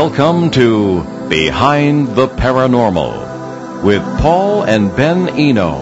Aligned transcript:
Welcome 0.00 0.52
to 0.52 1.02
Behind 1.28 2.14
the 2.14 2.28
Paranormal 2.28 3.82
with 3.82 4.00
Paul 4.20 4.62
and 4.62 4.94
Ben 4.94 5.28
Eno. 5.28 5.74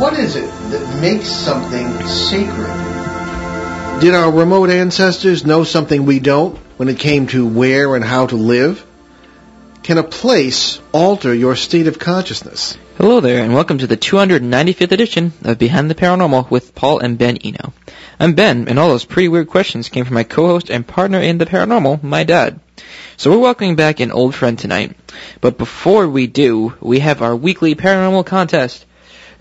What 0.00 0.14
is 0.14 0.34
it 0.34 0.50
that 0.72 1.00
makes 1.00 1.28
something 1.28 2.04
sacred? 2.08 4.00
Did 4.00 4.14
our 4.14 4.32
remote 4.32 4.70
ancestors 4.70 5.46
know 5.46 5.62
something 5.62 6.04
we 6.04 6.18
don't 6.18 6.58
when 6.78 6.88
it 6.88 6.98
came 6.98 7.28
to 7.28 7.46
where 7.46 7.94
and 7.94 8.04
how 8.04 8.26
to 8.26 8.34
live? 8.34 8.84
Can 9.84 9.98
a 9.98 10.02
place 10.02 10.80
alter 10.90 11.32
your 11.32 11.54
state 11.54 11.86
of 11.86 12.00
consciousness? 12.00 12.76
Hello 12.96 13.20
there, 13.20 13.44
and 13.44 13.54
welcome 13.54 13.78
to 13.78 13.86
the 13.86 13.96
295th 13.96 14.90
edition 14.90 15.32
of 15.44 15.58
Behind 15.58 15.88
the 15.88 15.94
Paranormal 15.94 16.50
with 16.50 16.74
Paul 16.74 16.98
and 16.98 17.16
Ben 17.16 17.36
Eno. 17.36 17.72
I'm 18.22 18.34
Ben, 18.34 18.68
and 18.68 18.78
all 18.78 18.90
those 18.90 19.04
pretty 19.04 19.26
weird 19.26 19.48
questions 19.48 19.88
came 19.88 20.04
from 20.04 20.14
my 20.14 20.22
co-host 20.22 20.70
and 20.70 20.86
partner 20.86 21.18
in 21.18 21.38
the 21.38 21.44
paranormal, 21.44 22.04
my 22.04 22.22
dad. 22.22 22.60
So 23.16 23.32
we're 23.32 23.38
welcoming 23.38 23.74
back 23.74 23.98
an 23.98 24.12
old 24.12 24.32
friend 24.32 24.56
tonight. 24.56 24.96
But 25.40 25.58
before 25.58 26.06
we 26.06 26.28
do, 26.28 26.72
we 26.80 27.00
have 27.00 27.20
our 27.20 27.34
weekly 27.34 27.74
paranormal 27.74 28.24
contest. 28.24 28.86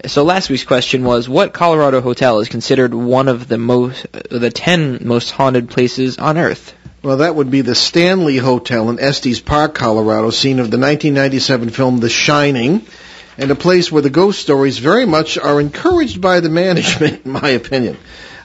So 0.08 0.24
last 0.24 0.50
week's 0.50 0.64
question 0.64 1.04
was, 1.04 1.30
what 1.30 1.54
Colorado 1.54 2.02
hotel 2.02 2.40
is 2.40 2.50
considered 2.50 2.96
one 2.96 3.28
of 3.28 3.48
the 3.48 3.60
most, 3.60 4.08
the 4.32 4.50
10 4.50 5.02
most 5.02 5.30
haunted 5.30 5.70
places 5.70 6.18
on 6.18 6.40
Earth? 6.40 6.74
Well, 7.04 7.18
that 7.18 7.36
would 7.36 7.52
be 7.52 7.62
the 7.62 7.76
Stanley 7.76 8.38
Hotel 8.38 8.90
in 8.90 9.00
Estes 9.00 9.42
Park, 9.42 9.76
Colorado, 9.76 10.32
scene 10.32 10.58
of 10.58 10.72
the 10.72 10.80
1997 10.80 11.70
film 11.70 12.00
The 12.00 12.10
Shining, 12.10 12.84
and 13.38 13.52
a 13.52 13.56
place 13.56 13.92
where 13.92 14.02
the 14.02 14.10
ghost 14.10 14.40
stories 14.40 14.80
very 14.80 15.06
much 15.06 15.38
are 15.38 15.62
encouraged 15.62 16.20
by 16.20 16.40
the 16.40 16.50
management, 16.50 17.26
in 17.26 17.32
my 17.32 17.50
opinion. 17.50 17.96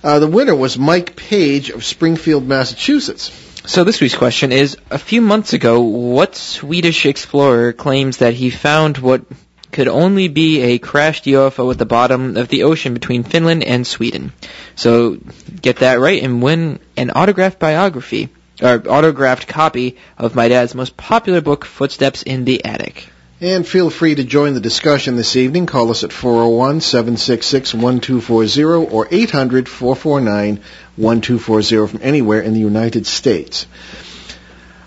Uh, 0.06 0.20
the 0.20 0.28
winner 0.28 0.54
was 0.54 0.78
Mike 0.78 1.16
Page 1.16 1.70
of 1.70 1.84
Springfield, 1.84 2.46
Massachusetts. 2.46 3.32
So 3.66 3.82
this 3.82 4.00
week's 4.00 4.14
question 4.14 4.52
is, 4.52 4.76
a 4.88 5.00
few 5.00 5.20
months 5.20 5.52
ago, 5.52 5.80
what 5.80 6.36
Swedish 6.36 7.06
explorer 7.06 7.72
claims 7.72 8.18
that 8.18 8.32
he 8.32 8.50
found 8.50 8.98
what 8.98 9.24
could 9.72 9.88
only 9.88 10.28
be 10.28 10.60
a 10.60 10.78
crashed 10.78 11.24
UFO 11.24 11.72
at 11.72 11.78
the 11.78 11.86
bottom 11.86 12.36
of 12.36 12.46
the 12.46 12.62
ocean 12.62 12.94
between 12.94 13.24
Finland 13.24 13.64
and 13.64 13.84
Sweden. 13.84 14.32
So 14.76 15.18
get 15.60 15.78
that 15.78 15.98
right 15.98 16.22
and 16.22 16.40
win 16.40 16.78
an 16.96 17.10
autographed 17.10 17.58
biography, 17.58 18.28
or 18.62 18.80
autographed 18.88 19.48
copy 19.48 19.96
of 20.16 20.36
my 20.36 20.46
dad's 20.46 20.76
most 20.76 20.96
popular 20.96 21.40
book, 21.40 21.64
Footsteps 21.64 22.22
in 22.22 22.44
the 22.44 22.64
Attic. 22.64 23.08
And 23.38 23.68
feel 23.68 23.90
free 23.90 24.14
to 24.14 24.24
join 24.24 24.54
the 24.54 24.60
discussion 24.60 25.16
this 25.16 25.36
evening. 25.36 25.66
Call 25.66 25.90
us 25.90 26.04
at 26.04 26.10
401-766-1240 26.10 28.90
or 28.90 29.06
800-449-1240 29.08 31.90
from 31.90 32.00
anywhere 32.02 32.40
in 32.40 32.54
the 32.54 32.60
United 32.60 33.06
States. 33.06 33.66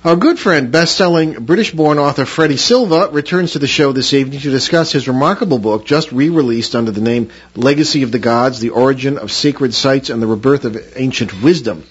Our 0.03 0.15
good 0.15 0.39
friend, 0.39 0.71
best-selling 0.71 1.45
British-born 1.45 1.99
author 1.99 2.25
Freddie 2.25 2.57
Silva 2.57 3.09
returns 3.11 3.51
to 3.51 3.59
the 3.59 3.67
show 3.67 3.91
this 3.91 4.15
evening 4.15 4.39
to 4.39 4.49
discuss 4.49 4.93
his 4.93 5.07
remarkable 5.07 5.59
book, 5.59 5.85
just 5.85 6.11
re-released 6.11 6.73
under 6.73 6.89
the 6.89 7.01
name 7.01 7.29
Legacy 7.55 8.01
of 8.01 8.11
the 8.11 8.17
Gods, 8.17 8.59
The 8.59 8.71
Origin 8.71 9.19
of 9.19 9.31
Sacred 9.31 9.75
Sites 9.75 10.09
and 10.09 10.23
the 10.23 10.27
Rebirth 10.27 10.65
of 10.65 10.75
Ancient 10.95 11.43
Wisdom. 11.43 11.83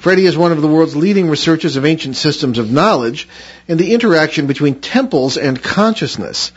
Freddie 0.00 0.24
is 0.24 0.34
one 0.36 0.50
of 0.50 0.62
the 0.62 0.66
world's 0.66 0.96
leading 0.96 1.28
researchers 1.28 1.76
of 1.76 1.84
ancient 1.84 2.16
systems 2.16 2.56
of 2.56 2.72
knowledge 2.72 3.28
and 3.68 3.78
the 3.78 3.92
interaction 3.92 4.46
between 4.46 4.80
temples 4.80 5.36
and 5.36 5.62
consciousness. 5.62 6.52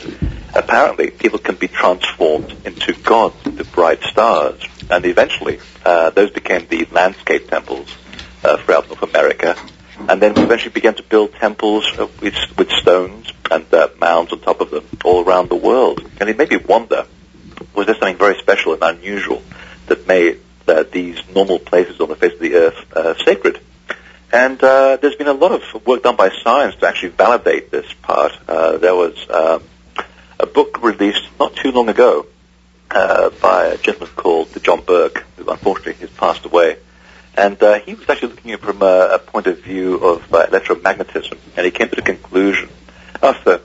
apparently 0.56 1.12
people 1.12 1.40
can 1.40 1.56
be 1.56 1.68
transformed 1.68 2.56
into 2.66 2.94
gods, 2.94 3.35
into 3.46 3.66
bright 3.66 4.02
stars, 4.03 4.62
and 4.90 5.06
eventually 5.06 5.59
uh, 5.85 6.12
those 6.12 6.31
became 6.31 6.66
the 6.68 6.88
landscape 6.91 7.50
temples 7.50 7.90
uh, 8.44 8.58
throughout 8.58 8.88
North 8.88 9.04
America. 9.04 9.56
And 10.09 10.22
then 10.22 10.34
we 10.34 10.42
eventually 10.42 10.72
began 10.72 10.96
to 10.96 11.04
build 11.04 11.34
temples 11.34 11.86
uh, 11.98 12.08
with, 12.22 12.36
with 12.58 12.70
stones 12.72 13.31
and 13.50 13.72
uh, 13.74 13.90
mounds 14.00 14.34
on 14.34 14.40
top 14.40 14.59
of 14.59 14.72
them 14.72 14.86
all 15.04 15.24
around 15.24 15.50
the 15.50 15.56
world. 15.56 16.02
And 16.20 16.30
it 16.30 16.38
made 16.38 16.50
me 16.50 16.58
wonder, 16.58 17.06
was 17.76 17.86
there 17.86 17.96
something 17.96 18.18
very 18.18 18.38
special 18.40 18.74
and 18.74 18.84
unusual 18.84 19.42
that 19.88 20.08
made 20.08 20.40
uh, 20.68 20.84
these 20.92 21.22
normal 21.34 21.59
places 21.59 22.00
on 22.02 22.09
the 22.09 22.16
face 22.16 22.34
of 22.34 22.40
the 22.40 22.56
earth 22.56 22.94
uh, 22.94 23.14
sacred? 23.24 23.62
And 24.32 24.62
uh, 24.64 24.98
there's 24.98 25.16
been 25.16 25.28
a 25.28 25.34
lot 25.34 25.52
of 25.52 25.86
work 25.86 26.02
done 26.02 26.16
by 26.16 26.32
science 26.44 26.76
to 26.78 26.88
actually 26.88 27.09
validate 27.09 27.70
this 27.70 27.86
part. 28.02 28.34
There 28.48 28.96
was 28.96 29.16
um, 29.30 29.64
a 30.40 30.48
book 30.48 30.82
released 30.82 31.28
not 31.40 31.56
too 31.56 31.72
long 31.72 31.88
ago 31.88 32.26
by 32.90 33.68
a 33.74 33.78
gentleman 33.78 34.09
called 34.16 34.50
John 34.64 34.82
Burke, 34.82 35.24
who 35.38 35.48
unfortunately 35.50 35.94
has 36.08 36.09
passed 36.09 36.46
away. 36.46 36.78
And 37.36 37.62
uh, 37.64 37.80
he 37.80 37.96
was 37.96 38.08
actually 38.10 38.30
looking 38.30 38.52
at 38.52 38.60
it 38.60 38.66
from 38.66 38.82
a, 38.82 39.10
a 39.14 39.20
point 39.20 39.48
of 39.48 39.60
view 39.60 39.96
of 39.96 40.34
uh, 40.34 40.46
electromagnetism, 40.47 41.38
and 41.58 41.66
he 41.66 41.72
came 41.72 41.90
to 41.90 41.96
the 41.96 42.02
conclusion, 42.02 42.70
after 43.22 43.62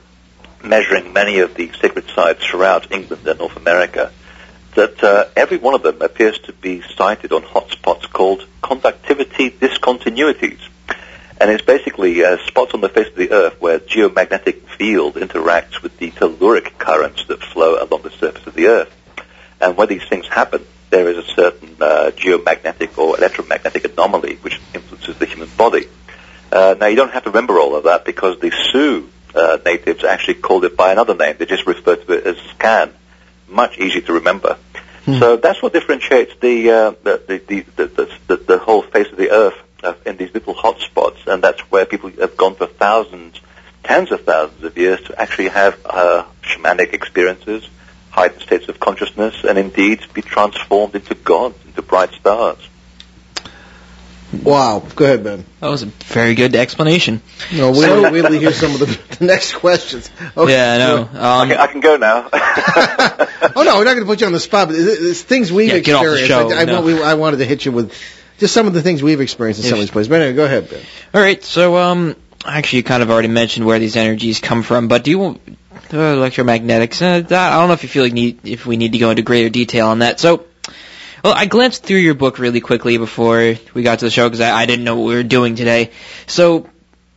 measuring 0.65 1.13
many 1.13 1.41
of 1.41 1.55
the 1.55 1.71
sacred 1.81 2.09
sites 2.15 2.45
throughout 2.45 2.91
England 2.91 3.27
and 3.27 3.39
North 3.39 3.57
America, 3.57 4.13
that 4.75 5.03
uh, 5.03 5.25
every 5.37 5.59
one 5.59 5.75
of 5.75 5.83
them 5.83 6.01
appears 6.03 6.39
to 6.39 6.53
be 6.53 6.83
sited 6.97 7.33
on 7.33 7.43
hotspots 7.43 8.09
called 8.11 8.47
conductivity 8.63 9.51
discontinuities. 9.51 10.61
And 11.41 11.51
it's 11.51 11.65
basically 11.65 12.25
uh, 12.25 12.39
spots 12.47 12.75
on 12.75 12.81
the 12.81 12.89
face 12.89 13.09
of 13.09 13.15
the 13.15 13.31
Earth 13.31 13.61
where 13.61 13.79
geomagnetic 13.79 14.63
field 14.77 15.15
interacts 15.15 15.83
with 15.83 15.97
the 15.99 16.11
telluric 16.11 16.79
currents 16.79 17.25
that 17.27 17.43
flow 17.43 17.83
along 17.83 18.03
the 18.03 18.11
surface 18.11 18.47
of 18.47 18.55
the 18.55 18.67
Earth. 18.69 18.95
And 19.61 19.77
when 19.77 19.89
these 19.89 20.07
things 20.09 20.27
happen, 20.27 20.65
there 20.91 21.09
is 21.09 21.19
a 21.19 21.35
certain 21.35 21.77
uh, 21.81 22.11
geomagnetic 22.15 22.97
or 22.99 23.17
electromagnetic 23.19 23.85
anomaly 23.85 24.37
which 24.37 24.61
influences 24.75 25.17
the 25.19 25.27
human 25.27 25.49
body. 25.57 25.87
Uh, 26.51 26.75
now, 26.81 26.87
you 26.87 26.97
don't 26.97 27.13
have 27.13 27.25
to 27.25 27.31
remember 27.31 27.59
all 27.59 27.77
of 27.77 27.85
that 27.85 28.05
because 28.05 28.39
the 28.41 28.51
Sioux 28.51 29.09
uh, 29.35 29.59
natives 29.65 30.05
actually 30.05 30.35
called 30.35 30.65
it 30.65 30.77
by 30.77 30.93
another 30.93 31.15
name. 31.15 31.37
They 31.39 31.47
just 31.47 31.67
referred 31.67 32.07
to 32.07 32.13
it 32.15 32.27
as 32.27 32.37
skan. 32.37 32.93
Much 33.49 33.79
easier 33.79 34.03
to 34.03 34.15
remember. 34.15 34.59
Hmm. 35.05 35.19
So 35.19 35.37
that's 35.37 35.63
what 35.63 35.73
differentiates 35.73 36.35
the, 36.41 36.71
uh, 36.71 36.91
the, 37.03 37.23
the, 37.27 37.39
the, 37.77 37.87
the, 37.87 38.19
the, 38.27 38.37
the 38.37 38.59
whole 38.59 38.83
face 38.83 39.11
of 39.11 39.17
the 39.17 39.31
earth 39.31 39.57
uh, 39.83 39.95
in 40.05 40.17
these 40.17 40.33
little 40.35 40.55
hot 40.55 40.81
spots, 40.81 41.21
and 41.27 41.43
that's 41.43 41.61
where 41.71 41.87
people 41.87 42.11
have 42.11 42.37
gone 42.37 42.55
for 42.55 42.67
thousands, 42.67 43.41
tens 43.85 44.11
of 44.13 44.23
thousands 44.25 44.63
of 44.65 44.77
years 44.77 45.01
to 45.03 45.21
actually 45.21 45.49
have 45.49 45.79
uh, 45.85 46.25
shamanic 46.43 46.93
experiences, 46.93 47.69
heightened 48.11 48.43
states 48.43 48.69
of 48.69 48.81
consciousness, 48.81 49.45
and 49.45 49.59
indeed 49.59 50.01
be 50.15 50.23
transformed 50.23 50.95
into 50.95 51.15
gods, 51.15 51.57
into 51.67 51.83
bright 51.83 52.13
stars. 52.15 52.59
Wow. 54.43 54.83
Go 54.95 55.07
ahead, 55.07 55.25
Ben. 55.25 55.47
That 55.61 55.69
was 55.69 55.83
a 55.83 55.87
very 55.87 56.35
good 56.35 56.55
explanation. 56.55 57.23
No, 57.53 57.71
wait, 57.71 57.87
till- 57.87 58.03
wait 58.13 58.23
till 58.23 58.35
you 58.35 58.41
hear 58.41 58.53
some 58.53 58.73
of 58.75 58.81
the, 58.81 58.87
the 59.19 59.25
next 59.25 59.55
questions. 59.55 60.11
Okay. 60.37 60.53
Yeah, 60.53 60.75
I 60.75 60.79
know. 60.79 61.09
I, 61.19 61.43
Um, 61.43 61.49
can, 61.49 61.59
I 61.59 61.67
can 61.67 61.81
go 61.81 61.97
now. 61.97 62.29
Oh 63.57 63.63
no, 63.63 63.77
we're 63.79 63.85
not 63.85 63.95
going 63.95 64.01
to 64.01 64.05
put 64.07 64.21
you 64.21 64.27
on 64.27 64.33
the 64.33 64.41
spot, 64.41 64.69
but 64.69 64.77
it- 64.77 64.83
it's 64.83 65.23
things 65.23 65.51
we've 65.51 65.69
Yeah, 65.73 65.79
get 65.79 65.95
off 65.95 66.05
the 66.05 66.13
experienced. 66.13 66.51
show, 66.53 66.57
I, 66.59 66.63
I, 66.63 66.65
no. 66.67 66.83
we- 66.83 67.03
I 67.03 67.15
wanted 67.15 67.39
to 67.39 67.45
hit 67.45 67.65
you 67.65 67.73
with 67.73 67.93
just 68.39 68.53
some 68.53 68.67
of 68.67 68.75
the 68.75 68.83
things 68.83 69.03
we've 69.03 69.21
experienced 69.21 69.61
in 69.63 69.67
some 69.67 69.79
of 69.79 69.81
these 69.81 69.91
places. 69.91 70.09
But 70.09 70.21
anyway, 70.21 70.37
go 70.37 70.45
ahead, 70.45 70.69
Ben. 70.69 70.81
all 71.15 71.21
right, 71.21 71.43
so 71.43 71.77
um, 71.77 72.15
actually, 72.45 72.79
you 72.79 72.83
kind 72.85 73.03
of 73.03 73.11
already 73.11 73.29
mentioned 73.29 73.65
where 73.67 73.79
these 73.79 73.97
energies 73.97 74.41
come 74.41 74.63
from, 74.63 74.87
but 74.89 75.03
do 75.05 75.11
you 75.11 75.41
uh, 75.93 76.15
electromagnetics? 76.15 77.03
Uh, 77.03 77.35
I 77.35 77.59
don't 77.59 77.69
know 77.69 77.75
if 77.75 77.83
you 77.83 77.89
feel 77.89 78.05
like 78.05 78.13
need 78.13 78.47
if 78.47 78.67
we 78.67 78.77
need 78.77 78.93
to 78.93 78.99
go 78.99 79.11
into 79.11 79.23
greater 79.23 79.49
detail 79.49 79.89
on 79.89 80.01
that. 80.01 80.21
So. 80.21 80.47
Well, 81.25 81.35
I 81.35 81.47
glanced 81.47 81.83
through 81.83 81.97
your 81.97 82.15
book 82.15 82.39
really 82.39 82.61
quickly 82.61 82.97
before 82.97 83.57
we 83.75 83.83
got 83.83 83.99
to 83.99 84.05
the 84.05 84.11
show 84.11 84.29
because 84.29 84.41
I, 84.41 84.53
I 84.53 84.67
didn't 84.67 84.85
know 84.85 84.95
what 84.95 85.09
we 85.09 85.15
were 85.15 85.25
doing 85.25 85.57
today. 85.57 85.91
So 86.29 86.71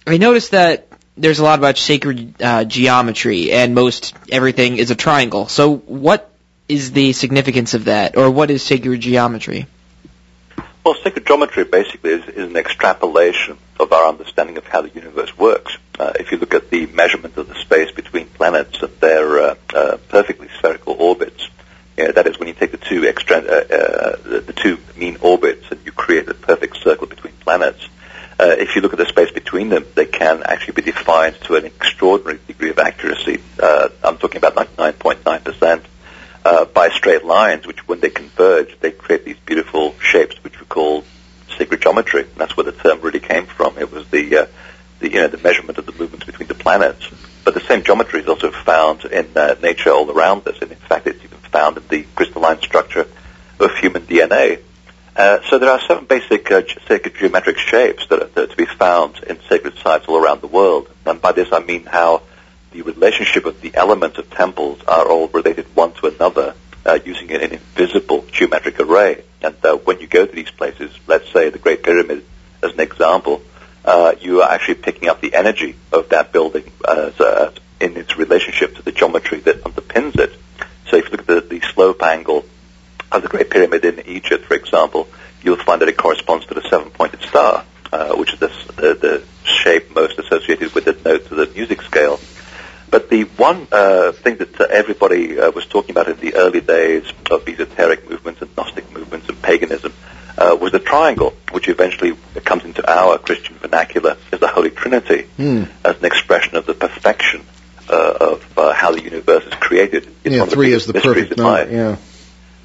I 0.08 0.18
noticed 0.18 0.52
that 0.52 0.88
there's 1.16 1.38
a 1.38 1.44
lot 1.44 1.60
about 1.60 1.78
sacred 1.78 2.42
uh, 2.42 2.64
geometry, 2.64 3.52
and 3.52 3.76
most 3.76 4.16
everything 4.32 4.78
is 4.78 4.90
a 4.90 4.96
triangle. 4.96 5.48
So 5.48 5.76
what 5.78 6.32
is 6.68 6.92
the 6.94 7.14
significance 7.14 7.74
of 7.74 7.86
that, 7.86 8.18
or 8.18 8.32
what 8.32 8.50
is 8.50 8.64
sacred 8.64 9.02
geometry? 9.02 9.68
Well, 10.84 10.96
sacred 11.04 11.28
geometry 11.28 11.64
basically 11.64 12.12
is, 12.12 12.26
is 12.30 12.50
an 12.50 12.56
extrapolation 12.56 13.58
of 13.80 13.94
our 13.94 14.08
understanding 14.08 14.58
of 14.58 14.66
how 14.66 14.82
the 14.82 14.90
universe 14.90 15.38
works. 15.38 15.78
Uh, 16.02 16.14
if 16.20 16.32
you 16.32 16.40
look 16.40 16.56
at 16.56 16.72
the 16.72 16.88
measurement 16.88 17.38
of 17.38 17.48
the 17.48 17.54
space 17.54 17.92
between 17.92 18.26
planets 18.26 18.82
and 18.82 18.92
their 19.02 19.40
uh, 19.40 19.56
uh, 19.76 19.98
perfectly 20.10 20.48
spherical 20.58 20.96
orbits, 20.98 21.48
know, 21.96 22.12
that 22.12 22.26
is 22.26 22.40
when 22.40 22.48
you 22.48 22.56
take 22.56 22.72
the 22.72 22.78
two 22.78 23.06
extra, 23.06 23.38
uh, 23.38 23.42
uh, 23.42 24.16
the, 24.24 24.44
the 24.48 24.54
two 24.54 24.80
mean 24.98 25.18
orbits 25.22 25.70
and 25.70 25.80
you 25.86 25.92
create 25.92 26.28
a 26.28 26.34
perfect 26.34 26.78
circle 26.78 27.06
between 27.06 27.34
planets. 27.34 27.88
If 28.44 28.76
you 28.76 28.82
look 28.82 28.94
at 28.94 28.98
the 28.98 29.06
space 29.06 29.30
between 29.30 29.70
them, 29.70 29.86
they 29.94 30.08
can 30.08 30.42
actually 30.42 30.74
be 30.74 30.82
defined 30.82 31.36
to 31.42 31.56
an 31.58 31.66
extraordinary 31.66 32.40
degree 32.48 32.72
of 32.72 32.80
accuracy. 32.80 33.40
I'm 33.62 34.18
talking 34.18 34.38
about 34.38 34.56
99.9% 34.56 35.84
uh, 36.44 36.66
by 36.66 36.90
straight 36.90 37.24
lines, 37.24 37.68
which 37.68 37.88
when 37.88 38.00
they 38.00 38.10
converge, 38.10 38.76
they 38.80 38.90
create 38.90 39.26
these 39.26 39.38
beautiful 39.46 39.94
shapes, 40.00 40.44
which 40.44 40.60
we 40.60 40.66
call 40.66 41.04
sacred 41.56 41.84
geometry. 41.84 42.24
And 42.24 42.36
that's 42.38 42.58
where 42.58 42.64
the 42.64 42.72
term 42.72 43.02
really 43.02 43.20
came 43.20 43.46
from. 43.46 43.78
It 43.78 43.92
was 43.92 44.08
the, 44.10 44.38
uh, 44.38 44.46
the 45.02 45.12
you 45.12 45.20
know 45.20 45.28
the 45.28 45.38
measurement 45.38 45.78
of 45.78 45.86
the 45.86 45.92
movements 45.92 46.26
between 46.26 46.48
the 46.48 46.56
planets. 46.56 47.10
But 47.44 47.56
the 47.56 47.60
same 47.62 47.84
geometry 47.84 48.22
is 48.22 48.28
also 48.28 48.52
found 48.52 49.04
in 49.06 49.28
uh, 49.36 49.56
nature 49.62 49.90
all 49.90 50.10
around 50.10 50.48
us, 50.48 50.62
and 50.62 50.72
in 50.72 50.78
fact, 50.78 51.08
it's 51.08 51.24
even 51.24 51.40
found 51.40 51.78
in 51.78 51.88
the 51.90 52.04
crystalline 52.16 52.62
structure 52.62 53.08
of 53.60 53.76
human 53.78 54.04
DNA. 54.04 54.62
Uh, 55.16 55.40
so 55.50 55.60
there 55.60 55.70
are 55.70 55.82
seven 55.82 56.06
basic 56.06 56.50
uh, 56.52 56.62
sacred 56.88 57.16
geometric 57.16 57.58
shapes 57.58 58.08
that 58.08 58.22
are, 58.22 58.28
that 58.28 58.44
are 58.44 58.48
to 58.48 58.56
be 58.56 58.66
found 58.66 59.20
in 59.24 59.40
sacred 59.50 59.78
sites 59.80 60.06
all 60.08 60.18
around 60.18 60.42
the 60.42 60.48
world. 60.48 60.90
And 61.06 61.22
by 61.22 61.34
this 61.34 61.52
I 61.52 61.60
mean 61.60 61.84
how 61.84 62.22
the 62.72 62.84
relationship 62.84 63.46
of 63.46 63.60
the 63.60 63.76
elements 63.76 64.18
of 64.18 64.30
temples 64.30 64.82
are 64.88 65.06
all 65.08 65.28
related 65.28 65.66
one 65.76 65.92
to 65.94 66.08
another 66.08 66.56
uh, 66.86 67.00
using 67.04 67.32
an 67.32 67.42
invisible 67.42 68.26
geometric 68.32 68.80
array. 68.80 69.24
And 69.42 69.56
uh, 69.66 69.76
when 69.78 70.00
you 70.00 70.08
go 70.08 70.26
to 70.26 70.32
these 70.32 70.52
places, 70.52 70.98
let's 71.08 71.30
say 71.32 71.50
the 71.50 71.60
Great 71.60 71.84
Pyramid 71.84 72.24
as 72.64 72.74
an 72.74 72.80
example, 72.80 73.42
uh, 73.86 74.16
you 74.20 74.42
are 74.42 74.52
actually 74.52 74.76
picking 74.76 75.10
up 75.10 75.22
the 75.22 75.34
energy 75.34 75.76
of 75.92 76.10
that 76.10 76.32
building 76.32 76.72
as, 76.88 77.20
uh, 77.20 77.52
in 77.80 77.98
its 77.98 78.18
relationship 78.18 78.76
to 78.76 78.82
the 78.82 78.92
geometry 78.92 79.40
that 79.40 79.64
underpins 79.64 80.20
it. 80.20 80.34
So 80.88 80.98
if 80.98 81.06
you 81.06 81.12
look 81.12 81.22
at 81.22 81.28
the, 81.28 81.42
the 81.42 81.62
slope 81.74 82.02
angle 82.04 82.46
of 83.12 83.22
the 83.24 83.28
Great 83.28 83.50
Pyramid 83.50 83.84
in 83.86 84.06
Egypt, 84.08 84.46
for 84.46 84.54
example, 84.56 85.08
you'll 85.44 85.58
find 85.58 85.82
that 85.82 85.90
it 85.90 85.98
corresponds 85.98 86.46
to 86.48 86.54
the 86.54 86.62
seven-pointed 86.70 87.22
star, 87.24 87.66
uh, 87.92 88.16
which 88.16 88.34
is 88.34 88.40
the, 88.40 88.48
the, 88.76 88.94
the 88.94 89.24
shape 89.44 89.94
most 89.96 90.20
associated 90.20 90.74
with 90.74 90.86
the 90.86 90.98
notes 91.10 91.30
of 91.32 91.38
the 91.38 91.48
music 91.48 91.82
scale. 91.82 92.20
But 92.90 93.10
the 93.10 93.24
one 93.24 93.68
uh, 93.72 94.12
thing 94.12 94.38
that 94.38 94.60
uh, 94.60 94.68
everybody 94.70 95.40
uh, 95.40 95.52
was 95.52 95.66
talking 95.66 95.92
about 95.92 96.10
in 96.10 96.18
the 96.18 96.36
early 96.36 96.60
days 96.60 97.06
of 97.32 97.48
esoteric 97.48 98.10
movements 98.10 98.42
and 98.42 98.56
Gnostic 98.56 98.92
movements 98.92 99.30
and 99.30 99.42
paganism 99.42 99.94
uh, 100.38 100.56
was 100.60 100.72
the 100.72 100.80
triangle, 100.80 101.34
which 101.52 101.68
eventually 101.68 102.14
comes 102.46 102.64
into 102.64 102.90
our 102.90 103.18
Christian 103.18 103.56
vernacular 103.56 104.18
as 104.32 104.40
the 104.40 104.48
Holy 104.48 104.70
Trinity, 104.72 105.24
Hmm. 105.38 105.64
as 105.84 105.98
an 105.98 106.06
expression 106.06 106.56
of 106.56 106.66
the 106.66 106.74
perfection 106.74 107.44
uh, 107.90 108.18
of 108.32 108.58
uh, 108.58 108.74
how 108.74 108.92
the 108.92 109.02
universe 109.04 109.44
is 109.46 109.54
created. 109.56 110.08
It's 110.24 110.36
yeah, 110.36 110.46
three 110.46 110.68
biggest 110.68 110.88
is 110.88 110.94
the 110.94 111.02
perfect 111.02 111.38
number. 111.38 111.70
Yeah. 111.72 111.96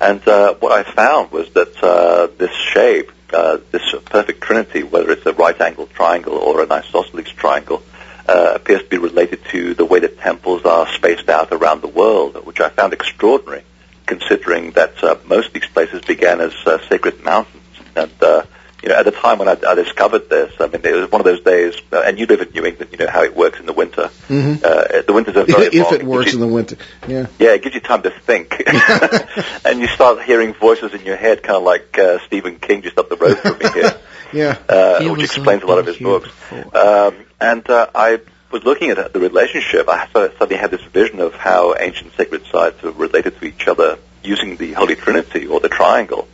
and 0.01 0.27
uh, 0.29 0.55
what 0.55 0.73
I 0.73 0.83
found 0.91 1.33
was 1.33 1.51
that 1.55 1.83
uh, 1.83 2.29
this 2.39 2.53
shape, 2.73 3.11
uh, 3.33 3.59
this 3.73 3.83
perfect 4.05 4.41
trinity, 4.43 4.83
whether 4.83 5.11
it's 5.11 5.27
a 5.27 5.33
right-angled 5.33 5.91
triangle 5.91 6.35
or 6.35 6.63
an 6.63 6.71
isosceles 6.71 7.29
triangle, 7.31 7.83
uh, 8.29 8.53
appears 8.55 8.83
to 8.83 8.89
be 8.89 8.99
related 8.99 9.41
to 9.53 9.75
the 9.75 9.85
way 9.85 10.01
that 10.01 10.19
temples 10.19 10.65
are 10.65 10.87
spaced 10.95 11.29
out 11.29 11.49
around 11.53 11.81
the 11.81 11.89
world, 11.89 12.45
which 12.47 12.61
I 12.61 12.69
found 12.69 12.93
extraordinary, 12.93 13.63
considering 14.07 14.71
that 14.73 15.03
uh, 15.03 15.17
most 15.27 15.49
of 15.49 15.53
these 15.53 15.67
places 15.67 16.01
began 16.03 16.41
as 16.41 16.55
uh, 16.65 16.79
sacred 16.89 17.23
mountains. 17.25 17.63
And 17.95 18.11
uh, 18.23 18.43
you 18.83 18.91
know, 18.91 18.97
at 18.97 19.05
the 19.05 19.11
time 19.11 19.39
when 19.39 19.49
I, 19.49 19.57
I 19.67 19.75
discovered 19.75 20.29
this, 20.29 20.53
I 20.61 20.67
mean, 20.69 20.81
it 20.85 20.93
was 20.95 21.11
one 21.11 21.21
of 21.21 21.25
those 21.25 21.41
days. 21.43 21.75
Uh, 21.93 22.03
and 22.05 22.19
you 22.19 22.27
live 22.27 22.41
in 22.43 22.51
New 22.51 22.65
England, 22.67 22.93
you 22.93 22.99
know 22.99 23.09
how 23.11 23.23
it 23.25 23.35
works 23.35 23.59
in 23.59 23.67
the 23.67 23.73
winter. 23.73 24.11
Mhm. 24.29 24.63
Uh, 24.63 25.03
the 25.03 25.13
winters 25.13 25.37
are 25.37 25.45
very 25.45 25.67
if 25.73 25.75
long. 25.85 25.95
it 25.95 26.05
works 26.05 26.25
gives 26.27 26.35
in 26.35 26.41
the 26.41 26.47
winter. 26.47 26.77
Yeah. 27.09 27.27
yeah, 27.39 27.55
it 27.55 27.63
gives 27.63 27.75
you 27.75 27.81
time 27.81 28.03
to 28.03 28.11
think. 28.11 28.63
and 29.65 29.81
you 29.81 29.87
start 29.89 30.23
hearing 30.23 30.53
voices 30.55 30.93
in 30.95 31.05
your 31.05 31.17
head, 31.17 31.43
kind 31.43 31.57
of 31.57 31.63
like 31.65 31.99
uh, 31.99 32.19
Stephen 32.27 32.59
King 32.59 32.83
just 32.83 32.99
up 32.99 33.09
the 33.09 33.17
road 33.17 33.39
from 33.39 33.59
me 33.59 33.69
here, 33.73 33.99
Yeah. 34.33 34.59
uh, 34.69 35.01
He 35.01 35.11
which 35.11 35.23
explains 35.25 35.63
a 35.63 35.67
lot 35.67 35.79
of 35.79 35.87
his 35.87 35.97
books. 35.97 36.27
before. 36.29 36.77
Um, 36.77 37.15
and 37.41 37.69
uh, 37.69 37.89
I 37.95 38.21
was 38.57 38.65
looking 38.65 38.91
at 38.91 39.13
the 39.13 39.21
relationship. 39.21 39.87
I 39.89 40.09
suddenly 40.13 40.57
had 40.57 40.71
this 40.71 40.83
vision 40.85 41.21
of 41.21 41.35
how 41.35 41.75
ancient 41.79 42.15
sacred 42.15 42.47
sites 42.51 42.83
are 42.85 42.91
related 42.91 43.39
to 43.39 43.45
each 43.45 43.69
other 43.69 43.99
using 44.25 44.57
the 44.57 44.73
Holy 44.73 44.95
Trinity 44.97 45.47
or 45.47 45.61
the 45.61 45.69
triangle. 45.69 46.27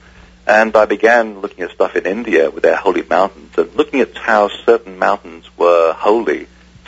And 0.46 0.76
I 0.76 0.84
began 0.84 1.40
looking 1.40 1.64
at 1.64 1.72
stuff 1.72 1.96
in 1.96 2.06
India 2.06 2.48
with 2.50 2.62
their 2.62 2.76
holy 2.76 3.02
mountains 3.02 3.52
and 3.58 3.74
looking 3.74 4.00
at 4.00 4.16
how 4.16 4.48
certain 4.48 4.98
mountains 5.00 5.46
were 5.56 5.92
holy 5.94 6.46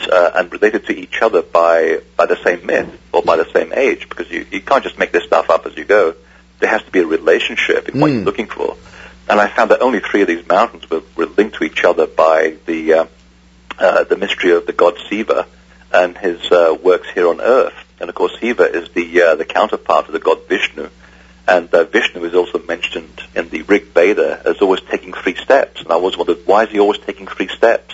uh, 0.09 0.31
and 0.35 0.51
related 0.53 0.85
to 0.87 0.93
each 0.97 1.21
other 1.21 1.41
by, 1.41 1.99
by 2.15 2.25
the 2.27 2.37
same 2.41 2.65
myth 2.65 2.97
or 3.11 3.21
by 3.21 3.35
the 3.35 3.49
same 3.51 3.73
age 3.73 4.07
because 4.07 4.31
you, 4.31 4.45
you 4.51 4.61
can't 4.61 4.83
just 4.83 4.97
make 4.97 5.11
this 5.11 5.25
stuff 5.25 5.49
up 5.49 5.65
as 5.65 5.75
you 5.75 5.83
go. 5.83 6.15
There 6.59 6.69
has 6.69 6.83
to 6.83 6.91
be 6.91 6.99
a 6.99 7.05
relationship 7.05 7.89
in 7.89 7.99
what 7.99 8.09
Mm. 8.11 8.15
you're 8.15 8.23
looking 8.23 8.47
for. 8.47 8.77
And 9.29 9.41
I 9.41 9.47
found 9.49 9.71
that 9.71 9.81
only 9.81 9.99
three 9.99 10.21
of 10.21 10.27
these 10.29 10.47
mountains 10.47 10.89
were, 10.89 11.03
were 11.17 11.25
linked 11.25 11.55
to 11.57 11.65
each 11.65 11.83
other 11.83 12.07
by 12.07 12.55
the, 12.65 12.93
uh, 12.93 13.05
uh, 13.79 14.03
the 14.03 14.17
mystery 14.17 14.51
of 14.51 14.65
the 14.65 14.73
god 14.73 14.97
Siva 15.09 15.47
and 15.91 16.17
his 16.17 16.51
uh, 16.51 16.77
works 16.81 17.09
here 17.13 17.27
on 17.27 17.41
earth. 17.41 17.73
And 17.99 18.09
of 18.09 18.15
course, 18.15 18.37
Siva 18.39 18.63
is 18.63 18.89
the, 18.89 19.21
uh, 19.21 19.35
the 19.35 19.45
counterpart 19.45 20.07
of 20.07 20.13
the 20.13 20.19
god 20.19 20.47
Vishnu. 20.47 20.89
And 21.47 21.71
uh, 21.73 21.83
Vishnu 21.85 22.23
is 22.23 22.33
also 22.33 22.59
mentioned 22.59 23.21
in 23.35 23.49
the 23.49 23.61
Rig 23.61 23.85
Veda 23.93 24.41
as 24.45 24.61
always 24.61 24.81
taking 24.81 25.13
three 25.13 25.35
steps. 25.35 25.81
And 25.81 25.91
I 25.91 25.95
always 25.95 26.17
wondered, 26.17 26.39
why 26.45 26.63
is 26.63 26.71
he 26.71 26.79
always 26.79 26.99
taking 26.99 27.27
three 27.27 27.47
steps? 27.47 27.93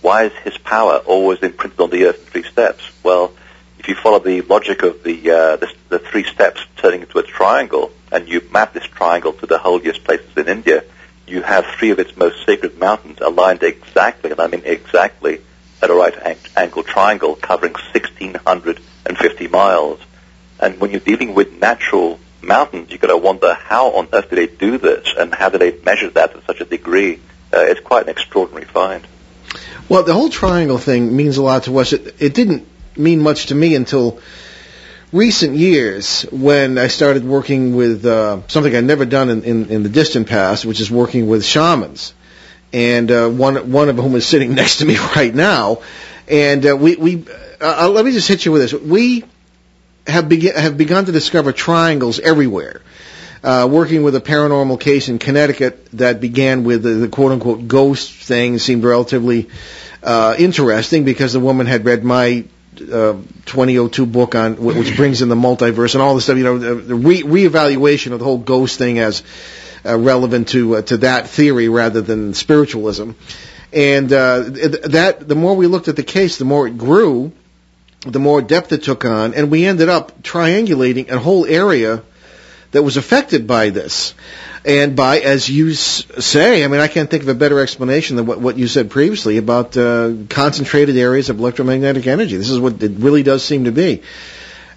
Why 0.00 0.24
is 0.24 0.32
his 0.44 0.56
power 0.58 0.98
always 0.98 1.40
imprinted 1.40 1.80
on 1.80 1.90
the 1.90 2.06
earth 2.06 2.18
in 2.20 2.26
three 2.26 2.50
steps? 2.50 2.90
Well, 3.02 3.34
if 3.78 3.88
you 3.88 3.94
follow 3.94 4.18
the 4.18 4.40
logic 4.42 4.82
of 4.82 5.02
the, 5.02 5.30
uh, 5.30 5.56
the, 5.56 5.72
the 5.90 5.98
three 5.98 6.24
steps 6.24 6.64
turning 6.76 7.02
into 7.02 7.18
a 7.18 7.22
triangle, 7.22 7.92
and 8.10 8.28
you 8.28 8.40
map 8.50 8.72
this 8.72 8.84
triangle 8.84 9.32
to 9.34 9.46
the 9.46 9.58
holiest 9.58 10.04
places 10.04 10.36
in 10.36 10.48
India, 10.48 10.84
you 11.26 11.42
have 11.42 11.66
three 11.78 11.90
of 11.90 11.98
its 11.98 12.16
most 12.16 12.44
sacred 12.46 12.78
mountains 12.78 13.18
aligned 13.20 13.62
exactly, 13.62 14.30
and 14.30 14.40
I 14.40 14.46
mean 14.46 14.62
exactly, 14.64 15.40
at 15.82 15.90
a 15.90 15.94
right 15.94 16.14
ang- 16.16 16.36
angle 16.56 16.82
triangle 16.82 17.34
covering 17.36 17.72
1,650 17.72 19.48
miles. 19.48 20.00
And 20.58 20.80
when 20.80 20.90
you're 20.90 21.00
dealing 21.00 21.34
with 21.34 21.52
natural 21.52 22.18
mountains, 22.42 22.90
you've 22.90 23.00
got 23.00 23.08
to 23.08 23.16
wonder 23.16 23.54
how 23.54 23.92
on 23.92 24.08
earth 24.12 24.30
did 24.30 24.38
they 24.38 24.46
do 24.46 24.78
this, 24.78 25.08
and 25.18 25.34
how 25.34 25.48
did 25.48 25.60
they 25.60 25.78
measure 25.84 26.10
that 26.10 26.32
to 26.34 26.42
such 26.46 26.60
a 26.60 26.64
degree? 26.64 27.20
Uh, 27.52 27.60
it's 27.60 27.80
quite 27.80 28.04
an 28.04 28.10
extraordinary 28.10 28.64
find. 28.66 29.06
Well, 29.88 30.02
the 30.02 30.14
whole 30.14 30.30
triangle 30.30 30.78
thing 30.78 31.14
means 31.16 31.36
a 31.36 31.42
lot 31.42 31.64
to 31.64 31.78
us. 31.78 31.92
It, 31.92 32.16
it 32.20 32.34
didn't 32.34 32.66
mean 32.96 33.20
much 33.20 33.46
to 33.46 33.54
me 33.54 33.74
until 33.74 34.20
recent 35.16 35.56
years 35.56 36.22
when 36.30 36.78
I 36.78 36.88
started 36.88 37.24
working 37.24 37.74
with 37.74 38.04
uh, 38.04 38.46
something 38.48 38.74
I'd 38.74 38.84
never 38.84 39.04
done 39.06 39.30
in, 39.30 39.42
in, 39.42 39.70
in 39.70 39.82
the 39.82 39.88
distant 39.88 40.28
past, 40.28 40.64
which 40.66 40.80
is 40.80 40.90
working 40.90 41.26
with 41.26 41.44
shamans. 41.44 42.12
And 42.72 43.10
uh, 43.10 43.28
one 43.28 43.72
one 43.72 43.88
of 43.88 43.96
whom 43.96 44.14
is 44.14 44.26
sitting 44.26 44.54
next 44.60 44.78
to 44.78 44.84
me 44.84 44.96
right 44.98 45.34
now. 45.34 45.82
And 46.28 46.66
uh, 46.66 46.76
we 46.76 46.96
we 46.96 47.24
uh, 47.60 47.88
let 47.88 48.04
me 48.04 48.12
just 48.12 48.28
hit 48.28 48.44
you 48.44 48.52
with 48.52 48.62
this. 48.62 48.74
We 48.74 49.24
have 50.06 50.30
have 50.30 50.76
begun 50.76 51.06
to 51.06 51.12
discover 51.12 51.52
triangles 51.52 52.20
everywhere. 52.20 52.82
Uh, 53.42 53.68
working 53.70 54.02
with 54.02 54.16
a 54.16 54.20
paranormal 54.20 54.80
case 54.80 55.08
in 55.08 55.18
Connecticut 55.18 55.86
that 55.92 56.20
began 56.20 56.64
with 56.64 56.82
the, 56.82 56.90
the 56.90 57.08
quote 57.08 57.32
unquote 57.32 57.68
ghost 57.68 58.10
thing 58.10 58.58
seemed 58.58 58.82
relatively 58.82 59.48
uh, 60.02 60.34
interesting 60.38 61.04
because 61.04 61.32
the 61.32 61.40
woman 61.40 61.66
had 61.66 61.84
read 61.84 62.02
my 62.02 62.44
uh, 62.80 63.14
2002 63.46 64.06
book 64.06 64.34
on 64.34 64.56
which 64.56 64.96
brings 64.96 65.22
in 65.22 65.28
the 65.28 65.34
multiverse 65.34 65.94
and 65.94 66.02
all 66.02 66.14
this 66.14 66.24
stuff. 66.24 66.36
You 66.36 66.44
know, 66.44 66.58
the 66.58 66.94
re- 66.94 67.22
reevaluation 67.22 68.12
of 68.12 68.18
the 68.18 68.24
whole 68.24 68.38
ghost 68.38 68.78
thing 68.78 68.98
as 68.98 69.22
uh, 69.84 69.98
relevant 69.98 70.48
to 70.48 70.76
uh, 70.76 70.82
to 70.82 70.98
that 70.98 71.28
theory 71.28 71.68
rather 71.68 72.00
than 72.00 72.34
spiritualism. 72.34 73.12
And 73.72 74.12
uh, 74.12 74.40
that 74.40 75.24
the 75.26 75.34
more 75.34 75.54
we 75.54 75.66
looked 75.66 75.88
at 75.88 75.96
the 75.96 76.02
case, 76.02 76.38
the 76.38 76.44
more 76.44 76.66
it 76.66 76.78
grew, 76.78 77.32
the 78.02 78.20
more 78.20 78.40
depth 78.40 78.72
it 78.72 78.84
took 78.84 79.04
on, 79.04 79.34
and 79.34 79.50
we 79.50 79.66
ended 79.66 79.88
up 79.88 80.22
triangulating 80.22 81.10
a 81.10 81.18
whole 81.18 81.44
area 81.44 82.02
that 82.72 82.82
was 82.82 82.96
affected 82.96 83.46
by 83.46 83.70
this. 83.70 84.14
And 84.66 84.96
by, 84.96 85.20
as 85.20 85.48
you 85.48 85.74
say, 85.74 86.64
I 86.64 86.66
mean, 86.66 86.80
I 86.80 86.88
can't 86.88 87.08
think 87.08 87.22
of 87.22 87.28
a 87.28 87.34
better 87.34 87.60
explanation 87.60 88.16
than 88.16 88.26
what, 88.26 88.40
what 88.40 88.58
you 88.58 88.66
said 88.66 88.90
previously 88.90 89.36
about 89.36 89.76
uh, 89.76 90.12
concentrated 90.28 90.96
areas 90.96 91.30
of 91.30 91.38
electromagnetic 91.38 92.08
energy. 92.08 92.36
This 92.36 92.50
is 92.50 92.58
what 92.58 92.82
it 92.82 92.90
really 92.96 93.22
does 93.22 93.44
seem 93.44 93.64
to 93.64 93.70
be. 93.72 94.02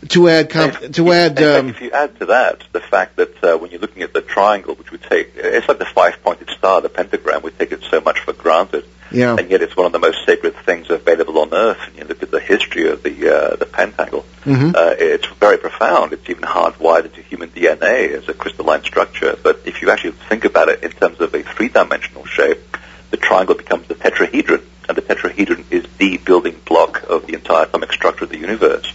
To 0.07 0.29
add, 0.29 0.49
comp- 0.49 0.93
to 0.93 1.11
add, 1.11 1.43
um, 1.43 1.69
if 1.69 1.81
you 1.81 1.91
add 1.91 2.17
to 2.19 2.27
that 2.27 2.63
the 2.71 2.79
fact 2.79 3.17
that 3.17 3.43
uh, 3.43 3.57
when 3.57 3.69
you're 3.69 3.81
looking 3.81 4.01
at 4.01 4.13
the 4.13 4.21
triangle, 4.21 4.75
which 4.75 4.91
we 4.91 4.97
take, 4.97 5.33
it's 5.35 5.67
like 5.67 5.77
the 5.77 5.85
five-pointed 5.85 6.49
star, 6.51 6.79
the 6.79 6.87
pentagram. 6.87 7.41
We 7.43 7.51
take 7.51 7.73
it 7.73 7.83
so 7.83 7.99
much 7.99 8.19
for 8.19 8.31
granted. 8.31 8.85
Yeah. 9.11 9.35
And 9.37 9.49
yet 9.51 9.61
it's 9.61 9.75
one 9.75 9.87
of 9.87 9.91
the 9.91 9.99
most 9.99 10.25
sacred 10.25 10.55
things 10.57 10.89
available 10.89 11.39
on 11.39 11.53
Earth. 11.53 11.79
And 11.87 11.97
you 11.97 12.05
look 12.05 12.23
at 12.23 12.31
the 12.31 12.39
history 12.39 12.89
of 12.89 13.03
the 13.03 13.35
uh, 13.35 13.55
the 13.57 13.65
pentangle; 13.65 14.23
Mm-hmm. 14.45 14.71
Uh, 14.73 14.95
it's 14.97 15.27
very 15.27 15.57
profound. 15.57 16.13
It's 16.13 16.29
even 16.29 16.43
hardwired 16.43 17.05
into 17.05 17.21
human 17.21 17.49
DNA 17.49 18.13
as 18.13 18.29
a 18.29 18.33
crystalline 18.33 18.83
structure. 18.83 19.37
But 19.41 19.61
if 19.65 19.81
you 19.81 19.91
actually 19.91 20.13
think 20.29 20.45
about 20.45 20.69
it 20.69 20.83
in 20.83 20.91
terms 20.91 21.19
of 21.19 21.33
a 21.35 21.43
three-dimensional 21.43 22.25
shape, 22.25 22.77
the 23.11 23.17
triangle 23.17 23.55
becomes 23.55 23.87
the 23.87 23.95
tetrahedron, 23.95 24.63
and 24.87 24.97
the 24.97 25.01
tetrahedron 25.01 25.65
is 25.71 25.85
the 25.97 26.17
building 26.17 26.59
block 26.65 27.03
of 27.09 27.27
the 27.27 27.33
entire 27.33 27.65
atomic 27.65 27.91
structure 27.91 28.23
of 28.23 28.29
the 28.29 28.37
universe. 28.37 28.91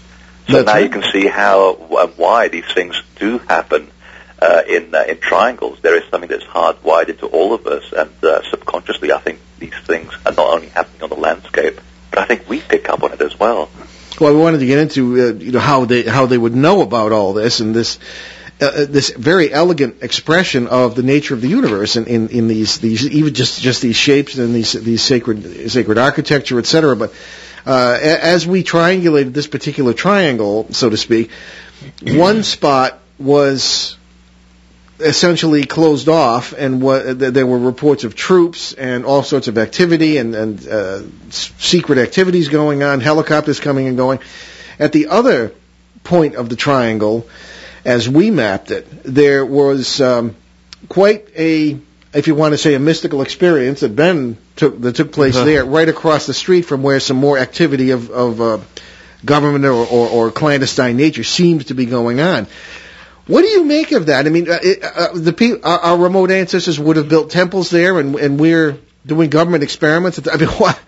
So 0.46 0.52
That's 0.52 0.66
now 0.66 0.72
right. 0.74 0.84
you 0.84 0.90
can 0.90 1.04
see 1.10 1.26
how 1.26 1.74
and 2.02 2.12
why 2.16 2.48
these 2.48 2.70
things 2.72 3.00
do 3.16 3.38
happen 3.38 3.90
uh, 4.40 4.62
in 4.68 4.94
uh, 4.94 5.04
in 5.08 5.18
triangles. 5.18 5.78
There 5.80 5.96
is 5.96 6.08
something 6.10 6.28
that's 6.28 6.44
hardwired 6.44 7.08
into 7.08 7.26
all 7.26 7.54
of 7.54 7.66
us, 7.66 7.92
and 7.92 8.10
uh, 8.22 8.42
subconsciously, 8.50 9.12
I 9.12 9.20
think 9.20 9.40
these 9.58 9.78
things 9.86 10.12
are 10.26 10.32
not 10.32 10.54
only 10.54 10.68
happening 10.68 11.02
on 11.02 11.08
the 11.08 11.16
landscape, 11.16 11.80
but 12.10 12.18
I 12.18 12.26
think 12.26 12.48
we 12.48 12.60
pick 12.60 12.88
up 12.90 13.02
on 13.02 13.12
it 13.12 13.22
as 13.22 13.38
well. 13.38 13.70
Well, 14.20 14.34
we 14.34 14.40
wanted 14.40 14.60
to 14.60 14.66
get 14.66 14.78
into 14.78 15.14
uh, 15.14 15.32
you 15.32 15.52
know 15.52 15.60
how 15.60 15.86
they 15.86 16.02
how 16.02 16.26
they 16.26 16.38
would 16.38 16.54
know 16.54 16.82
about 16.82 17.12
all 17.12 17.32
this 17.32 17.60
and 17.60 17.74
this 17.74 17.98
uh, 18.60 18.66
uh, 18.66 18.84
this 18.84 19.10
very 19.10 19.52
elegant 19.52 20.02
expression 20.02 20.68
of 20.68 20.94
the 20.94 21.02
nature 21.02 21.34
of 21.34 21.40
the 21.40 21.48
universe 21.48 21.96
in, 21.96 22.06
in, 22.06 22.28
in 22.28 22.46
these 22.46 22.78
these 22.78 23.08
even 23.08 23.34
just 23.34 23.60
just 23.60 23.82
these 23.82 23.96
shapes 23.96 24.38
and 24.38 24.54
these 24.54 24.72
these 24.72 25.02
sacred 25.02 25.70
sacred 25.70 25.98
architecture, 25.98 26.58
etc. 26.58 26.94
But 26.94 27.12
uh, 27.66 27.98
as 28.00 28.46
we 28.46 28.62
triangulated 28.62 29.32
this 29.32 29.46
particular 29.46 29.94
triangle, 29.94 30.66
so 30.72 30.90
to 30.90 30.96
speak, 30.96 31.30
one 32.02 32.42
spot 32.42 32.98
was 33.18 33.96
essentially 35.00 35.64
closed 35.64 36.08
off, 36.08 36.52
and 36.52 36.80
what, 36.80 37.18
there 37.18 37.46
were 37.46 37.58
reports 37.58 38.04
of 38.04 38.14
troops 38.14 38.72
and 38.74 39.04
all 39.04 39.22
sorts 39.22 39.48
of 39.48 39.58
activity 39.58 40.18
and, 40.18 40.34
and 40.34 40.68
uh, 40.68 41.02
secret 41.30 41.98
activities 41.98 42.48
going 42.48 42.82
on, 42.82 43.00
helicopters 43.00 43.60
coming 43.60 43.88
and 43.88 43.96
going. 43.96 44.20
At 44.78 44.92
the 44.92 45.08
other 45.08 45.52
point 46.04 46.36
of 46.36 46.48
the 46.48 46.56
triangle, 46.56 47.26
as 47.84 48.08
we 48.08 48.30
mapped 48.30 48.70
it, 48.70 48.86
there 49.02 49.44
was 49.44 50.00
um, 50.00 50.36
quite 50.88 51.28
a, 51.36 51.78
if 52.12 52.26
you 52.26 52.34
want 52.34 52.52
to 52.52 52.58
say, 52.58 52.74
a 52.74 52.78
mystical 52.80 53.22
experience 53.22 53.80
that 53.80 53.96
Ben 53.96 54.36
took 54.56 54.80
that 54.82 54.96
took 54.96 55.12
place 55.12 55.36
Uh-huh. 55.36 55.44
there, 55.44 55.64
right 55.64 55.88
across 55.88 56.26
the 56.26 56.34
street 56.34 56.62
from 56.62 56.82
where 56.82 57.00
some 57.00 57.16
more 57.16 57.38
activity 57.38 57.90
of, 57.90 58.10
of 58.10 58.40
uh, 58.40 58.58
government 59.24 59.64
or, 59.64 59.72
or, 59.72 60.08
or 60.08 60.30
clandestine 60.30 60.96
nature 60.96 61.24
seems 61.24 61.66
to 61.66 61.74
be 61.74 61.86
going 61.86 62.20
on. 62.20 62.46
What 63.26 63.40
do 63.42 63.48
you 63.48 63.64
make 63.64 63.92
of 63.92 64.06
that? 64.06 64.26
I 64.26 64.28
mean, 64.28 64.50
uh, 64.50 64.58
it, 64.62 64.82
uh, 64.84 65.08
the 65.14 65.32
pe- 65.32 65.60
our, 65.62 65.78
our 65.78 65.96
remote 65.98 66.30
ancestors 66.30 66.78
would 66.78 66.96
have 66.96 67.08
built 67.08 67.30
temples 67.30 67.70
there, 67.70 67.98
and 67.98 68.14
and 68.16 68.38
we're 68.38 68.76
doing 69.06 69.30
government 69.30 69.62
experiments. 69.64 70.20
I 70.30 70.36
mean, 70.36 70.48
what? 70.58 70.78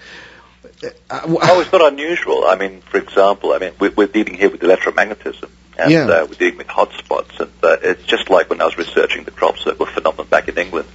Uh, 1.11 1.20
Oh, 1.26 1.61
it's 1.62 1.73
not 1.73 1.92
unusual. 1.92 2.44
I 2.46 2.56
mean, 2.56 2.82
for 2.82 2.99
example, 2.99 3.52
I 3.54 3.58
mean, 3.58 3.73
we're, 3.80 3.92
we're 3.96 4.06
dealing 4.06 4.35
here 4.35 4.50
with 4.50 4.61
electromagnetism, 4.61 5.49
and 5.78 5.90
Yeah. 5.90 6.04
uh, 6.06 6.26
we're 6.26 6.35
dealing 6.35 6.59
with 6.59 6.66
hotspots, 6.68 7.38
and 7.40 7.50
uh, 7.62 7.76
it's 7.83 8.04
just 8.04 8.30
like 8.30 8.49
when 8.50 8.61
I 8.61 8.64
was 8.64 8.76
researching 8.78 9.25
the 9.25 9.30
crop 9.30 9.59
circle 9.59 9.87
phenomenon 9.87 10.26
back 10.28 10.49
in 10.49 10.56
England. 10.59 10.88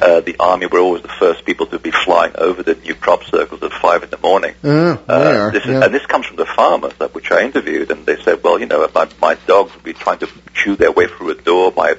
Uh, 0.00 0.20
the 0.20 0.34
army 0.40 0.66
were 0.66 0.80
always 0.80 1.02
the 1.02 1.08
first 1.20 1.44
people 1.44 1.66
to 1.66 1.78
be 1.78 1.92
flying 1.92 2.32
over 2.36 2.64
the 2.64 2.74
new 2.74 2.94
crop 2.94 3.22
circles 3.24 3.62
at 3.62 3.72
five 3.72 4.02
in 4.02 4.10
the 4.10 4.18
morning. 4.18 4.52
uh, 4.64 4.96
Uh, 5.08 5.50
this 5.50 5.62
is, 5.64 5.70
yeah. 5.70 5.84
And 5.84 5.94
this 5.94 6.04
comes 6.06 6.26
from 6.26 6.36
the 6.36 6.46
farmers, 6.46 6.92
that 6.98 7.14
which 7.14 7.30
I 7.30 7.42
interviewed, 7.42 7.90
and 7.92 8.04
they 8.04 8.16
said, 8.22 8.42
well, 8.42 8.58
you 8.58 8.66
know, 8.66 8.88
my, 8.92 9.08
my 9.20 9.34
dogs 9.46 9.72
would 9.74 9.84
be 9.84 9.92
trying 9.92 10.18
to 10.18 10.28
chew 10.54 10.74
their 10.74 10.90
way 10.90 11.06
through 11.06 11.30
a 11.30 11.34
door, 11.34 11.72
my 11.76 11.94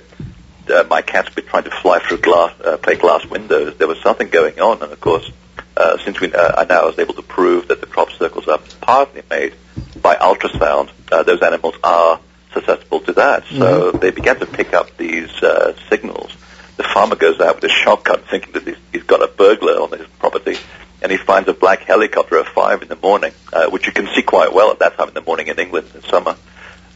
uh, 0.70 0.84
my 0.90 1.02
cats 1.02 1.28
would 1.28 1.36
be 1.36 1.50
trying 1.50 1.63
to 1.66 1.72
fly 1.82 2.00
through 2.00 2.18
glass, 2.18 2.54
uh, 2.62 2.78
play 2.78 2.96
glass 2.96 3.25
windows. 3.25 3.75
There 3.78 3.88
was 3.88 4.02
something 4.02 4.30
going 4.30 4.60
on, 4.60 4.82
and 4.82 4.92
of 4.92 5.00
course, 5.02 5.30
uh, 5.75 5.98
since 6.03 6.20
we, 6.20 6.34
uh, 6.34 6.63
now 6.65 6.86
was 6.86 7.00
able 7.00 7.13
to 7.15 7.22
prove 7.22 7.68
that 7.70 7.82
the 7.82 7.88
crop 7.88 8.12
circles 8.12 8.48
are 8.48 8.60
partly 8.82 9.24
made 9.30 9.56
by 10.01 10.15
ultrasound, 10.15 10.89
uh, 11.12 11.24
those 11.24 11.42
animals 11.42 11.75
are 11.84 12.20
susceptible 12.53 13.00
to 13.01 13.13
that. 13.13 13.46
So 13.48 13.92
they 13.92 14.12
began 14.12 14.39
to 14.39 14.46
pick 14.46 14.74
up 14.74 14.96
these 14.98 15.32
uh, 15.42 15.74
signals. 15.89 16.32
The 16.77 16.84
farmer 16.84 17.15
goes 17.15 17.39
out 17.39 17.56
with 17.56 17.63
a 17.65 17.70
shotgun 17.70 18.22
thinking 18.30 18.53
that 18.53 18.68
he's, 18.68 18.77
he's 18.92 19.03
got 19.03 19.24
a 19.24 19.27
burglar 19.27 19.74
on 19.74 19.92
his 19.92 20.08
property, 20.20 20.58
and 21.01 21.12
he 21.12 21.18
finds 21.18 21.50
a 21.50 21.53
black 21.53 21.82
helicopter 21.82 22.39
at 22.39 22.48
five 22.48 22.82
in 22.82 22.88
the 22.88 22.96
morning, 22.96 23.34
uh, 23.51 23.70
which 23.70 23.86
you 23.88 23.94
can 23.94 24.08
see 24.15 24.22
quite 24.22 24.53
well 24.53 24.72
at 24.72 24.80
that 24.80 24.98
time 24.98 25.08
in 25.08 25.13
the 25.13 25.22
morning 25.22 25.48
in 25.48 25.60
England 25.60 25.89
in 25.94 26.01
summer, 26.03 26.36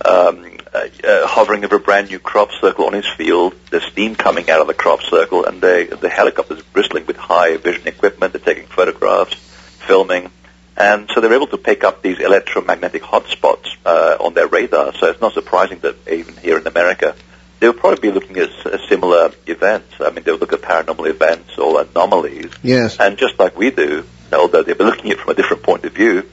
um, 0.05 0.56
uh, 0.77 1.07
uh, 1.07 1.27
hovering 1.27 1.63
over 1.65 1.77
a 1.77 1.79
brand 1.79 2.09
new 2.09 2.19
crop 2.19 2.51
circle 2.59 2.85
on 2.85 2.93
his 2.93 3.07
field. 3.07 3.55
There's 3.71 3.83
steam 3.85 4.15
coming 4.15 4.49
out 4.49 4.61
of 4.61 4.67
the 4.67 4.73
crop 4.73 5.01
circle, 5.01 5.45
and 5.45 5.61
they, 5.61 5.85
the 5.85 6.09
helicopter's 6.09 6.61
bristling 6.61 7.05
with 7.05 7.17
high 7.17 7.57
vision 7.57 7.87
equipment. 7.87 8.33
They're 8.33 8.41
taking 8.41 8.67
photographs, 8.67 9.33
filming, 9.33 10.29
and 10.75 11.09
so 11.13 11.21
they're 11.21 11.33
able 11.33 11.47
to 11.47 11.57
pick 11.57 11.83
up 11.83 12.01
these 12.01 12.19
electromagnetic 12.19 13.01
hotspots 13.01 13.75
uh, 13.85 14.17
on 14.19 14.33
their 14.33 14.47
radar. 14.47 14.93
So 14.93 15.07
it's 15.07 15.21
not 15.21 15.33
surprising 15.33 15.79
that 15.79 15.95
even 16.07 16.35
here 16.37 16.57
in 16.57 16.67
America, 16.67 17.15
they'll 17.59 17.73
probably 17.73 18.09
be 18.09 18.11
looking 18.11 18.37
at 18.37 18.49
s- 18.49 18.81
similar 18.87 19.31
events. 19.47 19.95
I 19.99 20.11
mean, 20.11 20.23
they'll 20.23 20.37
look 20.37 20.53
at 20.53 20.61
paranormal 20.61 21.09
events 21.09 21.57
or 21.57 21.81
anomalies, 21.81 22.51
yes. 22.61 22.97
and 22.99 23.17
just 23.17 23.39
like 23.39 23.57
we 23.57 23.71
do, 23.71 24.05
although 24.31 24.61
they'll 24.61 24.75
be 24.75 24.83
looking 24.83 25.11
at 25.11 25.17
it 25.17 25.19
from 25.21 25.31
a 25.31 25.33
different 25.33 25.63
point 25.63 25.85
of 25.85 25.93
view, 25.93 26.29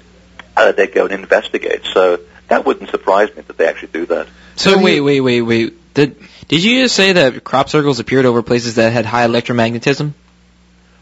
uh, 0.57 0.73
they 0.73 0.87
go 0.87 1.05
and 1.05 1.13
investigate. 1.13 1.83
So 1.93 2.21
that 2.49 2.65
wouldn't 2.65 2.91
surprise 2.91 3.35
me 3.37 3.43
that 3.43 3.57
they 3.57 3.67
actually 3.67 3.89
do 3.93 4.07
that. 4.07 4.27
So 4.57 4.73
So 4.73 4.83
wait, 4.83 4.97
you- 4.97 5.05
wait, 5.05 5.21
wait, 5.21 5.43
wait. 5.43 5.95
Did 5.95 6.17
did 6.49 6.63
you 6.65 6.83
just 6.83 6.97
say 6.97 7.13
that 7.13 7.45
crop 7.45 7.69
circles 7.69 8.01
appeared 8.01 8.27
over 8.27 8.43
places 8.43 8.75
that 8.77 8.93
had 8.93 9.07
high 9.07 9.27
electromagnetism? 9.27 10.13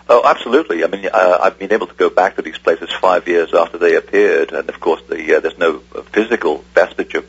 Oh, 0.09 0.23
absolutely. 0.25 0.85
I 0.85 0.89
mean, 0.89 1.09
uh, 1.13 1.39
I've 1.43 1.59
been 1.59 1.73
able 1.73 1.87
to 1.87 1.95
go 1.95 2.11
back 2.11 2.37
to 2.37 2.43
these 2.43 2.59
places 2.59 2.91
five 3.01 3.27
years 3.29 3.55
after 3.55 3.79
they 3.79 3.95
appeared, 3.97 4.53
and 4.53 4.69
of 4.69 4.79
course, 4.81 5.01
the, 5.09 5.37
uh, 5.37 5.41
there's 5.41 5.57
no 5.57 5.81
uh, 5.95 6.03
physical 6.03 6.65
vestige 6.75 7.15
of 7.15 7.25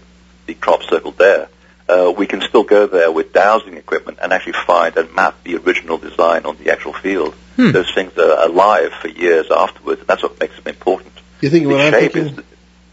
the 0.47 0.53
crop 0.55 0.83
circle 0.83 1.11
there. 1.11 1.47
Uh, 1.87 2.13
we 2.15 2.25
can 2.27 2.41
still 2.41 2.63
go 2.63 2.87
there 2.87 3.11
with 3.11 3.31
dowsing 3.31 3.77
equipment 3.77 4.17
and 4.21 4.33
actually 4.33 4.53
find 4.65 4.97
and 4.97 5.13
map 5.13 5.35
the 5.43 5.55
original 5.57 5.97
design 5.97 6.45
on 6.45 6.57
the 6.57 6.71
actual 6.71 6.93
field. 6.93 7.33
Hmm. 7.55 7.71
Those 7.71 7.93
things 7.93 8.17
are 8.17 8.43
alive 8.45 8.91
for 9.01 9.07
years 9.07 9.49
afterwards, 9.51 9.99
and 10.01 10.07
that's 10.07 10.23
what 10.23 10.39
makes 10.39 10.55
them 10.57 10.67
important. 10.67 11.13
You 11.41 11.49
think 11.49 11.67
what 11.67 11.77
the 11.77 11.83
I'm 11.83 11.93
shape 11.93 12.13
thinking? 12.13 12.43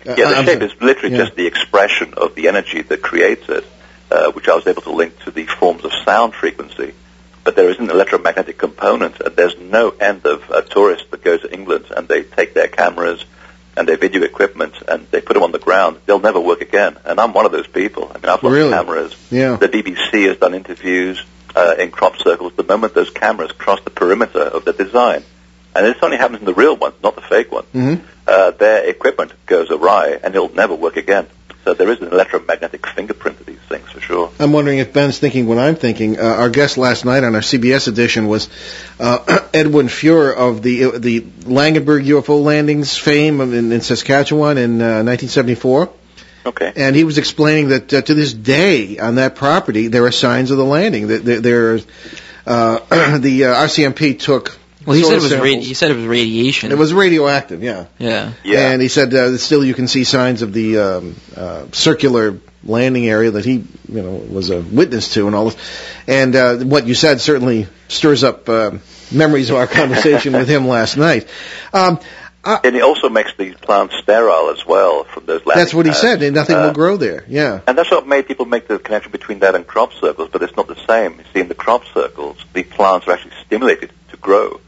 Is 0.05 0.19
Yeah, 0.19 0.31
the 0.31 0.45
shape 0.45 0.63
is 0.63 0.73
literally 0.81 1.15
Yeah. 1.17 1.25
just 1.25 1.37
the 1.37 1.47
expression 1.47 2.15
of 2.17 2.35
the 2.35 2.49
energy 2.49 2.83
that 2.83 3.03
creates 3.03 3.49
it, 3.49 3.65
uh, 4.11 4.31
which 4.33 4.49
I 4.49 4.55
was 4.55 4.67
able 4.67 4.83
to 4.83 4.91
link 4.93 5.19
to 5.25 5.31
the 5.31 5.47
forms 5.47 5.85
of 5.85 5.93
sound 6.05 6.35
frequency. 6.35 6.95
But 7.45 7.57
there 7.57 7.71
is 7.71 7.79
an 7.79 7.91
electromagnetic 7.91 8.59
component, 8.59 9.21
and 9.21 9.35
there's 9.35 9.57
no 9.59 9.91
end 9.99 10.27
of 10.27 10.51
uh, 10.51 10.61
tourists 10.63 11.07
that 11.11 11.25
go 11.25 11.37
to 11.39 11.53
England 11.53 11.87
and 11.97 12.07
they 12.07 12.23
take 12.23 12.55
their 12.55 12.69
cameras 12.69 13.25
and 13.77 13.89
their 13.89 13.97
video 13.97 14.23
equipment 14.23 14.75
and 14.89 15.07
they 15.11 15.21
put 15.21 15.35
them 15.35 15.43
on 15.43 15.53
the 15.53 15.59
ground. 15.59 15.99
They'll 16.05 16.19
never 16.21 16.41
work 16.41 16.61
again. 16.61 16.97
And 17.05 17.19
I'm 17.21 17.33
one 17.33 17.47
of 17.47 17.53
those 17.53 17.67
people. 17.67 18.11
I 18.15 18.19
mean, 18.19 18.25
I've 18.29 18.43
lost 18.43 18.53
Really? 18.55 18.71
cameras. 18.73 19.15
Yeah. 19.31 19.57
The 19.57 19.69
BBC 19.69 20.27
has 20.29 20.37
done 20.39 20.55
interviews 20.55 21.23
uh, 21.57 21.77
in 21.79 21.91
crop 21.91 22.19
circles 22.19 22.53
the 22.57 22.63
moment 22.65 22.95
those 22.95 23.11
cameras 23.11 23.53
cross 23.53 23.81
the 23.83 23.91
perimeter 23.91 24.41
of 24.43 24.65
the 24.65 24.73
design. 24.73 25.25
And 25.75 25.87
this 25.87 25.97
only 26.03 26.17
happens 26.17 26.41
in 26.41 26.47
the 26.47 26.55
real 26.55 26.77
ones, 26.77 26.95
not 27.03 27.15
the 27.15 27.23
fake 27.23 27.53
ones 27.53 27.67
Mhm. 27.75 28.01
uh, 28.27 28.51
their 28.53 28.85
equipment 28.89 29.33
goes 29.47 29.71
awry 29.71 30.19
and 30.23 30.35
it'll 30.35 30.53
never 30.55 30.75
work 30.75 30.97
again. 30.97 31.27
So 31.65 31.75
there 31.75 31.91
is 31.93 32.01
an 32.01 32.09
electromagnetic 32.09 32.87
fingerprint 32.87 33.39
of 33.39 33.47
these 33.47 33.59
things 33.69 33.89
for 33.91 34.01
sure. 34.01 34.31
I'm 34.41 34.53
wondering 34.53 34.79
if 34.79 34.93
Ben's 34.95 35.19
thinking 35.19 35.47
what 35.47 35.59
I'm 35.59 35.77
thinking. 35.77 36.19
Uh, 36.19 36.23
our 36.23 36.49
guest 36.49 36.79
last 36.79 37.05
night 37.05 37.23
on 37.23 37.35
our 37.35 37.43
CBS 37.43 37.87
edition 37.87 38.29
was 38.29 38.49
uh, 38.99 39.19
Edwin 39.55 39.89
Fuhr 39.89 40.35
of 40.35 40.63
the 40.63 40.99
the 40.99 41.21
Langenburg 41.45 42.07
UFO 42.07 42.43
landings 42.43 42.97
fame 42.97 43.41
in, 43.43 43.71
in 43.73 43.81
Saskatchewan 43.83 44.57
in 44.57 44.81
uh, 44.81 45.03
1974, 45.05 45.91
Okay. 46.47 46.73
and 46.77 46.97
he 46.97 47.05
was 47.05 47.19
explaining 47.19 47.69
that 47.69 47.93
uh, 47.93 48.01
to 48.01 48.15
this 48.15 48.33
day 48.33 48.99
on 48.99 49.17
that 49.17 49.35
property 49.37 49.89
there 49.89 50.05
are 50.07 50.13
signs 50.13 50.51
of 50.51 50.57
the 50.57 50.65
landing. 50.65 51.09
That 51.09 51.25
there, 51.27 51.41
there 51.41 51.81
uh, 52.47 53.19
the 53.19 53.45
uh, 53.45 53.55
RCMP 53.67 54.19
took 54.19 54.59
Well, 54.87 54.97
he 54.97 55.03
said 55.05 55.13
it 55.19 55.23
was 55.23 55.35
ra- 55.37 55.45
he 55.45 55.75
said 55.75 55.91
it 55.91 55.97
was 55.97 56.07
radiation. 56.07 56.73
It 56.73 56.79
was 56.79 56.95
radioactive, 56.95 57.63
yeah. 57.63 57.87
yeah. 57.99 58.33
Yeah. 58.45 58.71
And 58.71 58.81
he 58.81 58.89
said 58.89 59.13
uh, 59.13 59.37
still 59.37 59.65
you 59.65 59.75
can 59.75 59.89
see 59.89 60.05
signs 60.05 60.43
of 60.43 60.53
the 60.53 60.79
um, 60.79 61.17
uh, 61.37 61.67
circular 61.73 62.39
landing 62.65 63.09
area 63.09 63.31
that 63.33 63.45
he, 63.45 63.65
you 63.89 64.03
know, 64.03 64.11
was 64.13 64.51
a 64.51 64.61
witness 64.61 65.15
to 65.15 65.27
and 65.27 65.37
all 65.37 65.51
this. 65.51 65.57
And 66.07 66.35
uh, 66.37 66.57
what 66.59 66.87
you 66.87 66.95
said 66.95 67.21
certainly 67.21 67.67
stirs 67.89 68.25
up 68.25 68.49
uh, 68.49 68.73
memories 69.13 69.51
of 69.51 69.57
our 69.57 69.67
conversation 69.81 70.33
with 70.33 70.49
him 70.49 70.67
last 70.67 70.97
night. 70.97 71.27
Um, 71.73 71.99
and 72.43 72.75
it 72.75 72.83
also 72.83 73.11
makes 73.11 73.35
these 73.37 73.55
plants 73.57 73.97
sterile 74.03 74.49
as 74.49 74.65
well 74.65 75.05
from 75.05 75.27
those 75.27 75.45
landing 75.45 75.63
that's 75.63 75.75
what 75.75 75.85
he 75.85 75.91
pads. 75.93 76.01
said, 76.01 76.23
and 76.23 76.35
nothing 76.35 76.57
Uh, 76.57 76.67
will 76.67 76.73
grow 76.73 76.97
there. 76.97 77.23
Yeah. 77.29 77.61
And 77.67 77.77
that's 77.77 77.91
what 77.91 78.07
made 78.07 78.27
people 78.27 78.47
make 78.47 78.67
the 78.67 78.79
connection 78.79 79.13
between 79.13 79.41
that 79.41 79.55
and 79.55 79.67
crop 79.67 79.93
circles, 79.93 80.31
but 80.33 80.43
it's 80.43 80.57
not 80.57 80.67
the 80.67 80.79
same. 80.87 81.19
You 81.19 81.25
see, 81.35 81.41
in 81.41 81.49
the 81.49 81.55
crop 81.55 81.85
circles, 81.93 82.43
the 82.55 82.63
plants 82.63 83.07
are 83.09 83.13
actually 83.13 83.35
stimulated 83.45 83.91
to 84.11 84.17
grow. 84.17 84.59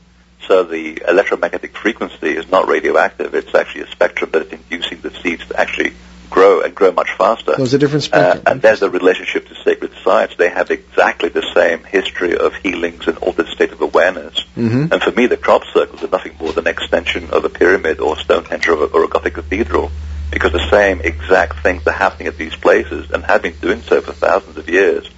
So 0.49 0.65
the 0.65 1.03
electromagnetic 1.09 1.77
frequency 1.77 2.31
is 2.37 2.51
not 2.51 2.67
radioactive. 2.69 3.35
It's 3.35 3.55
actually 3.55 3.83
a 3.83 3.91
spectrum 3.91 4.31
that 4.33 4.47
is 4.47 4.53
inducing 4.53 5.01
the 5.01 5.11
seeds 5.23 5.47
to 5.49 5.59
actually 5.59 5.93
grow 6.31 6.63
and 6.63 6.75
grow 6.75 6.91
much 6.93 7.11
faster. 7.13 7.55
There's 7.57 7.75
a 7.75 7.79
different 7.79 8.05
Uh, 8.05 8.07
spectrum. 8.07 8.43
and 8.47 8.63
there's 8.63 8.81
the 8.81 8.89
relationship 8.91 9.49
to 9.49 9.55
sacred 9.63 9.93
sites. 10.03 10.35
They 10.37 10.49
have 10.49 10.71
exactly 10.71 11.29
the 11.29 11.45
same 11.55 11.85
history 11.85 12.37
of 12.37 12.55
healings 12.55 13.07
and 13.07 13.19
altered 13.19 13.49
state 13.49 13.71
of 13.73 13.81
awareness. 13.83 14.35
hmm 14.55 14.87
And 14.91 15.03
for 15.03 15.13
me, 15.13 15.27
the 15.27 15.37
crop 15.37 15.63
circles 15.75 16.03
are 16.03 16.09
nothing 16.09 16.35
more 16.41 16.53
than 16.53 16.67
an 16.67 16.73
extension 16.73 17.31
of 17.31 17.45
a 17.45 17.51
pyramid 17.51 18.01
or 18.01 18.17
Stonehenge 18.19 18.67
or 18.69 18.85
a, 18.85 18.87
or 18.87 19.05
a 19.05 19.09
Gothic 19.09 19.35
cathedral, 19.35 19.91
because 20.31 20.53
the 20.53 20.71
same 20.71 21.01
exact 21.03 21.63
things 21.63 21.87
are 21.87 21.93
happening 21.93 22.29
at 22.29 22.39
these 22.39 22.55
places 22.57 23.11
and 23.11 23.23
have 23.25 23.43
been 23.43 23.55
doing 23.61 23.83
so 23.83 24.01
for 24.01 24.13
thousands 24.13 24.57
of 24.57 24.69
years. 24.69 25.09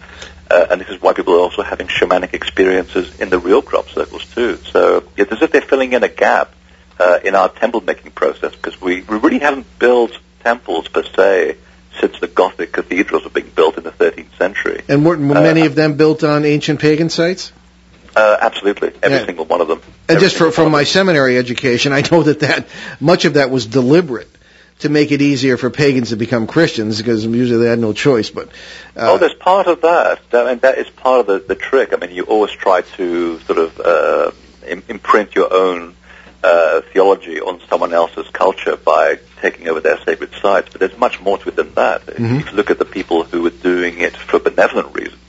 Uh, 0.50 0.66
and 0.70 0.80
this 0.80 0.88
is 0.88 1.00
why 1.00 1.12
people 1.12 1.34
are 1.34 1.40
also 1.40 1.62
having 1.62 1.86
shamanic 1.86 2.34
experiences 2.34 3.12
in 3.18 3.30
the 3.30 3.38
real 3.38 3.62
crop 3.62 3.88
circles 3.88 4.24
too. 4.34 4.58
So 4.70 5.04
it's 5.16 5.32
as 5.32 5.42
if 5.42 5.50
they're 5.52 5.60
filling 5.62 5.92
in 5.94 6.02
a 6.04 6.08
gap 6.08 6.52
uh, 6.98 7.18
in 7.24 7.34
our 7.34 7.48
temple 7.48 7.80
making 7.80 8.12
process, 8.12 8.54
because 8.54 8.80
we, 8.80 9.02
we 9.02 9.16
really 9.18 9.38
haven't 9.40 9.66
built 9.78 10.12
temples 10.42 10.86
per 10.88 11.02
se 11.02 11.56
since 12.00 12.18
the 12.20 12.26
Gothic 12.28 12.72
cathedrals 12.72 13.24
were 13.24 13.30
being 13.30 13.50
built 13.50 13.78
in 13.78 13.84
the 13.84 13.90
13th 13.92 14.36
century. 14.36 14.82
And 14.88 15.04
were, 15.04 15.16
were 15.16 15.34
many 15.34 15.62
Uh, 15.62 15.66
of 15.66 15.74
them 15.74 15.94
built 15.94 16.22
on 16.24 16.44
ancient 16.44 16.80
pagan 16.80 17.08
sites? 17.08 17.52
Uh, 18.14 18.36
absolutely, 18.40 18.92
every 19.02 19.18
Yeah. 19.18 19.26
single 19.26 19.44
one 19.46 19.60
of 19.60 19.68
them. 19.68 19.80
And 20.08 20.16
Every 20.16 20.20
just 20.20 20.36
for, 20.36 20.50
from 20.52 20.70
my 20.70 20.80
them. 20.80 20.86
seminary 20.86 21.38
education, 21.38 21.92
I 21.98 22.02
know 22.10 22.22
that, 22.22 22.40
that 22.40 22.66
much 23.00 23.24
of 23.24 23.34
that 23.34 23.50
was 23.50 23.66
deliberate 23.66 24.28
to 24.80 24.88
make 24.88 25.12
it 25.12 25.22
easier 25.22 25.56
for 25.56 25.70
pagans 25.70 26.10
to 26.10 26.16
become 26.16 26.46
Christians 26.46 26.98
because 26.98 27.24
usually 27.24 27.62
they 27.64 27.70
had 27.70 27.78
no 27.78 27.92
choice. 27.92 28.30
But 28.30 28.48
uh, 28.96 29.12
oh, 29.12 29.18
there's 29.18 29.34
part 29.34 29.66
of 29.66 29.82
that, 29.82 30.20
that, 30.30 30.46
and 30.46 30.60
that 30.62 30.78
is 30.78 30.88
part 30.90 31.20
of 31.20 31.26
the, 31.26 31.38
the 31.38 31.54
trick. 31.54 31.92
I 31.92 31.96
mean, 31.96 32.14
you 32.14 32.24
always 32.24 32.50
try 32.52 32.82
to 32.82 33.38
sort 33.40 33.58
of 33.58 33.80
uh, 33.80 34.30
imprint 34.88 35.34
your 35.34 35.52
own 35.52 35.94
uh, 36.42 36.82
theology 36.92 37.40
on 37.40 37.60
someone 37.68 37.94
else's 37.94 38.28
culture 38.30 38.76
by 38.76 39.18
taking 39.40 39.68
over 39.68 39.80
their 39.80 39.98
sacred 40.04 40.30
sites, 40.42 40.68
but 40.70 40.80
there's 40.80 40.98
much 40.98 41.20
more 41.20 41.38
to 41.38 41.48
it 41.48 41.56
than 41.56 41.72
that. 41.74 42.04
Mhm. 42.04 42.40
If 42.40 42.50
you 42.50 42.56
look 42.56 42.70
at 42.70 42.78
the 42.78 42.84
people 42.84 43.24
who 43.24 43.42
were 43.42 43.50
doing 43.50 44.00
it 44.00 44.16
for 44.16 44.38
benevolent 44.38 44.94
reasons, 44.94 45.20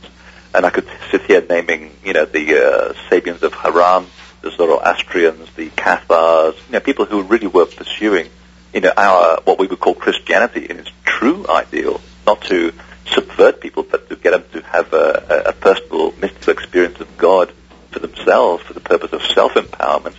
and 0.54 0.66
I 0.66 0.70
could 0.70 0.88
sit 1.12 1.22
here 1.24 1.44
naming, 1.48 1.92
you 2.04 2.14
know, 2.14 2.26
the 2.26 2.58
uh, 2.58 2.94
Sabians 3.10 3.44
of 3.44 3.54
Haran, 3.54 4.06
the 4.42 4.52
Zoroastrians, 4.52 5.50
the 5.56 5.70
Cathars, 5.70 6.56
you 6.68 6.74
know, 6.74 6.80
people 6.80 7.06
who 7.06 7.24
really 7.24 7.48
were 7.48 7.66
pursuing, 7.66 8.30
you 8.76 8.82
know, 8.82 8.92
our 8.98 9.40
what 9.46 9.58
we 9.58 9.68
would 9.68 9.80
call 9.80 9.96
Christianity 9.96 10.68
in 10.70 10.78
its 10.80 10.92
true 11.06 11.48
ideal, 11.48 12.02
not 12.28 12.42
to 12.44 12.74
subvert 13.06 13.62
people, 13.62 13.84
but 13.84 14.10
to 14.10 14.18
get 14.18 14.32
them 14.32 14.44
to 14.52 14.68
have 14.68 14.92
a, 14.94 15.44
a, 15.48 15.54
personal 15.54 16.12
mystical 16.18 16.52
experience 16.52 17.00
of 17.00 17.18
God 17.18 17.54
for 17.92 18.00
themselves, 18.00 18.64
for 18.66 18.74
the 18.74 18.82
purpose 18.82 19.14
of 19.14 19.22
self-empowerment. 19.22 20.16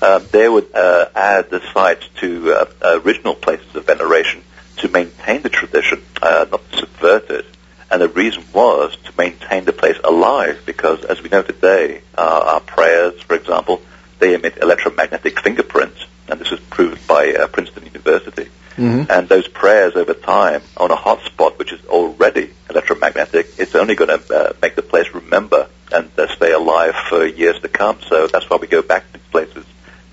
Um, 0.00 0.24
they 0.30 0.48
would 0.48 0.72
uh, 0.72 1.06
add 1.16 1.50
the 1.50 1.60
sites 1.72 2.06
to 2.20 2.52
uh, 2.52 3.00
original 3.04 3.34
places 3.34 3.74
of 3.74 3.86
veneration 3.86 4.44
to 4.76 4.88
maintain 4.88 5.42
the 5.42 5.48
tradition, 5.48 6.00
uh, 6.22 6.46
not 6.50 6.62
subvert 6.72 7.30
it. 7.30 7.46
And 7.90 8.02
the 8.02 8.08
reason 8.08 8.44
was 8.52 8.94
to 9.04 9.12
maintain 9.18 9.64
the 9.64 9.72
place 9.72 9.96
alive, 10.04 10.62
because 10.64 11.04
as 11.04 11.20
we 11.22 11.28
know 11.28 11.42
today, 11.42 12.02
uh, 12.16 12.52
our 12.52 12.60
prayers, 12.60 13.20
for 13.22 13.34
example, 13.34 13.80
they 14.18 14.34
emit 14.34 14.58
electromagnetic 14.58 15.40
fingerprints, 15.40 16.04
and 16.28 16.40
this 16.40 16.50
was 16.50 16.60
proved 16.60 17.06
by 17.06 17.32
uh, 17.32 17.46
Princeton 17.48 17.84
University. 17.84 18.48
mhm. 18.76 19.08
And 19.08 19.28
those 19.28 19.48
prayers 19.48 19.94
over 19.96 20.14
time 20.14 20.62
on 20.76 20.90
a 20.90 20.96
hot 20.96 21.22
spot, 21.24 21.58
which 21.58 21.72
is 21.72 21.84
already 21.86 22.50
electromagnetic, 22.68 23.54
it's 23.58 23.74
only 23.74 23.94
going 23.94 24.18
to 24.18 24.34
uh, 24.34 24.52
make 24.60 24.74
the 24.74 24.82
place 24.82 25.08
remember 25.14 25.68
and 25.92 26.10
uh, 26.18 26.26
stay 26.34 26.52
alive 26.52 26.94
for 27.08 27.24
years 27.26 27.60
to 27.60 27.68
come. 27.68 27.98
So 28.08 28.26
that's 28.26 28.48
why 28.50 28.56
we 28.56 28.66
go 28.66 28.82
back 28.82 29.06
to 29.06 29.18
these 29.18 29.28
places 29.30 29.64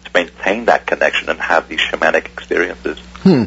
to 0.05 0.11
maintain 0.13 0.65
that 0.65 0.85
connection 0.85 1.29
and 1.29 1.39
have 1.39 1.67
these 1.67 1.79
shamanic 1.79 2.25
experiences. 2.25 2.99
hmm. 3.23 3.45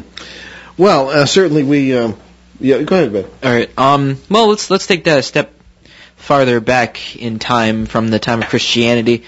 well, 0.77 1.09
uh, 1.09 1.25
certainly 1.25 1.63
we. 1.63 1.97
Um, 1.97 2.15
yeah, 2.59 2.81
go 2.81 2.95
ahead, 2.95 3.13
Ben. 3.13 3.25
All 3.43 3.51
right. 3.51 3.69
Um. 3.77 4.17
Well, 4.29 4.47
let's 4.47 4.69
let's 4.71 4.87
take 4.87 5.03
that 5.05 5.19
a 5.19 5.23
step 5.23 5.53
farther 6.15 6.59
back 6.59 7.15
in 7.15 7.39
time 7.39 7.85
from 7.85 8.09
the 8.09 8.19
time 8.19 8.41
of 8.41 8.49
Christianity. 8.49 9.23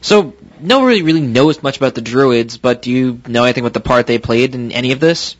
So, 0.00 0.34
nobody 0.60 1.02
really 1.02 1.20
really 1.20 1.26
knows 1.26 1.62
much 1.62 1.76
about 1.76 1.94
the 1.94 2.00
Druids, 2.02 2.58
but 2.58 2.82
do 2.82 2.90
you 2.90 3.20
know 3.26 3.44
anything 3.44 3.62
about 3.64 3.74
the 3.74 3.80
part 3.80 4.06
they 4.06 4.18
played 4.18 4.54
in 4.54 4.72
any 4.72 4.92
of 4.92 5.00
this? 5.00 5.36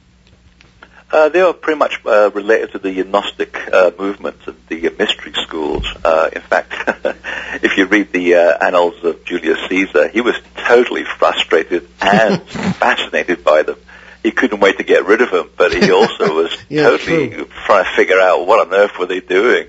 Uh, 1.10 1.28
they 1.28 1.40
are 1.40 1.52
pretty 1.52 1.78
much 1.78 2.00
uh, 2.04 2.30
related 2.34 2.72
to 2.72 2.78
the 2.80 3.04
Gnostic 3.04 3.56
uh, 3.72 3.92
movement 3.96 4.36
and 4.46 4.56
the 4.68 4.88
uh, 4.88 4.90
mystery 4.98 5.32
schools. 5.34 5.86
Uh, 6.04 6.30
in 6.32 6.42
fact, 6.42 6.72
if 7.62 7.76
you 7.78 7.86
read 7.86 8.12
the 8.12 8.34
uh, 8.34 8.58
annals 8.66 9.02
of 9.04 9.24
Julius 9.24 9.58
Caesar, 9.68 10.08
he 10.08 10.20
was 10.20 10.34
totally 10.56 11.04
frustrated 11.04 11.88
and 12.00 12.42
fascinated 12.48 13.44
by 13.44 13.62
them. 13.62 13.76
He 14.24 14.32
couldn't 14.32 14.58
wait 14.58 14.78
to 14.78 14.84
get 14.84 15.06
rid 15.06 15.20
of 15.22 15.30
them, 15.30 15.48
but 15.56 15.72
he 15.72 15.92
also 15.92 16.34
was 16.42 16.56
Yeah, 16.68 16.90
totally 16.90 17.28
true. 17.30 17.48
trying 17.66 17.84
to 17.84 17.90
figure 17.94 18.18
out 18.18 18.44
what 18.44 18.66
on 18.66 18.74
earth 18.74 18.98
were 18.98 19.06
they 19.06 19.20
doing. 19.20 19.68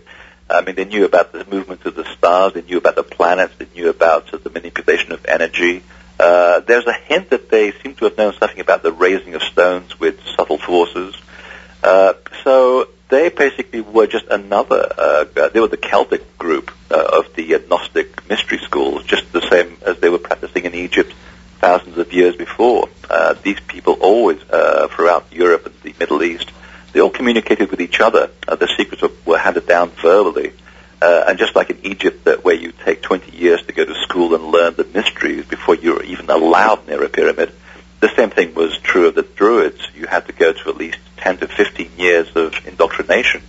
I 0.49 0.61
mean, 0.61 0.75
they 0.75 0.85
knew 0.85 1.05
about 1.05 1.31
the 1.31 1.45
movement 1.45 1.85
of 1.85 1.95
the 1.95 2.05
stars, 2.15 2.53
they 2.53 2.61
knew 2.61 2.77
about 2.77 2.95
the 2.95 3.03
planets, 3.03 3.53
they 3.57 3.67
knew 3.75 3.89
about 3.89 4.33
uh, 4.33 4.37
the 4.37 4.49
manipulation 4.49 5.11
of 5.11 5.25
energy. 5.25 5.83
Uh, 6.19 6.61
there's 6.61 6.85
a 6.87 6.93
hint 6.93 7.29
that 7.29 7.49
they 7.49 7.71
seem 7.73 7.95
to 7.95 8.05
have 8.05 8.17
known 8.17 8.33
something 8.33 8.59
about 8.59 8.81
the 8.81 8.91
raising 8.91 9.35
of 9.35 9.43
stones 9.43 9.99
with 9.99 10.19
subtle 10.35 10.57
forces. 10.57 11.15
Uh, 11.83 12.13
so 12.43 12.87
they 13.09 13.29
basically 13.29 13.81
were 13.81 14.07
just 14.07 14.25
another, 14.27 14.91
uh, 14.97 15.49
they 15.49 15.59
were 15.59 15.67
the 15.67 15.77
Celtic 15.77 16.37
group 16.37 16.71
uh, 16.91 17.19
of 17.19 17.33
the 17.35 17.55
uh, 17.55 17.59
Gnostic 17.69 18.27
mystery 18.27 18.57
schools, 18.59 19.03
just 19.03 19.31
the 19.31 19.47
same 19.49 19.77
as 19.85 19.99
they 19.99 20.09
were 20.09 20.17
practicing 20.17 20.65
in 20.65 20.73
Egypt 20.73 21.13
thousands 21.59 21.97
of 21.97 22.11
years 22.13 22.35
before. 22.35 22.89
Uh, 23.09 23.33
these 23.33 23.59
people 23.59 23.93
always, 23.93 24.41
uh, 24.49 24.87
throughout 24.89 25.31
Europe 25.31 25.65
and 25.65 25.75
the 25.81 25.93
Middle 25.99 26.23
East, 26.23 26.51
they 26.93 27.01
all 27.01 27.09
communicated 27.09 27.69
with 27.69 27.81
each 27.81 27.99
other. 27.99 28.29
Uh, 28.47 28.55
the 28.55 28.67
secrets 28.77 29.03
were, 29.25 29.37
handed 29.37 29.67
down 29.67 29.89
verbally. 29.89 30.53
Uh, 31.01 31.25
and 31.27 31.37
just 31.37 31.55
like 31.55 31.69
in 31.69 31.85
Egypt, 31.85 32.25
that 32.25 32.43
where 32.43 32.55
you 32.55 32.71
take 32.71 33.01
20 33.01 33.37
years 33.37 33.61
to 33.67 33.73
go 33.73 33.85
to 33.85 33.93
school 34.01 34.33
and 34.33 34.45
learn 34.45 34.73
the 34.75 34.83
mysteries 34.83 35.45
before 35.45 35.75
you're 35.75 36.03
even 36.03 36.29
allowed 36.29 36.87
near 36.87 37.03
a 37.03 37.09
pyramid, 37.09 37.51
the 37.99 38.09
same 38.15 38.29
thing 38.29 38.53
was 38.55 38.77
true 38.79 39.07
of 39.07 39.15
the 39.15 39.23
Druids. 39.23 39.87
You 39.95 40.07
had 40.07 40.25
to 40.27 40.33
go 40.33 40.53
to 40.53 40.69
at 40.69 40.77
least 40.77 40.99
10 41.17 41.37
to 41.37 41.47
15 41.47 41.91
years 41.97 42.35
of 42.35 42.53
indoctrination 42.65 43.41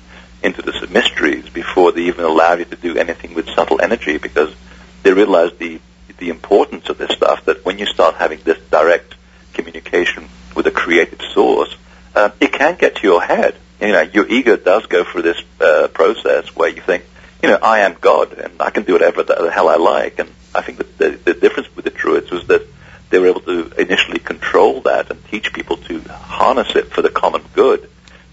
into 0.43 0.63
the 0.63 0.87
mysteries 0.91 1.49
before 1.49 1.93
they 1.93 2.03
even 2.03 2.25
allowed 2.25 2.59
you 2.59 2.65
to 2.67 2.77
do 2.77 2.97
anything 2.97 3.35
with 3.35 3.49
subtle 3.51 3.81
energy 3.81 4.19
because 4.19 4.55
they 5.03 5.13
realized 5.13 5.59
the, 5.59 5.81
the 6.19 6.29
importance 6.29 6.89
of 6.89 6.99
this 6.99 7.11
stuff, 7.11 7.45
that 7.47 7.65
when 7.65 7.79
you 7.79 7.87
start 7.87 8.15
having 8.17 8.41
this 8.41 8.59
direct 8.71 9.15
communication 9.55 10.29
with 10.55 10.67
a 10.67 10.71
creative 10.71 11.21
source, 11.33 11.75
uh, 12.19 12.31
it 12.41 12.53
can 12.53 12.75
get 12.77 12.97
to 12.97 13.03
your 13.03 13.23
head. 13.23 13.55
You 13.81 13.93
know, 13.93 14.03
your 14.03 14.27
ego 14.27 14.57
does 14.57 14.87
go 14.87 15.05
through 15.05 15.23
this 15.23 15.41
uh, 15.61 15.87
process 15.89 16.55
where 16.57 16.69
you 16.69 16.81
think, 16.81 17.05
you 17.43 17.49
know, 17.49 17.59
I 17.63 17.81
am 17.81 17.95
God 18.01 18.33
and 18.33 18.61
I 18.61 18.71
can 18.71 18.83
do 18.83 18.95
whatever 18.95 19.23
the, 19.23 19.37
the 19.37 19.51
hell 19.53 19.69
I 19.69 19.77
like. 19.77 20.19
And 20.19 20.29
I 20.53 20.63
think 20.63 20.79
that 20.79 20.99
the, 20.99 21.11
the 21.11 21.35
difference 21.35 21.69
with 21.77 21.85
the 21.85 21.93
Druids 21.93 22.31
was 22.33 22.45
that 22.49 22.67
they 23.11 23.21
were 23.21 23.29
able 23.29 23.43
to 23.43 23.71
initially 23.79 24.19
control 24.19 24.81
that 24.83 25.11
and 25.11 25.25
teach 25.27 25.53
people 25.53 25.77
to 25.77 26.01
harness 26.11 26.75
it 26.75 26.91
for 26.91 27.03
the 27.03 27.09
common 27.09 27.43
good 27.55 27.89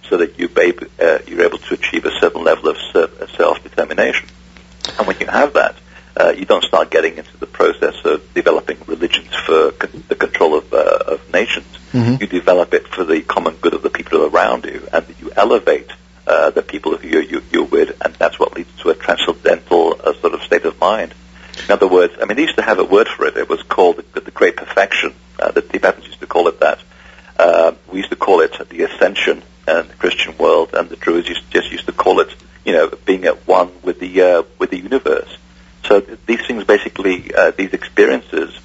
so 0.10 0.18
that 0.18 0.40
you 0.40 0.50
ba- 0.50 0.88
uh, 1.00 1.20
you're 1.28 1.44
able 1.44 1.60
to 1.60 1.74
achieve 1.76 2.06
a 2.06 2.20
certain 2.20 2.44
level 2.44 2.70
of 2.70 2.78
uh, 2.96 3.28
self-determination. 3.38 4.28
And 4.98 5.08
when 5.08 5.20
you 5.20 5.28
have 5.28 5.54
that, 5.54 5.76
uh, 6.18 6.34
you 6.36 6.46
don't 6.46 6.64
start 6.64 6.90
getting 6.90 7.18
into 7.18 7.38
the 7.38 7.46
process 7.46 7.96
of 8.04 8.34
developing 8.34 8.78
religions 8.88 9.34
for 9.46 9.72
con- 9.74 10.04
the 10.08 10.16
control 10.16 10.58
of, 10.58 10.74
uh, 10.74 11.14
of 11.14 11.32
nations. 11.32 11.68
Mhm. 11.96 12.20
You 12.20 12.28
develop 12.28 12.74
it 12.74 12.88
for 12.88 13.04
the 13.06 13.22
common 13.22 13.56
good 13.62 13.74
of 13.74 13.82
the 13.82 13.90
people 13.90 14.26
around 14.26 14.66
you, 14.66 14.86
and 14.92 15.06
you 15.22 15.32
elevate 15.36 15.90
uh, 16.28 16.50
the 16.50 16.62
people 16.62 16.98
who 16.98 17.08
you're, 17.08 17.22
you, 17.22 17.42
you're 17.52 17.64
with, 17.64 17.96
and 18.04 18.14
that's 18.16 18.38
what 18.40 18.54
leads 18.54 18.70
to 18.82 18.90
a 18.90 18.96
transcendental 18.96 20.00
uh, 20.04 20.14
sort 20.16 20.34
of 20.34 20.42
state 20.44 20.66
of 20.66 20.78
mind. 20.80 21.14
In 21.66 21.72
other 21.72 21.88
words, 21.88 22.14
I 22.22 22.26
mean, 22.26 22.36
they 22.36 22.42
used 22.44 22.58
to 22.58 22.64
have 22.64 22.80
a 22.80 22.84
word 22.84 23.08
for 23.08 23.26
it. 23.26 23.38
It 23.38 23.48
was 23.48 23.62
called 23.64 24.04
the, 24.14 24.20
the 24.20 24.32
Great 24.32 24.58
Perfection. 24.58 25.14
Uh, 25.40 25.52
the 25.52 25.62
Tibetans 25.62 26.06
used 26.06 26.20
to 26.20 26.28
call 26.28 26.48
it 26.50 26.60
that. 26.60 26.80
Uh, 27.38 27.74
we 27.92 28.00
used 28.00 28.10
to 28.10 28.16
call 28.18 28.42
it 28.42 28.54
the 28.70 28.82
Ascension 28.84 29.44
in 29.68 29.88
the 29.88 29.96
Christian 29.98 30.38
world, 30.38 30.72
and 30.74 30.90
the 30.90 30.96
Druids 30.98 31.30
used, 31.30 31.50
just 31.50 31.72
used 31.72 31.86
to 31.86 31.94
call 31.94 32.20
it, 32.20 32.36
you 32.66 32.74
know, 32.74 32.90
being 33.06 33.26
at 33.26 33.48
one 33.48 33.72
with 33.84 34.00
the 34.00 34.22
uh, 34.22 34.44
with 34.60 34.70
the 34.72 34.80
universe. 34.80 35.38
So 35.88 36.02
th- 36.02 36.20
these 36.26 36.46
things, 36.46 36.64
basically, 36.66 37.34
uh, 37.34 37.52
these 37.52 37.74
experiences, 37.74 38.60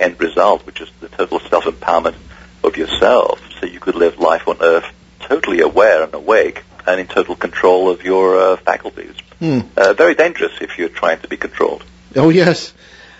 end 0.00 0.18
result, 0.20 0.66
which 0.66 0.80
is 0.80 0.90
the 1.00 1.08
total 1.08 1.38
self-empowerment 1.40 2.16
of 2.64 2.76
yourself, 2.76 3.40
so 3.60 3.66
you 3.66 3.78
could 3.80 3.94
live 3.94 4.18
life 4.18 4.48
on 4.48 4.56
Earth 4.60 4.86
totally 5.20 5.60
aware 5.80 6.02
and 6.02 6.14
awake 6.14 6.62
and 6.86 7.00
in 7.00 7.06
total 7.06 7.36
control 7.36 7.88
of 7.88 8.02
your 8.02 8.38
uh, 8.38 8.56
faculties. 8.58 9.14
Hmm. 9.38 9.60
Uh, 9.76 9.94
very 9.94 10.14
dangerous 10.14 10.52
if 10.60 10.78
you're 10.78 10.88
trying 10.90 11.20
to 11.20 11.28
be 11.28 11.36
controlled. 11.36 11.84
Oh 12.14 12.28
yes. 12.28 12.72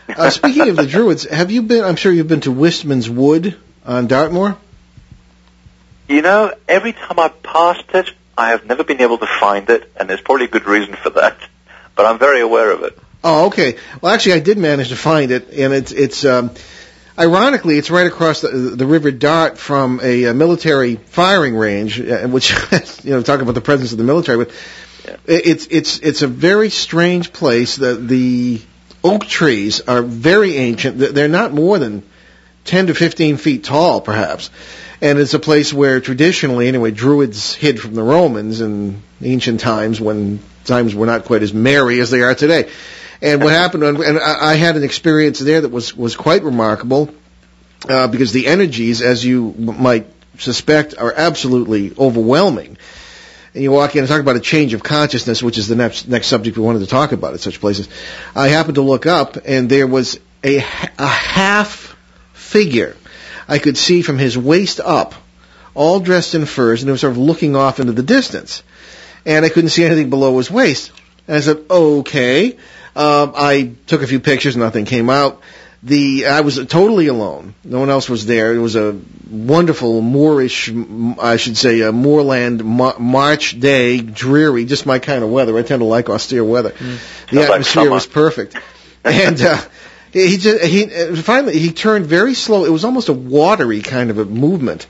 Uh, 0.08 0.28
speaking 0.28 0.68
of 0.68 0.76
the 0.76 0.86
Druids, 0.86 1.24
have 1.24 1.50
you 1.50 1.62
been? 1.62 1.84
I'm 1.84 1.96
sure 1.96 2.12
you've 2.12 2.28
been 2.28 2.40
to 2.42 2.52
Wistman's 2.52 3.08
Wood 3.08 3.56
on 3.86 4.08
Dartmoor. 4.08 4.58
You 6.08 6.22
know, 6.22 6.52
every 6.66 6.92
time 6.92 7.18
I've 7.18 7.42
passed 7.42 7.94
it, 7.94 8.10
I 8.36 8.50
have 8.50 8.66
never 8.66 8.82
been 8.82 9.00
able 9.00 9.18
to 9.18 9.28
find 9.38 9.70
it, 9.70 9.90
and 9.96 10.10
there's 10.10 10.20
probably 10.20 10.46
a 10.46 10.48
good 10.48 10.66
reason 10.66 10.94
for 10.94 11.10
that. 11.10 11.38
But 11.94 12.06
I'm 12.06 12.18
very 12.18 12.40
aware 12.40 12.72
of 12.72 12.82
it. 12.82 12.98
Oh, 13.22 13.46
okay. 13.46 13.76
Well, 14.00 14.12
actually, 14.12 14.32
I 14.32 14.40
did 14.40 14.58
manage 14.58 14.88
to 14.88 14.96
find 14.96 15.30
it, 15.30 15.50
and 15.50 15.72
it's 15.72 15.92
it's 15.92 16.24
um, 16.24 16.50
ironically 17.20 17.76
it's 17.76 17.90
right 17.90 18.06
across 18.06 18.40
the, 18.40 18.48
the 18.48 18.86
River 18.86 19.10
Dart 19.10 19.58
from 19.58 20.00
a, 20.02 20.24
a 20.24 20.34
military 20.34 20.96
firing 20.96 21.54
range, 21.54 22.00
uh, 22.00 22.26
which 22.26 22.50
you 23.04 23.10
know 23.10 23.22
talk 23.22 23.40
about 23.40 23.54
the 23.54 23.60
presence 23.60 23.92
of 23.92 23.98
the 23.98 24.04
military, 24.04 24.44
but 24.44 24.54
it's 25.26 25.66
it's 25.66 25.98
it's 25.98 26.22
a 26.22 26.26
very 26.26 26.70
strange 26.70 27.32
place. 27.32 27.76
The 27.76 27.94
the 27.94 28.62
oak 29.04 29.26
trees 29.26 29.80
are 29.82 30.02
very 30.02 30.56
ancient. 30.56 30.98
They're 30.98 31.28
not 31.28 31.52
more 31.52 31.78
than 31.78 32.02
ten 32.64 32.86
to 32.86 32.94
fifteen 32.94 33.36
feet 33.36 33.64
tall, 33.64 34.00
perhaps. 34.00 34.50
And 35.02 35.18
it's 35.18 35.32
a 35.32 35.38
place 35.38 35.72
where 35.72 36.00
traditionally, 36.00 36.68
anyway, 36.68 36.90
Druids 36.90 37.54
hid 37.54 37.80
from 37.80 37.94
the 37.94 38.02
Romans 38.02 38.60
in 38.60 39.02
ancient 39.22 39.60
times 39.60 39.98
when 39.98 40.40
times 40.66 40.94
were 40.94 41.06
not 41.06 41.24
quite 41.24 41.42
as 41.42 41.54
merry 41.54 42.00
as 42.00 42.10
they 42.10 42.20
are 42.20 42.34
today. 42.34 42.68
And 43.22 43.42
what 43.42 43.52
happened, 43.52 43.84
and 43.84 44.18
I 44.18 44.54
had 44.54 44.76
an 44.76 44.84
experience 44.84 45.38
there 45.38 45.60
that 45.60 45.70
was, 45.70 45.94
was 45.94 46.16
quite 46.16 46.42
remarkable, 46.42 47.14
uh, 47.88 48.08
because 48.08 48.32
the 48.32 48.46
energies, 48.46 49.02
as 49.02 49.24
you 49.24 49.52
might 49.52 50.06
suspect, 50.38 50.94
are 50.96 51.12
absolutely 51.14 51.92
overwhelming. 51.98 52.78
And 53.52 53.62
you 53.62 53.72
walk 53.72 53.94
in 53.94 54.00
and 54.00 54.08
talk 54.08 54.20
about 54.20 54.36
a 54.36 54.40
change 54.40 54.74
of 54.74 54.82
consciousness, 54.82 55.42
which 55.42 55.58
is 55.58 55.68
the 55.68 55.76
next, 55.76 56.08
next 56.08 56.28
subject 56.28 56.56
we 56.56 56.62
wanted 56.62 56.80
to 56.80 56.86
talk 56.86 57.12
about 57.12 57.34
at 57.34 57.40
such 57.40 57.60
places. 57.60 57.88
I 58.34 58.48
happened 58.48 58.76
to 58.76 58.82
look 58.82 59.06
up, 59.06 59.36
and 59.44 59.68
there 59.68 59.86
was 59.86 60.18
a, 60.44 60.58
a 60.58 61.06
half 61.06 61.96
figure 62.32 62.96
I 63.48 63.58
could 63.58 63.76
see 63.76 64.02
from 64.02 64.18
his 64.18 64.38
waist 64.38 64.80
up, 64.80 65.14
all 65.74 66.00
dressed 66.00 66.34
in 66.34 66.46
furs, 66.46 66.82
and 66.82 66.88
he 66.88 66.92
was 66.92 67.00
sort 67.00 67.12
of 67.12 67.18
looking 67.18 67.56
off 67.56 67.80
into 67.80 67.92
the 67.92 68.02
distance. 68.02 68.62
And 69.26 69.44
I 69.44 69.48
couldn't 69.48 69.70
see 69.70 69.84
anything 69.84 70.08
below 70.08 70.38
his 70.38 70.50
waist. 70.50 70.92
And 71.26 71.36
I 71.36 71.40
said, 71.40 71.64
okay. 71.68 72.56
Um, 72.96 73.32
I 73.36 73.72
took 73.86 74.02
a 74.02 74.06
few 74.06 74.20
pictures, 74.20 74.56
nothing 74.56 74.84
came 74.84 75.08
out. 75.10 75.40
The 75.82 76.26
I 76.26 76.42
was 76.42 76.56
totally 76.66 77.06
alone. 77.06 77.54
No 77.64 77.78
one 77.78 77.88
else 77.88 78.08
was 78.10 78.26
there. 78.26 78.52
It 78.54 78.58
was 78.58 78.76
a 78.76 79.00
wonderful 79.30 80.02
Moorish, 80.02 80.70
I 81.18 81.36
should 81.38 81.56
say, 81.56 81.80
a 81.80 81.90
moorland 81.92 82.62
ma- 82.62 82.98
March 82.98 83.58
day, 83.58 83.98
dreary, 84.00 84.66
just 84.66 84.84
my 84.84 84.98
kind 84.98 85.24
of 85.24 85.30
weather. 85.30 85.56
I 85.56 85.62
tend 85.62 85.80
to 85.80 85.86
like 85.86 86.10
austere 86.10 86.44
weather. 86.44 86.70
The 86.70 86.98
Sounds 87.32 87.50
atmosphere 87.50 87.64
summer. 87.84 87.90
was 87.92 88.06
perfect, 88.06 88.56
and 89.04 89.40
uh, 89.40 89.58
he 90.12 90.36
just 90.36 90.62
he 90.64 90.84
uh, 90.94 91.16
finally 91.16 91.58
he 91.58 91.72
turned 91.72 92.04
very 92.04 92.34
slow. 92.34 92.66
It 92.66 92.70
was 92.70 92.84
almost 92.84 93.08
a 93.08 93.14
watery 93.14 93.80
kind 93.80 94.10
of 94.10 94.18
a 94.18 94.26
movement, 94.26 94.86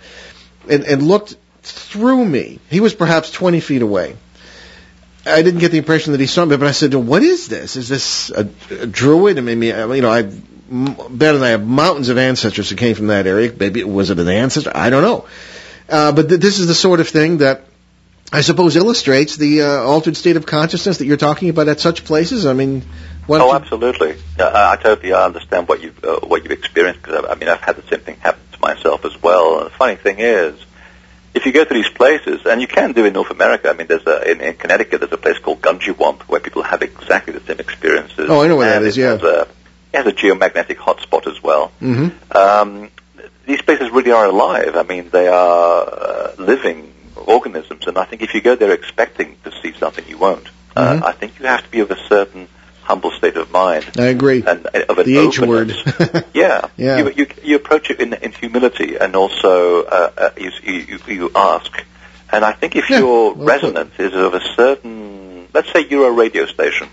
and, 0.69 0.83
and 0.83 1.03
looked 1.07 1.37
through 1.63 2.25
me. 2.25 2.59
He 2.69 2.81
was 2.81 2.95
perhaps 2.95 3.31
twenty 3.31 3.61
feet 3.61 3.83
away. 3.83 4.17
I 5.27 5.43
didn't 5.43 5.61
get 5.61 5.71
the 5.71 5.79
impression 5.79 6.13
that 6.13 6.21
he 6.21 6.27
saw 6.27 6.45
me, 6.45 6.57
but 6.57 6.67
I 6.67 6.73
said, 6.73 6.95
"What 6.95 7.23
is 7.23 7.49
this? 7.49 7.77
Is 7.77 7.89
this 7.89 8.31
a, 8.31 8.49
a 8.71 8.87
druid?" 8.87 9.39
I 9.39 9.43
mean, 9.43 9.63
you 9.63 10.03
know, 10.03 10.11
I 10.11 10.23
bet 10.23 11.35
and 11.35 11.45
I 11.45 11.51
have 11.51 11.67
mountains 11.67 12.09
of 12.09 12.19
ancestors 12.19 12.71
who 12.71 12.77
came 12.77 12.95
from 12.95 13.09
that 13.09 13.27
area. 13.27 13.53
Maybe 13.59 13.85
was 13.85 14.11
it 14.11 14.19
an 14.19 14.29
ancestor? 14.29 14.73
I 14.75 14.89
don't 14.91 15.03
know. 15.03 15.27
Uh, 15.89 16.13
but 16.13 16.29
th- 16.29 16.41
this 16.41 16.59
is 16.59 16.69
the 16.69 16.75
sort 16.75 17.01
of 17.01 17.09
thing 17.09 17.39
that 17.39 17.63
I 18.33 18.43
suppose 18.43 18.77
illustrates 18.77 19.37
the 19.37 19.63
uh, 19.63 19.67
altered 19.83 20.17
state 20.17 20.37
of 20.37 20.47
consciousness 20.47 20.99
that 20.99 21.07
you're 21.07 21.17
talking 21.17 21.49
about 21.49 21.67
at 21.67 21.81
such 21.81 22.05
places. 22.05 22.47
I 22.47 22.53
mean, 22.53 22.83
what? 23.27 23.41
Oh, 23.41 23.53
absolutely. 23.53 24.17
Uh, 24.39 24.45
I 24.45 24.73
I 24.73 24.77
totally 24.77 25.13
understand 25.13 25.69
what 25.69 25.83
you've 25.83 26.05
uh, 26.05 26.21
what 26.21 26.45
you've 26.45 26.53
experienced 26.53 27.03
because 27.03 27.25
I, 27.25 27.33
I 27.33 27.35
mean 27.35 27.49
I've 27.49 27.61
had 27.61 27.77
the 27.77 27.87
same 27.89 28.01
thing 28.01 28.17
happen 28.17 28.41
to 28.53 28.61
myself 28.61 29.05
as 29.05 29.21
well. 29.21 29.59
And 29.59 29.67
the 29.67 29.71
funny 29.71 29.97
thing 29.97 30.21
is, 30.21 30.55
if 31.35 31.47
you 31.47 31.53
go 31.53 31.65
to 31.65 31.75
these 31.75 31.89
places, 31.89 32.45
and 32.47 32.61
you 32.61 32.67
can 32.67 32.93
do 32.93 33.05
in 33.05 33.13
North 33.13 33.31
America. 33.31 33.71
I 33.71 33.75
mean, 33.75 33.87
there's 33.87 34.07
a 34.07 34.31
in, 34.31 34.41
in 34.41 34.55
Connecticut 34.57 35.01
there's 35.01 35.13
a 35.13 35.17
place 35.19 35.39
called 35.39 35.61
Gungywamp 35.61 36.23
where 36.23 36.41
people 36.41 36.63
have 36.63 36.83
exactly 36.83 37.33
the 37.33 37.41
same 37.41 37.61
experiences. 37.61 38.29
Oh, 38.29 38.43
I 38.43 38.49
know 38.49 38.57
where 38.57 38.81
that 38.81 38.87
is, 38.87 38.97
it 38.99 39.03
yeah. 39.03 39.11
Has 39.13 39.23
a, 39.23 39.41
it 39.93 39.97
has 39.97 40.07
a 40.07 40.13
geomagnetic 40.13 40.77
hotspot 40.77 41.27
as 41.27 41.43
well. 41.43 41.69
hmm 41.81 42.09
Um, 42.33 42.91
these 43.47 43.63
places 43.63 43.91
really 43.91 44.13
are 44.13 44.27
alive. 44.27 44.77
I 44.77 44.83
mean, 44.85 45.11
they 45.11 45.27
are 45.27 45.83
uh, 45.83 46.35
living 46.39 46.93
organisms, 47.17 47.87
and 47.87 47.99
I 47.99 48.05
think 48.05 48.23
if 48.23 48.35
you 48.35 48.41
go 48.41 48.55
there 48.55 48.73
expecting 48.73 49.37
to 49.45 49.53
see 49.63 49.73
something, 49.73 50.05
you 50.09 50.19
won't. 50.19 50.45
Mhm. 50.45 50.51
Uh, 51.03 51.07
I 51.07 51.13
think 51.13 51.39
you 51.39 51.47
have 51.47 51.63
to 51.65 51.71
be 51.71 51.81
of 51.81 51.91
a 51.91 51.99
certain 52.07 52.49
humble 52.91 53.13
state 53.13 53.37
of 53.37 53.51
mind 53.53 53.85
I 53.97 54.07
agree. 54.17 54.43
and 54.45 54.67
uh, 54.67 54.91
of 54.91 54.99
an 54.99 55.07
The 55.07 55.19
H 55.19 55.39
word. 55.41 55.71
yeah, 56.35 56.69
Yeah. 56.77 56.99
You, 56.99 57.05
you, 57.19 57.27
you 57.49 57.57
approach 57.57 57.87
it 57.93 58.01
in, 58.01 58.13
in 58.15 58.33
humility, 58.33 58.91
and 59.03 59.15
also 59.15 59.85
uh, 59.85 60.11
uh, 60.25 60.31
you, 60.37 60.51
you, 60.65 60.99
you 61.07 61.31
ask. 61.35 61.71
And 62.33 62.45
I 62.45 62.53
think 62.53 62.75
if 62.77 62.91
Yeah, 62.91 62.99
your 63.01 63.35
resonance 63.35 63.95
is 63.99 64.13
of 64.15 64.35
a 64.35 64.41
certain, 64.57 65.49
let's 65.55 65.71
say 65.73 65.87
you're 65.91 66.09
a 66.09 66.17
radio 66.25 66.47
station, 66.47 66.89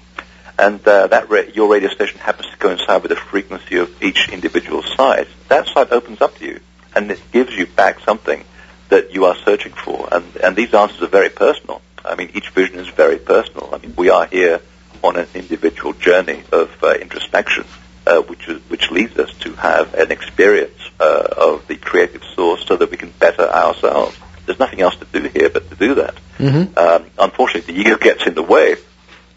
and 0.65 0.79
uh, 0.87 1.07
that 1.13 1.29
ra- 1.29 1.49
your 1.59 1.67
radio 1.75 1.89
station 1.89 2.19
happens 2.19 2.47
to 2.51 2.57
coincide 2.57 3.01
with 3.03 3.09
the 3.09 3.15
frequency 3.31 3.77
of 3.77 3.89
each 4.03 4.29
individual 4.29 4.83
site, 4.83 5.27
that 5.49 5.67
site 5.73 5.91
opens 5.91 6.21
up 6.21 6.33
to 6.37 6.45
you, 6.45 6.59
and 6.95 7.09
it 7.11 7.21
gives 7.31 7.53
you 7.59 7.65
back 7.65 7.99
something 8.01 8.43
that 8.89 9.13
you 9.15 9.25
are 9.25 9.35
searching 9.47 9.73
for. 9.73 10.07
And, 10.11 10.25
and 10.43 10.55
these 10.55 10.73
answers 10.73 11.01
are 11.01 11.07
very 11.07 11.29
personal. 11.29 11.81
I 12.05 12.15
mean, 12.15 12.29
each 12.37 12.49
vision 12.49 12.77
is 12.79 12.87
very 13.03 13.17
personal. 13.17 13.69
I 13.73 13.77
mean, 13.79 13.93
we 13.97 14.09
are 14.09 14.25
here 14.27 14.61
on 15.03 15.17
an 15.17 15.27
individual 15.33 15.93
journey 15.93 16.43
of 16.51 16.71
uh, 16.83 16.93
introspection, 16.93 17.65
uh, 18.05 18.21
which 18.21 18.47
is, 18.47 18.61
which 18.69 18.91
leads 18.91 19.17
us 19.17 19.33
to 19.39 19.53
have 19.53 19.93
an 19.93 20.11
experience 20.11 20.79
uh, 20.99 21.27
of 21.37 21.67
the 21.67 21.75
creative 21.75 22.23
source, 22.35 22.65
so 22.65 22.75
that 22.75 22.91
we 22.91 22.97
can 22.97 23.11
better 23.11 23.43
ourselves. 23.43 24.17
There's 24.45 24.59
nothing 24.59 24.81
else 24.81 24.95
to 24.97 25.05
do 25.05 25.27
here 25.27 25.49
but 25.49 25.69
to 25.69 25.75
do 25.75 25.95
that. 25.95 26.17
hmm 26.37 26.77
Um, 26.77 27.11
unfortunately, 27.19 27.73
the 27.73 27.79
ego 27.81 27.97
gets 27.97 28.25
in 28.25 28.33
the 28.33 28.43
way, 28.43 28.75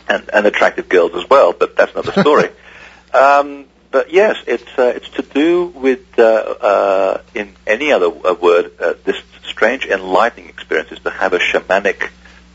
and, 0.09 0.29
and 0.33 0.47
attractive 0.47 0.89
girls 0.89 1.15
as 1.15 1.29
well. 1.29 1.53
But 1.53 1.77
that's 1.77 1.93
another 1.93 2.13
story. 2.21 2.49
um, 3.15 3.67
but 3.91 4.13
yes, 4.13 4.37
it's 4.47 4.79
uh, 4.79 4.93
it's 4.95 5.09
to 5.11 5.23
do 5.23 5.67
with 5.67 6.19
uh, 6.19 6.23
uh, 6.23 7.23
in 7.35 7.55
any 7.67 7.93
other 7.93 8.07
uh, 8.07 8.35
word 8.35 8.73
uh, 8.81 8.95
this 9.05 9.21
strange 9.45 9.85
enlightening 9.87 10.49
experience 10.49 10.93
is 10.93 11.01
to 11.01 11.11
have 11.11 11.33
a 11.33 11.39
shamanic 11.39 12.11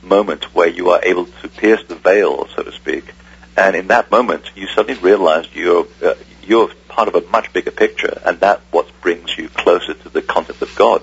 moment 0.05 0.55
where 0.55 0.67
you 0.67 0.91
are 0.91 1.01
able 1.03 1.25
to 1.25 1.47
pierce 1.47 1.83
the 1.87 1.95
veil, 1.95 2.47
so 2.55 2.63
to 2.63 2.71
speak, 2.71 3.13
and 3.57 3.75
in 3.75 3.87
that 3.87 4.11
moment 4.11 4.51
you 4.55 4.67
suddenly 4.67 4.99
realize 5.01 5.47
you're 5.53 5.87
uh, 6.03 6.15
you're 6.43 6.69
part 6.87 7.07
of 7.07 7.15
a 7.15 7.21
much 7.29 7.51
bigger 7.51 7.71
picture, 7.71 8.21
and 8.25 8.39
that 8.39 8.61
what 8.71 8.87
brings 9.01 9.37
you 9.37 9.49
closer 9.49 9.93
to 9.93 10.09
the 10.09 10.21
concept 10.21 10.61
of 10.61 10.73
God 10.75 11.01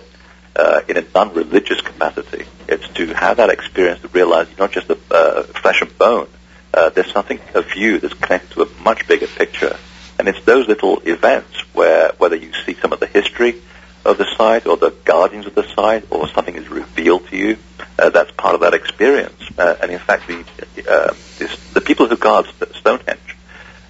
uh, 0.56 0.80
in 0.88 0.96
a 0.96 1.04
non-religious 1.14 1.80
capacity. 1.80 2.44
It's 2.68 2.88
to 2.94 3.06
have 3.14 3.38
that 3.38 3.50
experience 3.50 4.00
to 4.02 4.08
realize 4.08 4.48
you're 4.48 4.58
not 4.58 4.72
just 4.72 4.90
a 4.90 4.98
uh, 5.10 5.42
flesh 5.42 5.82
and 5.82 5.96
bone. 5.98 6.28
Uh, 6.72 6.88
there's 6.90 7.12
something 7.12 7.40
of 7.54 7.74
you 7.74 7.98
that's 7.98 8.14
connected 8.14 8.50
to 8.52 8.62
a 8.62 8.82
much 8.82 9.06
bigger 9.06 9.26
picture. 9.26 9.76
And 10.18 10.28
it's 10.28 10.42
those 10.44 10.68
little 10.68 11.00
events 11.00 11.58
where, 11.74 12.12
whether 12.18 12.36
you 12.36 12.52
see 12.64 12.74
some 12.74 12.92
of 12.92 13.00
the 13.00 13.06
history 13.06 13.60
of 14.04 14.18
the 14.18 14.26
site 14.36 14.66
or 14.66 14.76
the 14.76 14.90
guardians 15.04 15.46
of 15.46 15.54
the 15.54 15.66
site 15.74 16.06
or 16.10 16.28
something 16.28 16.54
is 16.54 16.68
revealed 16.68 17.26
to 17.28 17.36
you, 17.36 17.58
uh, 18.02 18.10
that's 18.10 18.32
part 18.32 18.54
of 18.54 18.60
that 18.60 18.74
experience. 18.74 19.40
Uh, 19.56 19.76
and 19.80 19.90
in 19.90 19.98
fact, 19.98 20.26
the, 20.26 20.44
uh, 20.90 21.14
this, 21.38 21.56
the 21.72 21.80
people 21.80 22.08
who 22.08 22.16
guard 22.16 22.46
Stonehenge 22.74 23.36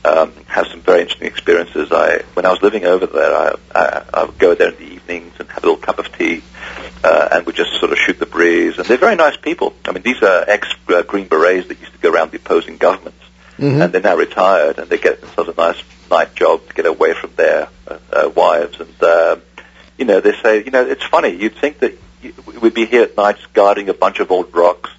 um, 0.05 0.33
have 0.47 0.67
some 0.67 0.81
very 0.81 1.01
interesting 1.01 1.29
experiences. 1.29 1.91
I, 1.93 2.23
when 2.35 2.45
I 2.45 2.51
was 2.51 2.63
living 2.63 2.85
over 2.85 3.07
there, 3.07 3.35
I, 3.35 3.55
I, 3.75 4.05
I 4.15 4.25
would 4.25 4.39
go 4.39 4.55
there 4.55 4.71
in 4.71 4.77
the 4.77 4.95
evenings 4.95 5.35
and 5.39 5.49
have 5.49 5.65
a 5.65 5.67
little 5.67 5.83
cup 5.83 5.99
of 5.99 6.17
tea, 6.17 6.43
uh, 7.05 7.29
and 7.33 7.47
would 7.47 7.55
just 7.55 7.79
sort 7.79 7.93
of 7.93 7.99
shoot 7.99 8.19
the 8.19 8.27
breeze. 8.27 8.79
And 8.79 8.87
they're 8.87 8.99
very 8.99 9.17
nice 9.17 9.37
people. 9.37 9.75
I 9.85 9.93
mean, 9.93 10.03
these 10.03 10.23
are 10.23 10.45
ex-Green 10.47 11.29
Berets 11.29 11.69
that 11.69 11.79
used 11.81 11.93
to 11.93 11.99
go 11.99 12.13
around 12.13 12.33
the 12.33 12.37
opposing 12.37 12.77
governments, 12.77 13.19
hmm 13.57 13.81
and 13.81 13.93
they're 13.93 14.01
now 14.01 14.17
retired, 14.17 14.79
and 14.79 14.89
they 14.89 14.99
get 14.99 15.21
themselves 15.21 15.51
a 15.51 15.55
nice 15.55 15.81
night 16.11 16.35
job 16.35 16.67
to 16.69 16.75
get 16.75 16.87
away 16.87 17.15
from 17.15 17.31
their 17.37 17.69
uh, 17.87 17.99
uh, 18.13 18.29
wives. 18.35 18.81
And 18.81 19.03
uh, 19.03 19.37
you 19.99 20.05
know, 20.05 20.21
they 20.21 20.33
say, 20.43 20.65
you 20.65 20.71
know, 20.71 20.85
it's 20.85 21.05
funny. 21.05 21.31
You'd 21.37 21.57
think 21.57 21.79
that 21.79 21.93
we'd 22.61 22.75
be 22.75 22.87
here 22.87 23.03
at 23.03 23.17
night 23.17 23.39
guarding 23.53 23.89
a 23.89 23.95
bunch 23.95 24.21
of 24.21 24.31
old 24.31 24.55
rocks. 24.55 24.91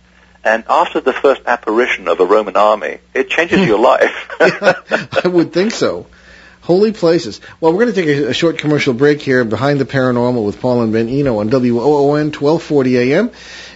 And 0.43 0.65
after 0.67 0.99
the 0.99 1.13
first 1.13 1.41
apparition 1.45 2.07
of 2.07 2.19
a 2.19 2.25
Roman 2.25 2.57
army, 2.57 2.97
it 3.13 3.29
changes 3.29 3.65
your 3.65 3.79
life. 3.79 4.29
I 4.39 5.27
would 5.27 5.53
think 5.53 5.71
so. 5.71 6.07
Holy 6.61 6.93
places. 6.93 7.41
Well, 7.59 7.73
we're 7.73 7.85
going 7.85 7.93
to 7.93 8.01
take 8.01 8.25
a, 8.25 8.29
a 8.29 8.33
short 8.33 8.57
commercial 8.57 8.93
break 8.93 9.21
here 9.21 9.43
behind 9.43 9.79
the 9.79 9.85
paranormal 9.85 10.45
with 10.45 10.61
Paul 10.61 10.81
and 10.81 10.93
Ben 10.93 11.09
Eno 11.09 11.39
on 11.39 11.49
WOON 11.49 12.31
1240 12.31 12.97
AM. 12.97 13.31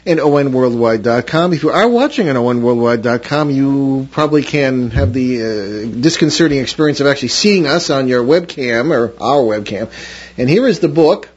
and 0.06 0.20
onworldwide.com. 0.20 1.52
If 1.52 1.64
you 1.64 1.70
are 1.70 1.90
watching 1.90 2.30
on 2.30 2.36
onworldwide.com, 2.38 3.50
you 3.50 4.08
probably 4.12 4.42
can 4.42 4.90
have 4.92 5.12
the 5.12 5.42
uh, 5.42 6.00
disconcerting 6.00 6.60
experience 6.60 7.02
of 7.02 7.08
actually 7.08 7.28
seeing 7.30 7.68
us 7.68 7.90
on 7.90 8.08
your 8.08 8.24
webcam 8.24 8.92
or 8.92 9.12
our 9.22 9.42
webcam. 9.42 9.92
And 10.38 10.50
here 10.50 10.66
is 10.66 10.80
the 10.80 10.88
book 10.88 11.30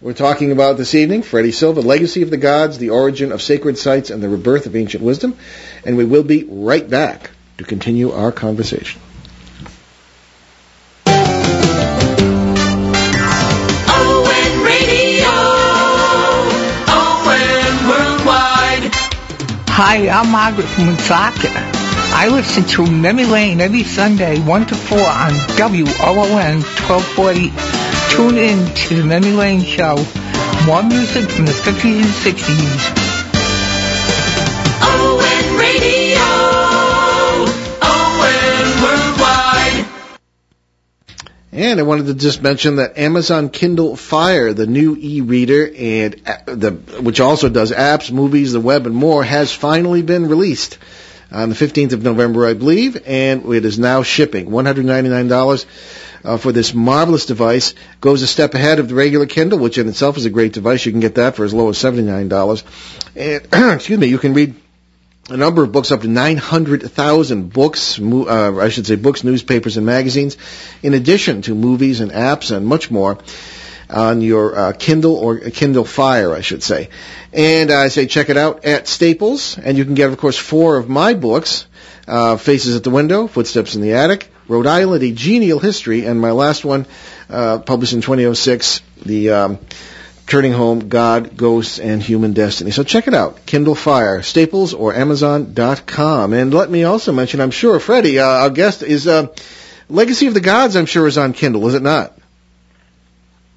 we're 0.00 0.12
talking 0.12 0.52
about 0.52 0.76
this 0.76 0.94
evening, 0.94 1.22
Freddie 1.22 1.50
Silva, 1.50 1.80
Legacy 1.80 2.22
of 2.22 2.30
the 2.30 2.36
Gods, 2.36 2.78
the 2.78 2.90
Origin 2.90 3.32
of 3.32 3.42
Sacred 3.42 3.76
Sites, 3.76 4.10
and 4.10 4.22
the 4.22 4.28
Rebirth 4.28 4.66
of 4.66 4.76
Ancient 4.76 5.02
Wisdom. 5.02 5.36
And 5.84 5.96
we 5.96 6.04
will 6.04 6.22
be 6.22 6.44
right 6.44 6.88
back 6.88 7.30
to 7.58 7.64
continue 7.64 8.12
our 8.12 8.30
conversation. 8.30 9.00
ON 11.06 11.14
Radio. 14.62 15.26
ON 16.86 17.88
Worldwide. 17.88 18.94
Hi, 19.68 20.08
I'm 20.08 20.30
Margaret 20.30 20.66
from 20.66 20.86
Woonsocket. 20.86 21.50
I 22.10 22.28
listen 22.28 22.64
to 22.64 22.86
Memory 22.86 23.26
Lane 23.26 23.60
every 23.60 23.82
Sunday, 23.82 24.38
1 24.38 24.66
to 24.66 24.74
4 24.76 24.98
on 24.98 25.32
WOON 25.58 26.62
1240. 26.62 27.77
Tune 28.10 28.38
in 28.38 28.74
to 28.74 28.94
the 28.96 29.04
Memory 29.04 29.32
Lane 29.32 29.62
Show. 29.62 29.96
More 30.66 30.82
music 30.82 31.28
from 31.30 31.46
the 31.46 31.52
50s 31.52 31.96
and 31.96 32.04
60s. 32.04 32.98
ON 34.82 35.58
Radio. 35.58 36.20
ON 37.82 38.82
Worldwide. 38.82 39.86
And 41.52 41.80
I 41.80 41.82
wanted 41.82 42.06
to 42.06 42.14
just 42.14 42.42
mention 42.42 42.76
that 42.76 42.98
Amazon 42.98 43.50
Kindle 43.50 43.96
Fire, 43.96 44.52
the 44.52 44.66
new 44.66 44.96
e-reader, 44.98 45.70
and 45.76 46.20
uh, 46.26 46.38
the 46.46 46.70
which 47.00 47.20
also 47.20 47.48
does 47.48 47.72
apps, 47.72 48.10
movies, 48.10 48.52
the 48.52 48.60
web, 48.60 48.86
and 48.86 48.94
more, 48.94 49.22
has 49.22 49.52
finally 49.52 50.02
been 50.02 50.28
released 50.28 50.78
on 51.30 51.50
the 51.50 51.54
15th 51.54 51.92
of 51.92 52.02
November, 52.02 52.46
I 52.46 52.54
believe, 52.54 53.02
and 53.06 53.52
it 53.52 53.64
is 53.64 53.78
now 53.78 54.02
shipping. 54.02 54.46
$199 54.46 55.66
uh, 56.24 56.36
for 56.36 56.52
this 56.52 56.74
marvelous 56.74 57.26
device. 57.26 57.74
Goes 58.00 58.22
a 58.22 58.26
step 58.26 58.54
ahead 58.54 58.78
of 58.78 58.88
the 58.88 58.94
regular 58.94 59.26
Kindle, 59.26 59.58
which 59.58 59.78
in 59.78 59.88
itself 59.88 60.16
is 60.16 60.24
a 60.24 60.30
great 60.30 60.52
device. 60.52 60.84
You 60.84 60.92
can 60.92 61.00
get 61.00 61.16
that 61.16 61.36
for 61.36 61.44
as 61.44 61.54
low 61.54 61.68
as 61.68 61.78
$79. 61.78 62.62
And 63.16 63.74
excuse 63.74 63.98
me, 63.98 64.06
you 64.06 64.18
can 64.18 64.34
read 64.34 64.54
a 65.30 65.36
number 65.36 65.62
of 65.62 65.72
books, 65.72 65.92
up 65.92 66.00
to 66.00 66.08
900,000 66.08 67.52
books, 67.52 68.00
uh, 68.00 68.58
I 68.58 68.70
should 68.70 68.86
say 68.86 68.96
books, 68.96 69.24
newspapers, 69.24 69.76
and 69.76 69.84
magazines, 69.84 70.38
in 70.82 70.94
addition 70.94 71.42
to 71.42 71.54
movies 71.54 72.00
and 72.00 72.10
apps 72.12 72.54
and 72.54 72.66
much 72.66 72.90
more 72.90 73.18
on 73.90 74.20
your 74.20 74.58
uh, 74.58 74.72
Kindle 74.72 75.16
or 75.16 75.38
Kindle 75.38 75.84
Fire, 75.84 76.34
I 76.34 76.40
should 76.40 76.62
say. 76.62 76.88
And 77.32 77.70
I 77.70 77.88
say 77.88 78.06
check 78.06 78.30
it 78.30 78.36
out 78.36 78.64
at 78.64 78.88
Staples, 78.88 79.58
and 79.58 79.76
you 79.76 79.84
can 79.84 79.94
get, 79.94 80.10
of 80.10 80.18
course, 80.18 80.36
four 80.36 80.76
of 80.76 80.88
my 80.88 81.14
books, 81.14 81.66
uh, 82.06 82.36
Faces 82.36 82.76
at 82.76 82.84
the 82.84 82.90
Window, 82.90 83.26
Footsteps 83.26 83.74
in 83.74 83.82
the 83.82 83.94
Attic, 83.94 84.30
Rhode 84.48 84.66
Island, 84.66 85.02
A 85.02 85.12
Genial 85.12 85.58
History, 85.58 86.06
and 86.06 86.20
my 86.20 86.30
last 86.30 86.64
one, 86.64 86.86
uh, 87.28 87.58
published 87.58 87.92
in 87.92 88.00
2006, 88.00 88.80
the 89.04 89.30
um, 89.30 89.58
Turning 90.26 90.52
Home, 90.52 90.88
God, 90.88 91.36
Ghosts, 91.36 91.78
and 91.78 92.02
Human 92.02 92.32
Destiny. 92.32 92.70
So 92.70 92.82
check 92.82 93.08
it 93.08 93.14
out. 93.14 93.44
Kindle 93.46 93.74
Fire, 93.74 94.22
Staples 94.22 94.74
or 94.74 94.94
Amazon.com. 94.94 96.32
And 96.32 96.52
let 96.52 96.70
me 96.70 96.84
also 96.84 97.12
mention, 97.12 97.40
I'm 97.40 97.50
sure, 97.50 97.78
Freddie, 97.78 98.18
uh, 98.18 98.26
our 98.26 98.50
guest 98.50 98.82
is, 98.82 99.06
uh, 99.06 99.28
Legacy 99.90 100.26
of 100.26 100.34
the 100.34 100.40
Gods, 100.40 100.76
I'm 100.76 100.86
sure, 100.86 101.06
is 101.06 101.16
on 101.16 101.32
Kindle, 101.32 101.66
is 101.68 101.74
it 101.74 101.82
not? 101.82 102.18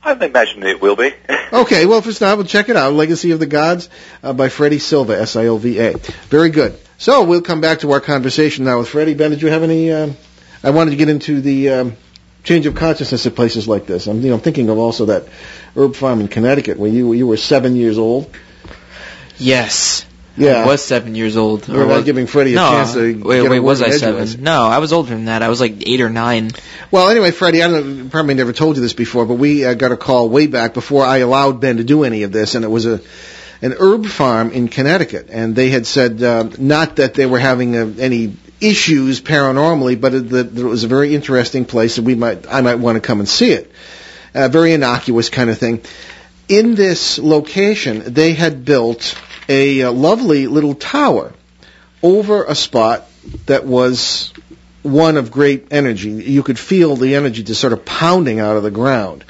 I 0.03 0.13
imagine 0.13 0.63
it 0.63 0.81
will 0.81 0.95
be. 0.95 1.13
Okay, 1.53 1.85
well, 1.85 1.99
if 1.99 2.07
it's 2.07 2.21
not, 2.21 2.37
we'll 2.37 2.47
check 2.47 2.69
it 2.69 2.77
out. 2.77 2.93
Legacy 2.93 3.31
of 3.31 3.39
the 3.41 3.45
Gods 3.45 3.89
uh, 4.23 4.31
by 4.31 4.47
Freddie 4.47 4.79
Silva, 4.79 5.19
S-I-L-V-A. 5.19 5.97
Very 6.29 6.49
good. 6.49 6.79
So 6.97 7.25
we'll 7.25 7.41
come 7.41 7.59
back 7.59 7.79
to 7.79 7.91
our 7.91 7.99
conversation 7.99 8.63
now 8.63 8.79
with 8.79 8.87
Freddie. 8.87 9.15
Ben, 9.15 9.31
did 9.31 9.41
you 9.41 9.49
have 9.49 9.63
any? 9.63 9.91
I 10.63 10.69
wanted 10.69 10.91
to 10.91 10.97
get 10.97 11.09
into 11.09 11.41
the 11.41 11.69
um, 11.69 11.97
change 12.43 12.65
of 12.65 12.75
consciousness 12.75 13.25
at 13.25 13.35
places 13.35 13.67
like 13.67 13.85
this. 13.85 14.07
I'm, 14.07 14.21
you 14.21 14.29
know, 14.29 14.37
thinking 14.37 14.69
of 14.69 14.77
also 14.77 15.05
that 15.05 15.27
herb 15.75 15.95
farm 15.95 16.21
in 16.21 16.27
Connecticut 16.27 16.77
where 16.77 16.89
you 16.89 17.13
you 17.13 17.27
were 17.27 17.37
seven 17.37 17.75
years 17.75 17.97
old. 17.97 18.29
Yes. 19.37 20.05
Yeah. 20.37 20.63
I 20.63 20.65
was 20.65 20.83
seven 20.83 21.13
years 21.13 21.35
old. 21.35 21.67
We're 21.67 21.85
not 21.85 21.97
was- 21.97 22.05
giving 22.05 22.25
Freddie 22.25 22.53
a 22.53 22.55
no, 22.55 22.69
chance 22.69 22.93
to 22.93 23.21
wait, 23.21 23.41
get 23.41 23.47
a 23.47 23.49
wait, 23.49 23.59
was 23.59 23.81
I 23.81 23.89
seven? 23.89 24.43
No, 24.43 24.63
I 24.63 24.77
was 24.77 24.93
older 24.93 25.09
than 25.09 25.25
that. 25.25 25.41
I 25.43 25.49
was 25.49 25.59
like 25.59 25.87
eight 25.87 25.99
or 25.99 26.09
nine. 26.09 26.51
Well, 26.89 27.09
anyway, 27.09 27.31
Freddie, 27.31 27.61
I 27.61 27.67
don't, 27.67 28.09
probably 28.09 28.35
never 28.35 28.53
told 28.53 28.77
you 28.77 28.81
this 28.81 28.93
before, 28.93 29.25
but 29.25 29.35
we 29.35 29.65
uh, 29.65 29.73
got 29.73 29.91
a 29.91 29.97
call 29.97 30.29
way 30.29 30.47
back 30.47 30.73
before 30.73 31.03
I 31.03 31.17
allowed 31.17 31.59
Ben 31.59 31.77
to 31.77 31.83
do 31.83 32.05
any 32.05 32.23
of 32.23 32.31
this, 32.31 32.55
and 32.55 32.63
it 32.63 32.69
was 32.69 32.85
a 32.85 33.01
an 33.61 33.75
herb 33.77 34.07
farm 34.07 34.51
in 34.51 34.69
Connecticut, 34.69 35.27
and 35.29 35.55
they 35.55 35.69
had 35.69 35.85
said 35.85 36.23
uh, 36.23 36.49
not 36.57 36.95
that 36.95 37.13
they 37.13 37.25
were 37.27 37.37
having 37.37 37.75
uh, 37.75 37.93
any 37.99 38.35
issues 38.61 39.19
paranormally, 39.19 39.99
but 39.99 40.13
it, 40.13 40.31
it 40.31 40.53
was 40.53 40.83
a 40.83 40.87
very 40.87 41.13
interesting 41.15 41.65
place, 41.65 41.97
and 41.97 42.07
we 42.07 42.15
might 42.15 42.47
I 42.47 42.61
might 42.61 42.75
want 42.75 42.95
to 42.95 43.01
come 43.01 43.19
and 43.19 43.27
see 43.27 43.51
it. 43.51 43.71
A 44.33 44.47
very 44.47 44.73
innocuous 44.73 45.29
kind 45.29 45.49
of 45.49 45.57
thing. 45.57 45.81
In 46.47 46.75
this 46.75 47.17
location, 47.19 48.13
they 48.13 48.33
had 48.33 48.63
built 48.63 49.15
a 49.49 49.83
uh, 49.83 49.91
lovely 49.91 50.47
little 50.47 50.75
tower 50.75 51.33
over 52.01 52.45
a 52.45 52.55
spot 52.55 53.07
that 53.47 53.65
was 53.65 54.33
one 54.83 55.17
of 55.17 55.31
great 55.31 55.67
energy. 55.71 56.09
You 56.09 56.43
could 56.43 56.57
feel 56.57 56.95
the 56.95 57.15
energy 57.15 57.43
just 57.43 57.61
sort 57.61 57.73
of 57.73 57.85
pounding 57.85 58.39
out 58.39 58.57
of 58.57 58.63
the 58.63 58.71
ground. 58.71 59.23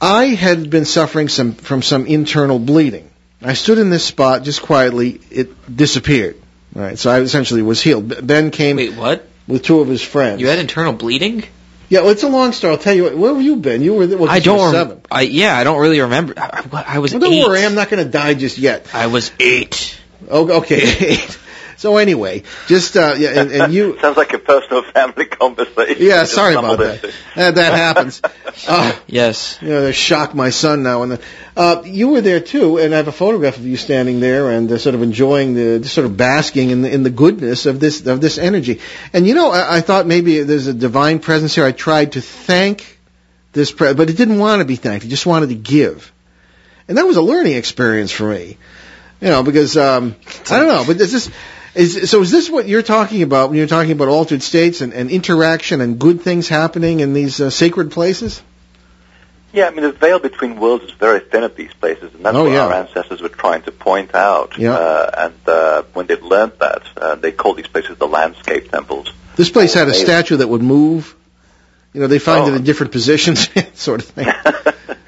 I 0.00 0.26
had 0.26 0.70
been 0.70 0.84
suffering 0.84 1.28
some 1.28 1.54
from 1.54 1.82
some 1.82 2.06
internal 2.06 2.58
bleeding. 2.58 3.10
I 3.42 3.54
stood 3.54 3.78
in 3.78 3.90
this 3.90 4.04
spot 4.04 4.44
just 4.44 4.62
quietly. 4.62 5.20
It 5.30 5.74
disappeared. 5.74 6.36
All 6.76 6.82
right, 6.82 6.98
so 6.98 7.10
I 7.10 7.20
essentially 7.20 7.62
was 7.62 7.80
healed. 7.80 8.26
Ben 8.26 8.50
came 8.50 8.76
Wait, 8.76 8.94
what? 8.94 9.26
with 9.48 9.62
two 9.62 9.80
of 9.80 9.88
his 9.88 10.02
friends. 10.02 10.40
You 10.42 10.48
had 10.48 10.58
internal 10.58 10.92
bleeding? 10.92 11.42
yeah, 11.88 12.00
well, 12.00 12.10
it's 12.10 12.22
a 12.22 12.28
long 12.28 12.52
story. 12.52 12.72
I'll 12.74 12.78
tell 12.78 12.92
you. 12.94 13.04
What, 13.04 13.16
where 13.16 13.32
have 13.34 13.42
you 13.42 13.56
been? 13.56 13.80
You 13.82 13.94
were. 13.94 14.06
Well, 14.06 14.28
I 14.28 14.38
'cause 14.40 14.46
you 14.46 14.52
were 14.52 14.58
don't. 14.58 14.72
seven. 14.72 15.00
I 15.10 15.22
yeah, 15.22 15.56
I 15.56 15.64
don't 15.64 15.80
really 15.80 16.00
remember. 16.00 16.34
I, 16.36 16.64
I, 16.72 16.84
I 16.96 16.98
was 16.98 17.12
Well, 17.12 17.20
don't 17.20 17.32
eight. 17.32 17.46
worry. 17.46 17.64
I'm 17.64 17.74
not 17.74 17.88
going 17.88 18.04
to 18.04 18.10
die 18.10 18.34
just 18.34 18.58
yet. 18.58 18.88
I 18.94 19.06
was 19.06 19.32
eight. 19.40 19.96
Oh, 20.28 20.50
okay. 20.60 21.16
so 21.76 21.98
anyway, 21.98 22.42
just 22.66 22.96
uh, 22.96 23.14
yeah, 23.18 23.40
and, 23.40 23.50
and 23.52 23.72
you. 23.72 23.98
Sounds 24.00 24.16
like 24.16 24.32
a 24.32 24.38
personal 24.38 24.82
family 24.82 25.26
conversation. 25.26 25.96
Yeah, 25.98 26.24
sorry 26.24 26.54
about 26.54 26.78
stumbled 26.78 27.00
that. 27.00 27.14
Uh, 27.36 27.50
that 27.52 27.72
happens. 27.72 28.22
Uh, 28.66 28.96
Yes. 29.06 29.58
you 29.60 29.68
know, 29.68 29.82
they 29.82 29.92
shock 29.92 30.34
my 30.34 30.48
son 30.48 30.82
now 30.82 31.02
and 31.02 31.12
then. 31.12 31.20
Uh, 31.54 31.82
you 31.84 32.08
were 32.08 32.22
there 32.22 32.40
too, 32.40 32.78
and 32.78 32.94
I 32.94 32.96
have 32.96 33.06
a 33.06 33.12
photograph 33.12 33.58
of 33.58 33.66
you 33.66 33.76
standing 33.76 34.18
there 34.18 34.50
and 34.50 34.72
uh, 34.72 34.78
sort 34.78 34.94
of 34.94 35.02
enjoying 35.02 35.52
the, 35.52 35.86
sort 35.86 36.06
of 36.06 36.16
basking 36.16 36.70
in 36.70 36.80
the, 36.80 36.90
in 36.90 37.02
the 37.02 37.10
goodness 37.10 37.66
of 37.66 37.80
this 37.80 38.06
of 38.06 38.22
this 38.22 38.38
energy. 38.38 38.80
And 39.12 39.26
you 39.26 39.34
know, 39.34 39.50
I, 39.50 39.76
I 39.76 39.80
thought 39.82 40.06
maybe 40.06 40.42
there's 40.42 40.68
a 40.68 40.72
divine 40.74 41.18
presence 41.18 41.54
here. 41.54 41.66
I 41.66 41.72
tried 41.72 42.12
to 42.12 42.22
thank 42.22 42.98
this, 43.52 43.72
pre- 43.72 43.92
but 43.92 44.08
it 44.08 44.16
didn't 44.16 44.38
want 44.38 44.60
to 44.60 44.64
be 44.64 44.76
thanked. 44.76 45.04
It 45.04 45.08
just 45.08 45.26
wanted 45.26 45.50
to 45.50 45.54
give, 45.54 46.10
and 46.88 46.96
that 46.96 47.06
was 47.06 47.18
a 47.18 47.22
learning 47.22 47.54
experience 47.56 48.10
for 48.10 48.30
me. 48.30 48.56
You 49.20 49.28
know, 49.28 49.42
because 49.42 49.76
um, 49.76 50.16
I 50.50 50.58
don't 50.58 50.68
know, 50.68 50.84
but 50.86 50.98
is 51.00 51.12
this. 51.12 51.26
Is, 51.26 51.32
so 51.76 52.22
is 52.22 52.30
this 52.30 52.48
what 52.50 52.66
you're 52.68 52.82
talking 52.82 53.22
about 53.22 53.50
when 53.50 53.58
you're 53.58 53.66
talking 53.66 53.92
about 53.92 54.08
altered 54.08 54.42
states 54.42 54.80
and, 54.80 54.92
and 54.94 55.10
interaction 55.10 55.80
and 55.80 55.98
good 55.98 56.22
things 56.22 56.48
happening 56.48 57.00
in 57.00 57.12
these 57.12 57.40
uh, 57.40 57.50
sacred 57.50 57.90
places? 57.92 58.42
Yeah, 59.52 59.68
I 59.68 59.70
mean, 59.70 59.82
the 59.82 59.92
veil 59.92 60.18
between 60.18 60.58
worlds 60.60 60.84
is 60.84 60.90
very 60.92 61.20
thin 61.20 61.42
at 61.44 61.56
these 61.56 61.72
places, 61.74 62.12
and 62.14 62.24
that's 62.24 62.36
Oh, 62.36 62.44
what 62.44 62.52
yeah. 62.52 62.66
our 62.66 62.72
ancestors 62.74 63.22
were 63.22 63.28
trying 63.30 63.62
to 63.62 63.72
point 63.72 64.14
out. 64.14 64.58
Yeah. 64.58 64.72
Uh, 64.74 65.10
and 65.26 65.48
uh, 65.48 65.82
when 65.94 66.06
they'd 66.06 66.20
learned 66.22 66.52
that, 66.60 66.82
uh, 66.96 67.14
they 67.14 67.32
called 67.32 67.56
these 67.56 67.66
places 67.68 67.96
the 67.96 68.08
landscape 68.08 68.70
temples. 68.70 69.12
This 69.36 69.50
place 69.50 69.72
had 69.72 69.88
a 69.88 69.94
statue 69.94 70.36
that 70.38 70.48
would 70.48 70.62
move. 70.62 71.14
You 71.94 72.00
know, 72.02 72.06
they 72.06 72.18
find 72.18 72.44
Oh. 72.44 72.48
it 72.48 72.56
in 72.56 72.64
different 72.64 72.92
positions, 72.92 73.48
sort 73.74 74.00
of 74.00 74.08
thing. 74.08 74.26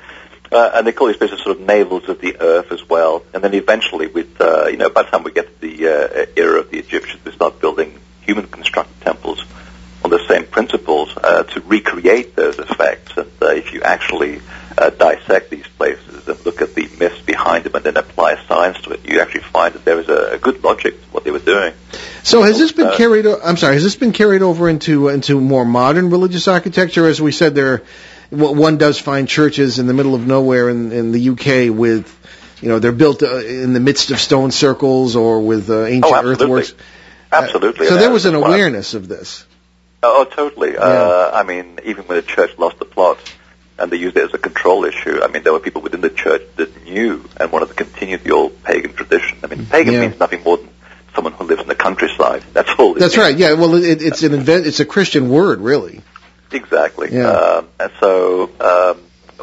Uh, 0.51 0.71
and 0.75 0.87
they 0.87 0.93
call 0.93 1.09
these 1.09 1.17
places 1.17 1.41
sort 1.43 1.59
of 1.59 1.67
navels 1.67 2.09
of 2.09 2.21
the 2.21 2.41
earth 2.41 2.73
as 2.73 2.89
well. 2.89 3.23
And 3.35 3.45
then 3.45 3.55
eventually, 3.55 4.07
with 4.07 4.41
uh, 4.41 4.67
you 4.69 4.77
know, 4.77 4.89
by 4.89 5.03
the 5.03 5.11
time 5.11 5.23
we 5.23 5.33
get 5.33 5.47
to 5.61 5.61
the 5.61 5.87
uh, 5.89 6.27
era 6.37 6.61
of 6.61 6.71
the 6.71 6.79
Egyptians, 6.79 7.25
we 7.25 7.33
start 7.33 7.61
building 7.61 7.99
human-constructed 8.23 9.01
temples 9.03 9.45
on 10.05 10.11
the 10.11 10.25
same 10.27 10.45
principles 10.47 11.15
uh, 11.17 11.43
to 11.43 11.61
recreate 11.61 12.37
those 12.37 12.59
effects. 12.59 13.17
And 13.17 13.31
uh, 13.43 13.49
if 13.49 13.73
you 13.73 13.83
actually 13.83 14.41
uh, 14.77 14.91
dissect 14.91 15.51
these 15.51 15.67
places 15.67 16.29
and 16.29 16.47
look 16.47 16.63
at 16.63 16.75
the 16.75 16.89
myths 16.99 17.21
behind 17.23 17.65
them, 17.65 17.75
and 17.75 17.85
then 17.85 17.97
apply 17.97 18.43
science 18.47 18.81
to 18.83 18.91
it, 18.91 19.09
you 19.09 19.21
actually 19.21 19.43
find 19.43 19.75
that 19.75 19.85
there 19.85 19.99
is 20.01 20.09
a, 20.09 20.35
a 20.35 20.39
good 20.39 20.63
logic 20.63 20.95
to 21.03 21.09
what 21.09 21.25
they 21.25 21.31
were 21.31 21.39
doing. 21.41 21.75
So 22.23 22.43
has 22.43 22.59
this 22.59 22.73
been 22.73 22.93
carried? 22.97 23.27
O- 23.27 23.41
I'm 23.43 23.57
sorry, 23.57 23.75
has 23.75 23.83
this 23.83 23.97
been 23.97 24.13
carried 24.13 24.43
over 24.43 24.69
into 24.69 25.09
into 25.09 25.41
more 25.41 25.65
modern 25.65 26.11
religious 26.11 26.49
architecture? 26.49 27.07
As 27.07 27.21
we 27.21 27.33
said, 27.33 27.55
there 27.55 27.83
one 28.31 28.77
does 28.79 28.99
find 28.99 29.29
churches 29.29 29.79
in 29.79 29.87
the 29.87 29.95
middle 29.95 30.15
of 30.15 30.27
nowhere 30.27 30.69
in, 30.69 30.93
in 30.93 31.13
the 31.13 31.31
UK 31.31 31.75
with, 31.75 32.15
you 32.61 32.69
know, 32.69 32.79
they're 32.79 32.93
built 32.93 33.23
uh, 33.23 33.37
in 33.39 33.73
the 33.73 33.81
midst 33.81 34.11
of 34.11 34.21
stone 34.21 34.51
circles 34.51 35.17
or 35.17 35.41
with 35.41 35.71
uh, 35.71 35.85
ancient 35.85 36.05
Oh, 36.05 36.15
absolutely. 36.15 36.45
earthworks. 36.45 36.75
Absolutely. 37.33 37.87
So 37.87 37.97
there 37.97 38.11
was 38.11 38.27
an 38.27 38.35
awareness 38.35 38.95
of 38.95 39.09
this. 39.09 39.45
Oh, 40.03 40.25
totally. 40.25 40.77
Uh, 40.77 41.31
I 41.33 41.43
mean, 41.43 41.79
even 41.85 42.05
when 42.05 42.17
the 42.17 42.23
church 42.23 42.57
lost 42.59 42.79
the 42.79 42.85
plot, 42.85 43.19
and 43.81 43.93
they 43.93 43.97
used 43.97 44.17
it 44.17 44.25
as 44.25 44.35
a 44.35 44.39
control 44.39 44.85
issue. 44.85 45.21
I 45.23 45.29
mean, 45.29 45.45
there 45.45 45.53
were 45.53 45.61
people 45.61 45.83
within 45.83 46.01
the 46.01 46.11
church 46.11 46.43
that 46.57 46.85
knew 46.85 47.25
and 47.37 47.53
wanted 47.53 47.69
to 47.69 47.75
continue 47.75 48.17
the 48.19 48.33
old 48.33 48.63
pagan 48.65 48.93
tradition. 48.93 49.39
I 49.45 49.47
mean, 49.47 49.67
pagan 49.67 49.95
Yeah. 49.95 50.01
means 50.01 50.19
nothing 50.19 50.43
more 50.43 50.57
than 50.57 50.69
someone 51.15 51.33
who 51.35 51.45
lives 51.45 51.63
in 51.63 51.69
the 51.69 51.77
countryside. 51.77 52.43
That's 52.53 52.71
all. 52.77 52.97
it 52.97 52.99
That's 52.99 53.17
means. 53.17 53.25
right. 53.25 53.37
Yeah. 53.39 53.53
Well, 53.53 53.75
it, 53.77 54.03
it's 54.03 54.25
an 54.25 54.35
invent. 54.35 54.67
It's 54.67 54.81
a 54.81 54.85
Christian 54.85 55.29
word, 55.29 55.61
really. 55.61 56.01
Exactly. 56.53 57.09
Yeah. 57.13 57.29
Um, 57.31 57.69
and 57.79 57.93
so 58.01 58.45
um, 58.61 59.03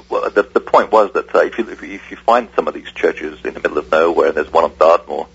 well, 0.10 0.30
the, 0.30 0.44
the 0.44 0.60
point 0.60 0.91
was 0.91 1.12
that 1.13 1.34
uh, 1.34 1.39
if, 1.39 1.58
you, 1.58 1.70
if, 1.70 1.82
you, 1.82 1.94
if 1.94 2.12
you 2.12 2.18
find 2.18 2.50
some 2.56 2.68
of 2.68 2.74
these 2.74 2.91
churches 2.91 3.39
in 3.44 3.54
the 3.54 3.60
middle 3.60 3.78
of 3.78 3.91
nowhere, 3.91 4.28
and 4.28 4.38
there's 4.38 4.52
one 4.52 4.63
on 4.63 4.76
Dartmoor, 4.78 5.28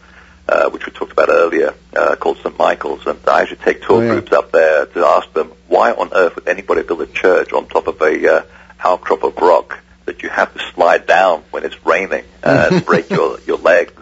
uh, 0.48 0.68
which 0.70 0.86
we 0.86 0.92
talked 0.92 1.12
about 1.12 1.28
earlier, 1.28 1.74
uh, 1.96 2.16
called 2.16 2.38
St. 2.38 2.58
Michael's, 2.58 3.06
and 3.06 3.18
I 3.26 3.42
actually 3.42 3.58
take 3.58 3.82
tour 3.82 3.98
Oh, 3.98 4.00
yeah. 4.02 4.12
groups 4.12 4.32
up 4.32 4.52
there 4.52 4.86
to 4.86 5.04
ask 5.06 5.32
them, 5.32 5.52
why 5.68 5.92
on 5.92 6.10
earth 6.12 6.34
would 6.36 6.48
anybody 6.48 6.82
build 6.82 7.02
a 7.02 7.06
church 7.06 7.52
on 7.52 7.66
top 7.68 7.86
of 7.86 8.00
a 8.00 8.36
uh, 8.36 8.42
outcrop 8.80 9.22
of 9.22 9.36
rock 9.38 9.78
that 10.06 10.22
you 10.22 10.28
have 10.28 10.52
to 10.54 10.60
slide 10.74 11.06
down 11.06 11.42
when 11.50 11.64
it's 11.64 11.86
raining 11.86 12.24
and 12.42 12.84
break 12.86 13.10
your, 13.10 13.38
your 13.40 13.58
legs 13.58 13.92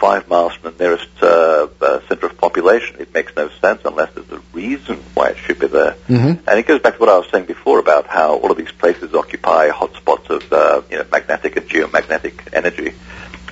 five 0.00 0.28
miles 0.28 0.54
from 0.54 0.72
the 0.72 0.82
nearest 0.82 1.08
uh, 1.22 1.68
uh, 1.80 2.00
center 2.08 2.26
of 2.26 2.38
population? 2.38 2.96
It 2.98 3.12
makes 3.12 3.36
no 3.36 3.50
sense 3.60 3.82
unless 3.84 4.12
there's 4.14 4.30
a 4.32 4.40
reason 4.54 4.96
why 5.14 5.28
it 5.28 5.36
should 5.36 5.58
be 5.58 5.66
there. 5.66 5.92
Mm-hmm. 6.08 6.48
And 6.48 6.58
it 6.58 6.66
goes 6.66 6.80
back 6.80 6.94
to 6.94 7.00
what 7.00 7.10
I 7.10 7.18
was 7.18 7.28
saying 7.30 7.44
before 7.44 7.78
about 7.78 8.06
how 8.06 8.36
all 8.36 8.50
of 8.50 8.56
these 8.56 8.72
places 8.72 9.14
occupy 9.14 9.68
hotspots 9.68 10.30
of 10.30 10.52
uh, 10.52 10.82
you 10.90 10.96
know 10.98 11.06
magnetic 11.12 11.56
and 11.56 11.68
geomagnetic 11.68 12.52
energy. 12.52 12.94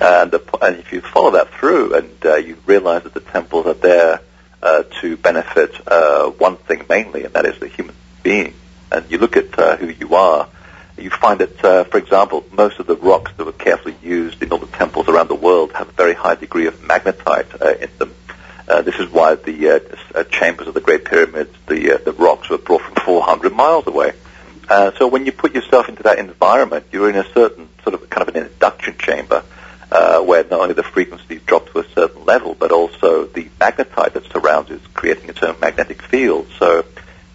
And, 0.01 0.31
the, 0.31 0.41
and 0.61 0.77
if 0.77 0.91
you 0.91 1.01
follow 1.01 1.31
that 1.31 1.53
through 1.53 1.93
and 1.93 2.25
uh, 2.25 2.35
you 2.35 2.57
realize 2.65 3.03
that 3.03 3.13
the 3.13 3.19
temples 3.19 3.65
are 3.65 3.73
there 3.73 4.21
uh, 4.63 4.83
to 5.01 5.17
benefit 5.17 5.75
uh, 5.87 6.29
one 6.29 6.55
thing 6.55 6.85
mainly, 6.89 7.25
and 7.25 7.33
that 7.33 7.45
is 7.45 7.59
the 7.59 7.67
human 7.67 7.95
being, 8.23 8.53
and 8.91 9.09
you 9.11 9.17
look 9.17 9.37
at 9.37 9.57
uh, 9.59 9.77
who 9.77 9.87
you 9.87 10.15
are, 10.15 10.47
you 11.01 11.09
find 11.09 11.39
that, 11.39 11.63
uh, 11.63 11.83
for 11.85 11.97
example, 11.97 12.45
most 12.51 12.79
of 12.79 12.87
the 12.87 12.95
rocks 12.95 13.31
that 13.37 13.45
were 13.45 13.51
carefully 13.51 13.95
used 14.01 14.41
in 14.41 14.51
all 14.51 14.57
the 14.57 14.67
temples 14.67 15.07
around 15.07 15.27
the 15.27 15.35
world 15.35 15.71
have 15.73 15.89
a 15.89 15.91
very 15.93 16.13
high 16.13 16.35
degree 16.35 16.67
of 16.67 16.75
magnetite 16.81 17.61
uh, 17.61 17.75
in 17.79 17.89
them. 17.97 18.13
Uh, 18.67 18.81
this 18.83 18.95
is 18.95 19.09
why 19.09 19.35
the 19.35 19.69
uh, 19.69 19.79
uh, 20.13 20.23
chambers 20.25 20.67
of 20.67 20.73
the 20.75 20.81
Great 20.81 21.03
Pyramids, 21.05 21.53
the 21.67 21.95
uh, 21.95 21.97
the 21.97 22.13
rocks 22.13 22.49
were 22.49 22.59
brought 22.59 22.81
from 22.81 22.95
400 23.03 23.51
miles 23.51 23.87
away. 23.87 24.13
So 24.69 25.07
when 25.07 25.25
you 25.25 25.31
put 25.31 25.55
yourself 25.55 25.89
into 25.89 26.03
that 26.03 26.19
environment, 26.19 26.85
you're 26.91 27.09
in 27.09 27.15
a 27.15 27.27
certain 27.33 27.69
sort 27.83 27.95
of 27.95 28.07
kind 28.11 28.27
of 28.27 28.35
an 28.35 28.43
induction 28.43 28.95
chamber 28.99 29.43
where 29.89 30.43
not 30.43 30.59
only 30.59 30.75
the 30.75 30.83
frequencies 30.83 31.41
drop 31.47 31.71
to 31.71 31.79
a 31.79 31.89
certain 31.89 32.25
level, 32.25 32.53
but 32.53 32.71
also 32.71 33.25
the 33.25 33.45
magnetite 33.59 34.13
that 34.13 34.25
surrounds 34.31 34.69
it 34.69 34.75
is 34.75 34.87
creating 34.93 35.29
its 35.29 35.41
own 35.41 35.59
magnetic 35.59 36.03
field. 36.03 36.47
So 36.59 36.85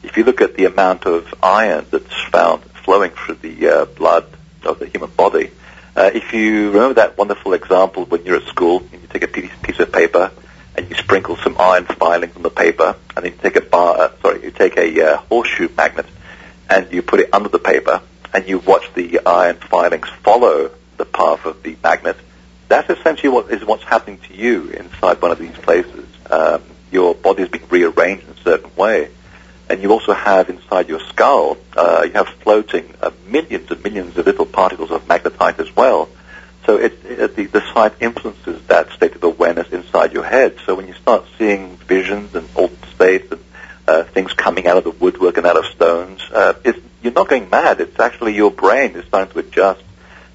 if 0.04 0.16
you 0.16 0.22
look 0.22 0.40
at 0.40 0.54
the 0.54 0.66
amount 0.66 1.06
of 1.06 1.34
iron 1.42 1.86
that's 1.90 2.22
found 2.30 2.62
flowing 2.84 3.10
through 3.10 3.36
the 3.36 3.68
uh, 3.68 3.84
blood 3.86 4.26
of 4.64 4.78
the 4.78 4.86
human 4.86 5.10
body, 5.10 5.50
uh, 5.96 6.10
if 6.12 6.32
you 6.32 6.70
remember 6.70 6.94
that 6.94 7.16
wonderful 7.16 7.52
example 7.52 8.04
when 8.04 8.24
you're 8.24 8.36
at 8.36 8.46
school 8.48 8.80
and 8.92 9.02
you 9.02 9.08
take 9.08 9.22
a 9.22 9.28
piece, 9.28 9.50
piece 9.62 9.78
of 9.78 9.92
paper 9.92 10.30
and 10.76 10.88
you 10.90 10.96
sprinkle 10.96 11.36
some 11.36 11.56
iron 11.58 11.84
filings 11.84 12.34
on 12.36 12.42
the 12.42 12.50
paper, 12.50 12.96
and 13.16 13.24
then 13.24 13.32
you 13.32 13.38
take 13.38 13.56
a 13.56 13.60
bar, 13.60 13.96
uh, 13.98 14.10
sorry, 14.20 14.42
you 14.42 14.50
take 14.50 14.76
a 14.76 15.06
uh, 15.06 15.16
horseshoe 15.28 15.68
magnet 15.76 16.06
and 16.68 16.92
you 16.92 17.00
put 17.02 17.20
it 17.20 17.28
under 17.32 17.48
the 17.48 17.58
paper 17.58 18.02
and 18.32 18.48
you 18.48 18.58
watch 18.58 18.92
the 18.94 19.20
iron 19.24 19.56
filings 19.56 20.08
follow 20.22 20.70
the 20.96 21.04
path 21.04 21.46
of 21.46 21.62
the 21.62 21.76
magnet. 21.82 22.16
That's 22.68 22.90
essentially 22.90 23.28
what 23.28 23.50
is 23.50 23.64
what's 23.64 23.84
happening 23.84 24.18
to 24.26 24.34
you 24.34 24.70
inside 24.70 25.22
one 25.22 25.30
of 25.30 25.38
these 25.38 25.56
places. 25.56 26.06
Um, 26.28 26.62
your 26.90 27.14
body 27.14 27.44
is 27.44 27.48
being 27.48 27.68
rearranged 27.68 28.24
in 28.24 28.30
a 28.30 28.36
certain 28.38 28.74
way, 28.74 29.10
and 29.68 29.82
you 29.82 29.90
also 29.90 30.12
have 30.12 30.50
inside 30.50 30.88
your 30.88 31.00
skull, 31.00 31.56
uh, 31.76 32.02
you 32.06 32.12
have 32.12 32.28
floating 32.28 32.94
uh, 33.00 33.10
millions 33.26 33.70
and 33.70 33.82
millions 33.82 34.16
of 34.16 34.26
little 34.26 34.46
particles 34.46 34.90
of 34.90 35.06
magnetite 35.06 35.58
as 35.58 35.74
well. 35.74 36.08
So 36.66 36.76
it, 36.78 36.98
it, 37.04 37.36
the, 37.36 37.46
the 37.46 37.72
site 37.72 37.94
influences 38.00 38.62
that 38.66 38.90
state 38.92 39.14
of 39.16 39.22
awareness 39.24 39.68
inside 39.70 40.12
your 40.12 40.24
head. 40.24 40.56
So 40.64 40.74
when 40.74 40.86
you 40.86 40.94
start 40.94 41.24
seeing 41.38 41.76
visions 41.78 42.34
and 42.34 42.48
altered 42.54 42.84
states 42.94 43.30
and 43.32 43.40
uh, 43.86 44.04
things 44.04 44.32
coming 44.32 44.66
out 44.66 44.78
of 44.78 44.84
the 44.84 44.90
woodwork 44.90 45.36
and 45.36 45.46
out 45.46 45.58
of 45.58 45.66
stones, 45.66 46.20
uh, 46.32 46.54
it's, 46.64 46.78
you're 47.02 47.12
not 47.12 47.28
going 47.28 47.50
mad. 47.50 47.80
It's 47.80 48.00
actually 48.00 48.34
your 48.34 48.50
brain 48.50 48.92
is 48.96 49.04
starting 49.06 49.32
to 49.34 49.40
adjust 49.40 49.82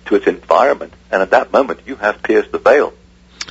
to 0.06 0.16
its 0.16 0.28
environment, 0.28 0.94
and 1.12 1.22
at 1.22 1.32
that 1.32 1.52
moment 1.52 1.82
you 1.86 1.96
have 1.96 2.22
pierced 2.24 2.52
the 2.52 2.60
veil. 2.60 2.94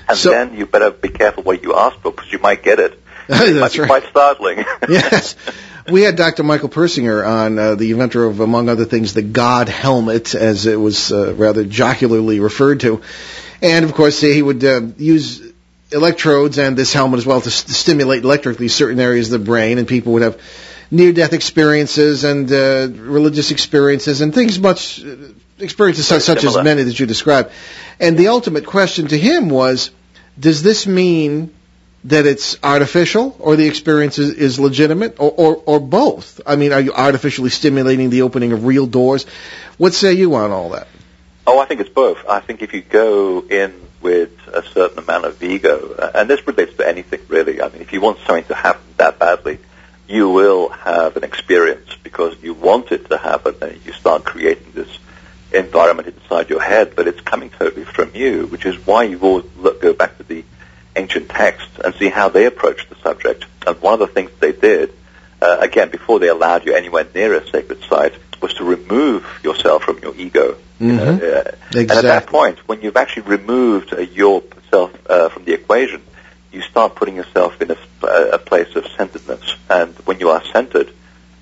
And 0.08 0.16
So- 0.16 0.30
then 0.30 0.54
you 0.56 0.66
better 0.66 0.90
be 0.90 1.08
careful 1.08 1.42
what 1.42 1.62
you 1.62 1.74
ask 1.74 1.96
for 2.00 2.12
because 2.12 2.32
you 2.32 2.38
might 2.38 2.62
get 2.62 2.78
it. 2.78 2.92
it 3.28 3.54
might 3.54 3.60
That's 3.60 3.74
be 3.74 3.80
right. 3.80 3.88
quite 3.88 4.04
startling. 4.10 4.58
yes. 4.88 5.34
We 5.90 6.02
had 6.02 6.16
Dr. 6.16 6.42
Michael 6.42 6.68
Persinger 6.68 7.26
on, 7.26 7.58
uh, 7.58 7.74
the 7.74 7.92
inventor 7.92 8.24
of, 8.24 8.40
among 8.40 8.68
other 8.68 8.84
things, 8.84 9.14
the 9.14 9.22
God 9.22 9.70
helmet, 9.70 10.34
as 10.34 10.66
it 10.66 10.76
was 10.76 11.10
uh, 11.10 11.34
rather 11.34 11.64
jocularly 11.64 12.40
referred 12.40 12.80
to. 12.80 13.00
And 13.62 13.86
of 13.86 13.94
course, 13.94 14.20
he 14.20 14.42
would 14.42 14.62
uh, 14.62 14.82
use 14.98 15.40
electrodes 15.90 16.58
and 16.58 16.76
this 16.76 16.92
helmet 16.92 17.18
as 17.18 17.26
well 17.26 17.40
to 17.40 17.50
st- 17.50 17.74
stimulate 17.74 18.22
electrically 18.22 18.68
certain 18.68 19.00
areas 19.00 19.32
of 19.32 19.40
the 19.40 19.46
brain, 19.46 19.78
and 19.78 19.88
people 19.88 20.12
would 20.12 20.22
have 20.22 20.38
near-death 20.90 21.32
experiences 21.32 22.22
and 22.24 22.52
uh, 22.52 22.88
religious 22.90 23.50
experiences 23.50 24.20
and 24.20 24.34
things 24.34 24.58
much 24.58 25.02
uh, 25.02 25.16
experiences 25.58 26.06
such, 26.06 26.22
such 26.22 26.44
as 26.44 26.56
many 26.62 26.82
that 26.82 27.00
you 27.00 27.06
described. 27.06 27.50
And 27.98 28.18
the 28.18 28.28
ultimate 28.28 28.66
question 28.66 29.08
to 29.08 29.18
him 29.18 29.48
was, 29.48 29.90
does 30.38 30.62
this 30.62 30.86
mean 30.86 31.54
that 32.04 32.26
it's 32.26 32.56
artificial 32.62 33.36
or 33.40 33.56
the 33.56 33.66
experience 33.66 34.18
is, 34.18 34.30
is 34.30 34.60
legitimate 34.60 35.18
or, 35.18 35.30
or, 35.30 35.62
or 35.66 35.80
both? 35.80 36.40
I 36.46 36.56
mean, 36.56 36.72
are 36.72 36.80
you 36.80 36.92
artificially 36.92 37.50
stimulating 37.50 38.10
the 38.10 38.22
opening 38.22 38.52
of 38.52 38.64
real 38.64 38.86
doors? 38.86 39.24
What 39.76 39.94
say 39.94 40.12
you 40.12 40.34
on 40.34 40.50
all 40.50 40.70
that? 40.70 40.88
Oh, 41.46 41.58
I 41.58 41.64
think 41.64 41.80
it's 41.80 41.90
both. 41.90 42.18
I 42.28 42.40
think 42.40 42.62
if 42.62 42.74
you 42.74 42.82
go 42.82 43.40
in 43.40 43.88
with 44.00 44.30
a 44.48 44.62
certain 44.62 44.98
amount 44.98 45.24
of 45.24 45.42
ego, 45.42 46.10
and 46.14 46.28
this 46.28 46.46
relates 46.46 46.76
to 46.76 46.86
anything 46.86 47.20
really. 47.28 47.60
I 47.60 47.68
mean, 47.68 47.82
if 47.82 47.92
you 47.92 48.00
want 48.00 48.18
something 48.26 48.44
to 48.44 48.54
happen 48.54 48.82
that 48.96 49.18
badly, 49.18 49.58
you 50.08 50.30
will 50.30 50.68
have 50.68 51.16
an 51.16 51.24
experience 51.24 51.94
because 52.02 52.36
you 52.42 52.54
want 52.54 52.92
it 52.92 53.08
to 53.10 53.18
happen, 53.18 53.56
and 53.60 53.84
you 53.84 53.92
start 53.92 54.24
creating 54.24 54.72
this 54.72 54.98
environment 55.52 56.08
inside 56.08 56.48
your 56.48 56.62
head. 56.62 56.94
But 56.94 57.08
it's 57.08 57.20
coming 57.20 57.50
totally 57.50 57.84
from 57.84 58.12
you, 58.14 58.46
which 58.46 58.66
is 58.66 58.86
why 58.86 59.04
you 59.04 59.18
always 59.20 59.44
look, 59.56 59.80
go 59.82 59.92
back 59.92 60.16
to 60.18 60.22
the 60.22 60.44
ancient 60.98 61.28
texts 61.28 61.76
and 61.84 61.94
see 61.94 62.08
how 62.18 62.28
they 62.28 62.44
approached 62.52 62.88
the 62.90 62.96
subject. 63.06 63.40
And 63.66 63.74
one 63.80 63.94
of 63.94 64.00
the 64.00 64.12
things 64.16 64.30
they 64.40 64.52
did, 64.52 64.86
uh, 65.40 65.58
again, 65.68 65.88
before 65.98 66.18
they 66.18 66.28
allowed 66.28 66.66
you 66.66 66.72
anywhere 66.74 67.06
near 67.14 67.34
a 67.34 67.42
sacred 67.54 67.80
site, 67.90 68.14
was 68.42 68.52
to 68.54 68.64
remove 68.64 69.20
yourself 69.42 69.78
from 69.84 69.98
your 70.04 70.14
ego. 70.16 70.56
You 70.80 70.92
know, 70.92 71.04
Mhm. 71.04 71.22
uh, 71.22 71.50
And 71.74 71.90
at 71.90 72.02
that 72.02 72.26
point, 72.26 72.56
when 72.68 72.78
you've 72.82 72.96
actually 72.96 73.26
removed 73.38 73.92
uh, 73.92 74.00
yourself 74.00 74.90
uh, 75.08 75.28
from 75.32 75.42
the 75.44 75.54
equation, 75.60 76.00
you 76.52 76.62
start 76.62 76.94
putting 76.94 77.16
yourself 77.16 77.60
in 77.62 77.68
a 78.02 78.38
place 78.38 78.72
of 78.76 78.86
centeredness. 78.96 79.44
And 79.68 79.94
when 80.06 80.16
you 80.20 80.30
are 80.30 80.42
centered, 80.52 80.88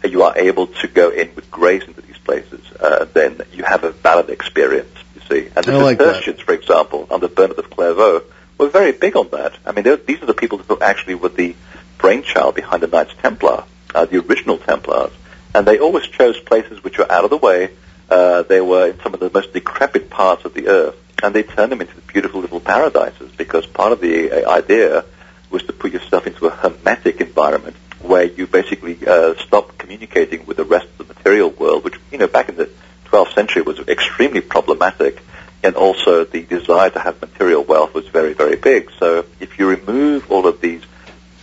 uh, 0.04 0.08
you 0.08 0.22
are 0.22 0.34
able 0.48 0.66
to 0.80 0.86
go 0.88 1.06
in 1.10 1.28
with 1.36 1.50
grace 1.50 1.84
into 1.86 2.00
these 2.08 2.20
places. 2.28 2.60
Uh, 2.80 3.04
then 3.12 3.42
you 3.52 3.62
have 3.64 3.84
a 3.84 3.90
valid 3.90 4.28
experience, 4.30 4.94
you 5.14 5.20
see. 5.30 5.42
And 5.54 5.64
the 5.66 5.78
like. 5.78 5.98
Cistercians, 5.98 6.40
for 6.40 6.54
example, 6.60 7.06
under 7.10 7.28
Bernard 7.28 7.58
of 7.58 7.68
Clairvaux, 7.74 8.22
were 8.58 8.68
very 8.68 8.92
big 8.92 9.16
on 9.16 9.28
that. 9.30 9.56
I 9.64 9.72
mean, 9.72 9.84
these 10.06 10.22
are 10.22 10.26
the 10.26 10.34
people 10.34 10.58
who 10.58 10.78
actually 10.80 11.14
were 11.14 11.28
the 11.28 11.54
brainchild 11.98 12.54
behind 12.54 12.82
the 12.82 12.86
Knights 12.86 13.14
Templar, 13.20 13.64
uh, 13.94 14.04
the 14.04 14.18
original 14.18 14.58
Templars. 14.58 15.12
And 15.54 15.66
they 15.66 15.78
always 15.78 16.06
chose 16.06 16.38
places 16.40 16.82
which 16.84 16.98
were 16.98 17.10
out 17.10 17.24
of 17.24 17.30
the 17.30 17.36
way. 17.36 17.70
Uh, 18.08 18.42
they 18.42 18.60
were 18.60 18.88
in 18.88 19.00
some 19.00 19.14
of 19.14 19.20
the 19.20 19.30
most 19.32 19.52
decrepit 19.52 20.10
parts 20.10 20.44
of 20.44 20.54
the 20.54 20.68
earth. 20.68 20.96
And 21.22 21.34
they 21.34 21.42
turned 21.42 21.72
them 21.72 21.80
into 21.80 21.94
beautiful 22.02 22.40
little 22.40 22.60
paradises 22.60 23.32
because 23.32 23.66
part 23.66 23.92
of 23.92 24.00
the 24.00 24.30
uh, 24.30 24.50
idea 24.50 25.04
was 25.50 25.62
to 25.64 25.72
put 25.72 25.92
yourself 25.92 26.26
into 26.26 26.46
a 26.46 26.50
hermetic 26.50 27.20
environment 27.20 27.76
where 28.00 28.24
you 28.24 28.46
basically 28.46 28.98
uh, 29.06 29.34
stop 29.36 29.78
communicating 29.78 30.44
with 30.44 30.58
the 30.58 30.64
rest 30.64 30.86
of 30.98 31.08
the 31.08 31.14
material 31.14 31.50
world, 31.50 31.84
which, 31.84 31.98
you 32.12 32.18
know, 32.18 32.26
back 32.26 32.48
in 32.48 32.56
the 32.56 32.68
12th 33.06 33.34
century 33.34 33.62
was 33.62 33.78
extremely 33.80 34.40
problematic. 34.40 35.22
And 35.62 35.74
also 35.74 36.24
the 36.24 36.42
desire 36.42 36.90
to 36.90 37.00
have 37.00 37.20
material 37.20 37.64
wealth 37.64 37.94
was 37.94 38.06
very, 38.08 38.34
very 38.34 38.56
big. 38.56 38.90
So 38.98 39.24
if 39.40 39.58
you 39.58 39.68
remove 39.68 40.30
all 40.30 40.46
of 40.46 40.60
these 40.60 40.82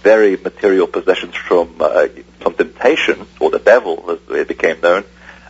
very 0.01 0.35
material 0.37 0.87
possessions 0.87 1.35
from 1.35 1.77
uh, 1.79 2.07
from 2.39 2.53
temptation 2.55 3.25
or 3.39 3.49
the 3.49 3.59
devil, 3.59 4.11
as 4.11 4.19
it 4.35 4.47
became 4.47 4.79
known, 4.81 5.03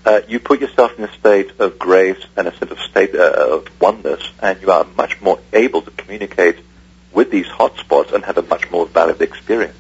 uh, 0.06 0.22
you 0.28 0.40
put 0.40 0.62
yourself 0.62 0.98
in 0.98 1.04
a 1.04 1.14
state 1.14 1.60
of 1.60 1.80
grace 1.80 2.24
and 2.38 2.48
a 2.48 2.58
sense 2.58 2.72
of 2.72 2.80
state 2.80 3.16
uh, 3.16 3.58
of 3.58 3.82
oneness, 3.82 4.22
and 4.42 4.62
you 4.62 4.72
are 4.72 4.86
much 4.96 5.22
more 5.22 5.40
able 5.54 5.82
to 5.82 5.92
communicate 5.92 6.58
with 7.12 7.32
these 7.32 7.48
hotspots 7.48 8.14
and 8.14 8.24
have 8.26 8.38
a 8.38 8.42
much 8.42 8.70
more 8.72 8.86
valid 8.86 9.22
experience. 9.22 9.78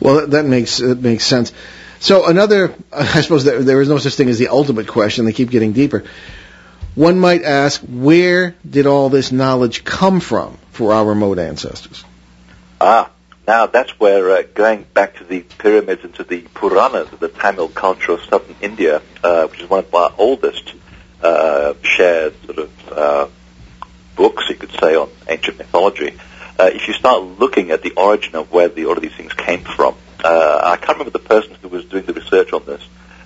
Well, 0.00 0.16
that, 0.16 0.30
that 0.30 0.44
makes 0.44 0.78
that 0.78 1.00
makes 1.00 1.24
sense. 1.24 1.52
So 2.00 2.26
another, 2.26 2.74
I 2.92 3.20
suppose 3.20 3.44
there, 3.44 3.62
there 3.62 3.80
is 3.80 3.88
no 3.88 3.98
such 3.98 4.14
thing 4.14 4.28
as 4.28 4.38
the 4.38 4.48
ultimate 4.48 4.88
question. 4.88 5.24
They 5.24 5.32
keep 5.32 5.50
getting 5.50 5.72
deeper. 5.72 6.04
One 6.94 7.18
might 7.18 7.42
ask, 7.42 7.80
where 7.80 8.54
did 8.68 8.86
all 8.86 9.08
this 9.08 9.32
knowledge 9.32 9.84
come 9.84 10.20
from 10.20 10.58
for 10.72 10.92
our 10.92 11.04
remote 11.06 11.38
ancestors? 11.38 12.04
Ah, 12.80 13.10
now 13.48 13.66
that's 13.66 13.98
where 13.98 14.30
uh, 14.30 14.42
going 14.54 14.84
back 14.92 15.16
to 15.16 15.24
the 15.24 15.40
pyramids 15.40 16.04
and 16.04 16.14
to 16.16 16.24
the 16.24 16.42
Puranas, 16.42 17.08
the 17.18 17.28
Tamil 17.28 17.68
culture 17.68 18.12
of 18.12 18.22
southern 18.24 18.56
India, 18.60 19.00
uh, 19.24 19.46
which 19.46 19.60
is 19.62 19.70
one 19.70 19.80
of 19.80 19.94
our 19.94 20.12
oldest 20.18 20.74
uh, 21.22 21.74
shared 21.82 22.34
sort 22.44 22.58
of 22.58 22.92
uh, 22.92 23.28
books, 24.16 24.44
you 24.50 24.56
could 24.56 24.72
say, 24.78 24.94
on 24.94 25.08
ancient 25.28 25.58
mythology, 25.58 26.14
uh, 26.58 26.70
if 26.72 26.86
you 26.88 26.94
start 26.94 27.22
looking 27.22 27.70
at 27.70 27.82
the 27.82 27.92
origin 27.96 28.36
of 28.36 28.52
where 28.52 28.68
the, 28.68 28.84
all 28.84 28.96
of 28.96 29.02
these 29.02 29.14
things 29.14 29.32
came 29.32 29.64
from, 29.64 29.94
uh, 30.22 30.60
I 30.62 30.76
can't 30.76 30.98
remember 30.98 31.10
the 31.10 31.18
person 31.18 31.56
who 31.62 31.68
was 31.68 31.84
doing 31.86 32.04
the 32.04 32.12
research 32.12 32.52
on 32.52 32.64
this, 32.66 32.82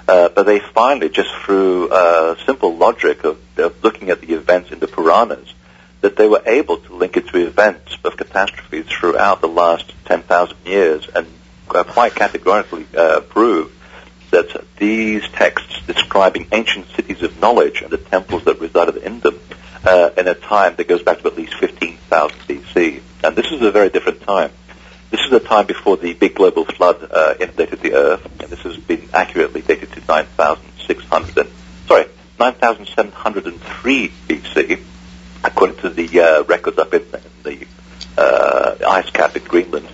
uh, 0.08 0.28
but 0.28 0.44
they 0.44 0.60
finally, 0.60 1.08
just 1.08 1.34
through 1.44 1.88
uh, 1.90 2.36
simple 2.44 2.76
logic 2.76 3.24
of, 3.24 3.38
of 3.58 3.82
looking 3.82 4.10
at 4.10 4.20
the 4.20 4.34
events 4.34 4.70
in 4.70 4.78
the 4.78 4.86
Puranas, 4.86 5.52
that 6.00 6.16
they 6.16 6.28
were 6.28 6.42
able 6.46 6.76
to 6.76 6.94
link 6.94 7.16
it 7.16 7.26
to 7.28 7.46
events 7.46 7.96
of 8.04 8.16
catastrophes 8.16 8.86
throughout 8.86 9.40
the 9.40 9.48
last 9.48 9.92
10,000 10.04 10.56
years 10.64 11.08
and 11.14 11.26
uh, 11.70 11.82
quite 11.84 12.14
categorically 12.14 12.86
uh, 12.96 13.20
prove 13.20 13.72
that 14.30 14.64
these 14.76 15.26
texts 15.30 15.80
describing 15.86 16.46
ancient 16.52 16.86
cities 16.90 17.22
of 17.22 17.40
knowledge 17.40 17.82
and 17.82 17.90
the 17.90 17.98
temples 17.98 18.44
that 18.44 18.60
resided 18.60 18.96
in 18.98 19.20
them 19.20 19.38
uh, 19.84 20.10
in 20.16 20.28
a 20.28 20.34
time 20.34 20.74
that 20.76 20.88
goes 20.88 21.02
back 21.02 21.20
to 21.20 21.26
at 21.28 21.36
least 21.36 21.54
15,000 21.54 22.38
BC. 22.40 23.02
And 23.24 23.36
this 23.36 23.50
is 23.50 23.62
a 23.62 23.70
very 23.70 23.88
different 23.88 24.20
time. 24.22 24.50
Is 25.26 25.32
a 25.32 25.40
time 25.40 25.66
before 25.66 25.96
the 25.96 26.14
big 26.14 26.36
global 26.36 26.64
flood 26.64 27.02
uh, 27.10 27.34
inundated 27.40 27.80
the 27.80 27.94
Earth, 27.94 28.24
and 28.40 28.48
this 28.48 28.60
has 28.60 28.76
been 28.76 29.08
accurately 29.12 29.60
dated 29.60 29.90
to 29.94 30.00
9,600 30.06 31.38
and, 31.38 31.50
sorry, 31.88 32.06
9,703 32.38 34.12
BC, 34.28 34.80
according 35.42 35.78
to 35.78 35.88
the 35.88 36.20
uh, 36.20 36.44
records 36.44 36.78
up 36.78 36.94
in, 36.94 37.02
in 37.02 37.42
the 37.42 37.66
uh, 38.16 38.76
ice 38.86 39.10
cap 39.10 39.36
in 39.36 39.42
Greenland. 39.42 39.88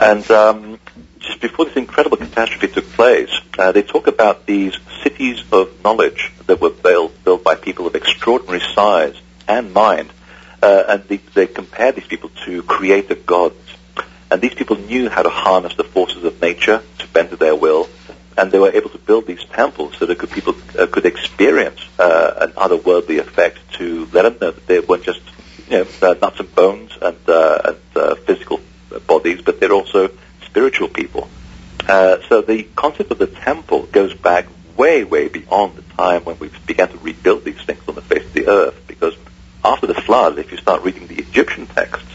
And 0.00 0.28
um, 0.32 0.80
just 1.20 1.40
before 1.40 1.66
this 1.66 1.76
incredible 1.76 2.16
catastrophe 2.16 2.66
took 2.66 2.88
place, 2.94 3.30
uh, 3.56 3.70
they 3.70 3.82
talk 3.84 4.08
about 4.08 4.44
these 4.44 4.76
cities 5.04 5.44
of 5.52 5.84
knowledge 5.84 6.32
that 6.48 6.60
were 6.60 6.70
built, 6.70 7.22
built 7.22 7.44
by 7.44 7.54
people 7.54 7.86
of 7.86 7.94
extraordinary 7.94 8.62
size 8.74 9.14
and 9.46 9.72
mind, 9.72 10.10
uh, 10.60 10.82
and 10.88 11.04
they, 11.04 11.18
they 11.18 11.46
compare 11.46 11.92
these 11.92 12.08
people 12.08 12.30
to 12.44 12.64
creator 12.64 13.14
gods. 13.14 13.54
And 14.34 14.42
these 14.42 14.52
people 14.52 14.74
knew 14.74 15.08
how 15.08 15.22
to 15.22 15.28
harness 15.28 15.76
the 15.76 15.84
forces 15.84 16.24
of 16.24 16.42
nature 16.42 16.82
to 16.98 17.06
bend 17.06 17.30
to 17.30 17.36
their 17.36 17.54
will, 17.54 17.88
and 18.36 18.50
they 18.50 18.58
were 18.58 18.72
able 18.72 18.90
to 18.90 18.98
build 18.98 19.28
these 19.28 19.44
temples 19.44 19.96
so 19.96 20.06
that 20.06 20.18
people 20.32 20.56
uh, 20.76 20.88
could 20.88 21.06
experience 21.06 21.78
uh, 22.00 22.34
an 22.40 22.50
otherworldly 22.54 23.20
effect 23.20 23.60
to 23.74 24.08
let 24.12 24.22
them 24.22 24.36
know 24.40 24.50
that 24.50 24.66
they 24.66 24.80
weren't 24.80 25.04
just 25.04 25.20
you 25.68 25.78
know 25.78 25.86
uh, 26.02 26.14
nuts 26.20 26.40
and 26.40 26.52
bones 26.52 26.90
and, 27.00 27.16
uh, 27.28 27.60
and 27.64 27.78
uh, 27.94 28.16
physical 28.16 28.60
bodies, 29.06 29.40
but 29.40 29.60
they're 29.60 29.70
also 29.70 30.10
spiritual 30.44 30.88
people. 30.88 31.28
So 31.86 32.42
the 32.42 32.66
concept 32.74 33.12
of 33.12 33.18
the 33.18 33.28
temple 33.28 33.82
goes 33.84 34.14
back 34.14 34.48
way, 34.76 35.04
way 35.04 35.28
beyond 35.28 35.76
the 35.76 35.82
time 35.82 36.24
when 36.24 36.40
we 36.40 36.50
began 36.66 36.88
to 36.88 36.98
rebuild 36.98 37.44
these 37.44 37.62
things 37.62 37.82
on 37.86 37.94
the 37.94 38.02
face 38.02 38.24
of 38.24 38.32
the 38.32 38.48
earth. 38.48 38.84
Because 38.88 39.14
after 39.64 39.86
the 39.86 39.94
flood, 39.94 40.40
if 40.40 40.50
you 40.50 40.58
start 40.58 40.82
reading 40.82 41.06
the 41.06 41.20
Egyptian 41.20 41.68
texts, 41.68 42.10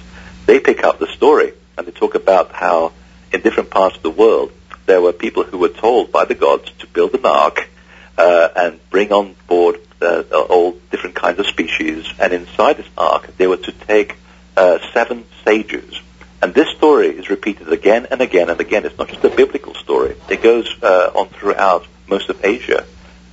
they 0.48 0.60
pick 0.60 0.84
up 0.84 1.00
the 1.00 1.08
story 1.14 1.54
and 1.80 1.88
they 1.88 1.92
talk 1.92 2.14
about 2.14 2.52
how 2.52 2.92
in 3.32 3.40
different 3.42 3.70
parts 3.70 3.96
of 3.96 4.04
the 4.04 4.10
world 4.10 4.52
there 4.86 5.02
were 5.02 5.14
people 5.14 5.44
who 5.44 5.58
were 5.58 5.70
told 5.70 6.12
by 6.12 6.26
the 6.26 6.36
gods 6.36 6.70
to 6.80 6.88
build 6.88 7.14
an 7.14 7.26
ark 7.26 7.70
uh, 8.18 8.50
and 8.54 8.90
bring 8.90 9.14
on 9.14 9.34
board 9.48 9.80
uh, 10.02 10.24
all 10.50 10.74
different 10.92 11.16
kinds 11.16 11.40
of 11.40 11.48
species. 11.48 12.06
And 12.20 12.34
inside 12.34 12.78
this 12.78 12.90
ark, 12.98 13.38
they 13.38 13.48
were 13.48 13.58
to 13.58 13.72
take 13.72 14.18
uh, 14.58 14.80
seven 14.94 15.24
sages. 15.46 16.02
And 16.42 16.54
this 16.54 16.68
story 16.76 17.08
is 17.08 17.30
repeated 17.30 17.72
again 17.72 18.08
and 18.12 18.20
again 18.20 18.50
and 18.50 18.60
again. 18.60 18.86
It's 18.86 18.98
not 18.98 19.08
just 19.08 19.24
a 19.24 19.30
biblical 19.30 19.74
story. 19.76 20.16
It 20.30 20.44
goes 20.44 20.68
uh, 20.84 21.12
on 21.16 21.30
throughout 21.30 21.88
most 22.08 22.30
of 22.30 22.44
Asia 22.44 22.86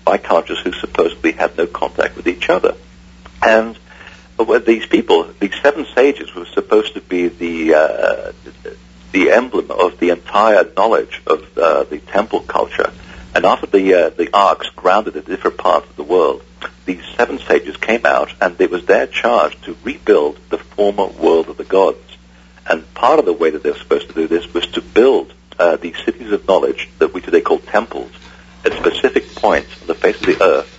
by 0.04 0.18
cultures 0.18 0.60
who 0.60 0.72
supposedly 0.72 1.32
had 1.32 1.56
no 1.56 1.66
contact 1.66 2.16
with 2.16 2.28
each 2.28 2.48
other. 2.48 2.75
Uh, 4.48 4.58
these 4.60 4.86
people, 4.86 5.24
these 5.40 5.54
seven 5.62 5.86
sages, 5.94 6.34
were 6.34 6.46
supposed 6.46 6.94
to 6.94 7.00
be 7.00 7.28
the 7.28 7.74
uh, 7.74 8.32
the 9.12 9.30
emblem 9.30 9.70
of 9.70 9.98
the 9.98 10.10
entire 10.10 10.64
knowledge 10.76 11.22
of 11.26 11.56
uh, 11.58 11.84
the 11.84 11.98
temple 11.98 12.40
culture. 12.40 12.92
And 13.34 13.44
after 13.44 13.66
the 13.66 13.94
uh, 13.94 14.10
the 14.10 14.30
arks 14.32 14.68
grounded 14.70 15.16
in 15.16 15.22
different 15.22 15.58
parts 15.58 15.88
of 15.88 15.96
the 15.96 16.04
world, 16.04 16.42
these 16.84 17.02
seven 17.16 17.38
sages 17.38 17.76
came 17.76 18.06
out, 18.06 18.32
and 18.40 18.60
it 18.60 18.70
was 18.70 18.86
their 18.86 19.06
charge 19.06 19.60
to 19.62 19.76
rebuild 19.82 20.38
the 20.50 20.58
former 20.58 21.06
world 21.06 21.48
of 21.48 21.56
the 21.56 21.64
gods. 21.64 22.16
And 22.68 22.92
part 22.94 23.18
of 23.18 23.26
the 23.26 23.32
way 23.32 23.50
that 23.50 23.62
they 23.62 23.70
were 23.70 23.78
supposed 23.78 24.08
to 24.08 24.14
do 24.14 24.26
this 24.26 24.52
was 24.52 24.66
to 24.68 24.80
build 24.80 25.32
uh, 25.58 25.76
these 25.76 25.96
cities 26.04 26.32
of 26.32 26.46
knowledge 26.46 26.88
that 26.98 27.14
we 27.14 27.20
today 27.20 27.40
call 27.40 27.58
temples 27.58 28.12
at 28.64 28.72
specific 28.72 29.34
points 29.34 29.80
on 29.80 29.86
the 29.86 29.94
face 29.94 30.18
of 30.20 30.26
the 30.26 30.42
earth 30.42 30.72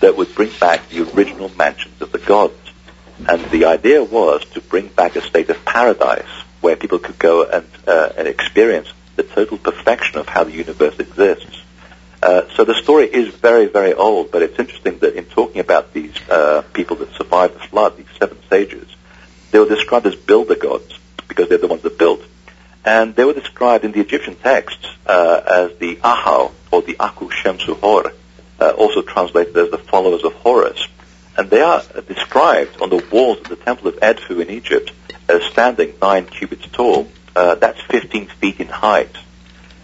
that 0.00 0.16
would 0.16 0.34
bring 0.34 0.50
back 0.58 0.88
the 0.88 1.10
original 1.12 1.50
mansions 1.56 2.00
of 2.00 2.12
the 2.12 2.18
gods. 2.18 2.63
And 3.28 3.44
the 3.50 3.66
idea 3.66 4.02
was 4.02 4.44
to 4.54 4.60
bring 4.60 4.88
back 4.88 5.16
a 5.16 5.20
state 5.20 5.48
of 5.50 5.64
paradise 5.64 6.28
where 6.60 6.76
people 6.76 6.98
could 6.98 7.18
go 7.18 7.44
and, 7.44 7.66
uh, 7.86 8.10
and 8.16 8.26
experience 8.26 8.92
the 9.16 9.22
total 9.22 9.58
perfection 9.58 10.18
of 10.18 10.28
how 10.28 10.44
the 10.44 10.52
universe 10.52 10.98
exists. 10.98 11.62
Uh, 12.22 12.48
so 12.54 12.64
the 12.64 12.74
story 12.74 13.06
is 13.06 13.28
very, 13.34 13.66
very 13.66 13.92
old, 13.92 14.30
but 14.30 14.42
it's 14.42 14.58
interesting 14.58 14.98
that 14.98 15.14
in 15.14 15.26
talking 15.26 15.60
about 15.60 15.92
these 15.92 16.16
uh, 16.30 16.62
people 16.72 16.96
that 16.96 17.12
survived 17.14 17.54
the 17.54 17.60
flood, 17.68 17.96
these 17.96 18.06
seven 18.18 18.38
sages, 18.48 18.88
they 19.50 19.58
were 19.58 19.68
described 19.68 20.06
as 20.06 20.16
builder 20.16 20.56
gods 20.56 20.98
because 21.28 21.48
they're 21.48 21.58
the 21.58 21.66
ones 21.66 21.82
that 21.82 21.98
built. 21.98 22.22
And 22.84 23.14
they 23.14 23.24
were 23.24 23.34
described 23.34 23.84
in 23.84 23.92
the 23.92 24.00
Egyptian 24.00 24.36
texts 24.36 24.86
uh, 25.06 25.40
as 25.46 25.78
the 25.78 25.96
Ahau 25.96 26.52
or 26.70 26.82
the 26.82 26.96
Aku 26.98 27.28
Shemsu 27.28 27.78
Hor, 27.78 28.12
uh, 28.60 28.70
also 28.70 29.02
translated 29.02 29.56
as 29.56 29.70
the 29.70 29.78
followers 29.78 30.24
of 30.24 30.32
Horus. 30.34 30.86
And 31.36 31.50
they 31.50 31.60
are 31.60 31.82
described 32.06 32.80
on 32.80 32.90
the 32.90 33.04
walls 33.10 33.38
of 33.38 33.48
the 33.48 33.56
Temple 33.56 33.88
of 33.88 33.96
Edfu 33.96 34.40
in 34.40 34.50
Egypt 34.50 34.92
as 35.28 35.42
standing 35.44 35.94
nine 36.00 36.26
cubits 36.26 36.66
tall. 36.68 37.08
Uh, 37.34 37.56
that's 37.56 37.80
15 37.82 38.26
feet 38.26 38.60
in 38.60 38.68
height. 38.68 39.16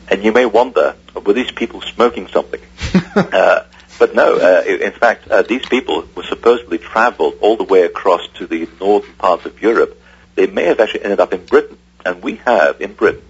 And 0.08 0.24
you 0.24 0.32
may 0.32 0.46
wonder, 0.46 0.94
were 1.14 1.32
these 1.32 1.50
people 1.50 1.80
smoking 1.80 2.28
something? 2.28 2.60
uh, 3.14 3.64
but 3.98 4.14
no, 4.14 4.36
uh, 4.36 4.62
in 4.64 4.92
fact, 4.92 5.28
uh, 5.28 5.42
these 5.42 5.66
people 5.66 6.04
were 6.14 6.22
supposedly 6.22 6.78
traveled 6.78 7.34
all 7.40 7.56
the 7.56 7.64
way 7.64 7.82
across 7.82 8.26
to 8.34 8.46
the 8.46 8.68
northern 8.80 9.12
parts 9.14 9.44
of 9.46 9.60
Europe. 9.60 10.00
They 10.36 10.46
may 10.46 10.64
have 10.64 10.80
actually 10.80 11.02
ended 11.02 11.20
up 11.20 11.32
in 11.32 11.44
Britain. 11.44 11.76
And 12.04 12.22
we 12.22 12.36
have, 12.36 12.80
in 12.80 12.94
Britain, 12.94 13.22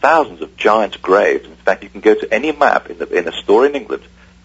thousands 0.00 0.42
of 0.42 0.56
giant 0.56 1.00
graves. 1.00 1.46
In 1.46 1.56
fact, 1.56 1.82
you 1.82 1.88
can 1.88 2.00
go 2.00 2.14
to 2.14 2.34
any 2.34 2.52
map 2.52 2.90
in, 2.90 2.98
the, 2.98 3.08
in 3.08 3.26
a 3.26 3.32
store 3.32 3.64
in 3.64 3.74
England, 3.74 4.02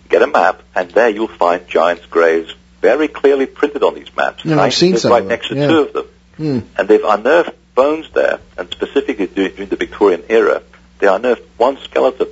get 0.08 0.22
a 0.22 0.28
map, 0.28 0.62
and 0.74 0.90
there 0.92 1.10
you'll 1.10 1.28
find 1.28 1.68
giant 1.68 2.10
graves 2.10 2.54
very 2.88 3.10
clearly 3.10 3.46
printed 3.46 3.84
on 3.84 3.96
these 3.96 4.16
maps. 4.16 4.46
Yeah, 4.46 4.54
And 4.54 4.62
I've 4.62 4.68
I 4.68 4.70
seen 4.70 4.96
some 4.96 5.12
right 5.12 5.26
next 5.26 5.50
to 5.50 5.56
yeah. 5.56 5.68
two 5.68 5.80
of 5.80 5.94
them. 5.94 6.06
Hmm. 6.38 6.60
And 6.78 6.88
they've 6.88 7.04
unearthed 7.04 7.56
bones 7.76 8.10
there, 8.14 8.40
and 8.58 8.72
specifically 8.72 9.28
during, 9.28 9.52
during 9.56 9.70
the 9.70 9.76
Victorian 9.76 10.24
era, 10.30 10.64
they 11.00 11.08
unearthed 11.08 11.44
one 11.58 11.78
skeleton, 11.80 12.28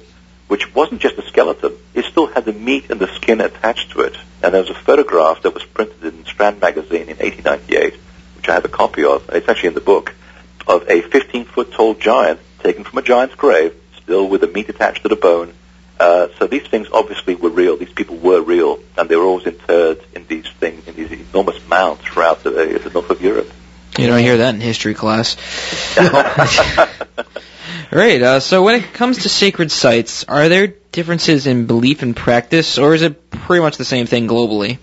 which 0.48 0.74
wasn't 0.74 1.02
just 1.02 1.18
a 1.18 1.28
skeleton, 1.28 1.74
it 1.94 2.06
still 2.06 2.28
had 2.28 2.46
the 2.46 2.54
meat 2.54 2.90
and 2.90 3.02
the 3.02 3.14
skin 3.16 3.42
attached 3.42 3.92
to 3.92 4.02
it. 4.02 4.16
And 4.42 4.54
there 4.54 4.62
was 4.62 4.70
a 4.70 4.76
photograph 4.76 5.42
that 5.42 5.54
was 5.54 5.66
printed 5.66 6.02
in 6.06 6.26
Strand 6.26 6.62
magazine 6.62 7.10
in 7.10 7.18
1898, 7.18 7.96
which 8.38 8.48
I 8.48 8.54
have 8.54 8.64
a 8.64 8.70
copy 8.70 9.04
of, 9.04 9.28
and 9.28 9.38
it's 9.38 9.50
actually 9.50 9.70
in 9.70 9.76
the 9.76 9.82
book, 9.82 10.14
of 10.68 10.84
a 10.84 11.02
15-foot 11.02 11.74
tall 11.74 11.96
giant 11.96 12.40
taken 12.60 12.86
from 12.86 12.98
a 13.00 13.02
giant's 13.02 13.36
grave, 13.36 13.76
still 14.02 14.30
with 14.30 14.40
the 14.40 14.48
meat 14.48 14.70
attached 14.70 15.04
to 15.04 15.10
the 15.10 15.18
bone. 15.18 15.54
Uh, 16.00 16.28
so 16.38 16.48
these 16.48 16.68
things 16.68 16.88
obviously 16.92 17.36
were 17.36 17.50
real. 17.50 17.78
These 17.78 17.94
people 17.94 18.18
were 18.18 18.42
real, 18.42 18.80
and 18.98 19.08
they 19.08 19.16
were 19.16 19.24
always 19.24 19.48
interred 19.48 20.04
in 20.14 20.28
these 20.28 20.48
things, 20.60 20.88
in 20.88 20.96
these 20.96 21.12
enormous 21.12 21.66
mounds 21.68 22.02
throughout 22.02 22.44
the, 22.44 22.76
uh, 22.76 22.78
the 22.80 22.90
north 22.90 23.10
of 23.10 23.22
Europe. 23.22 23.50
You 23.98 24.08
don't 24.08 24.20
hear 24.20 24.38
that 24.38 24.56
in 24.56 24.62
history 24.62 24.94
class. 24.94 25.38
Right. 27.92 28.22
Uh, 28.22 28.40
so 28.40 28.64
when 28.64 28.76
it 28.76 28.94
comes 28.94 29.24
to 29.24 29.30
sacred 29.30 29.72
sites, 29.72 30.24
are 30.26 30.50
there 30.50 30.68
differences 30.68 31.48
in 31.48 31.66
belief 31.66 32.02
and 32.02 32.16
practice, 32.16 32.78
or 32.78 32.94
is 32.94 33.02
it 33.02 33.30
pretty 33.30 33.62
much 33.62 33.78
the 33.78 33.86
same 33.86 34.06
thing 34.06 34.28
globally? 34.28 34.80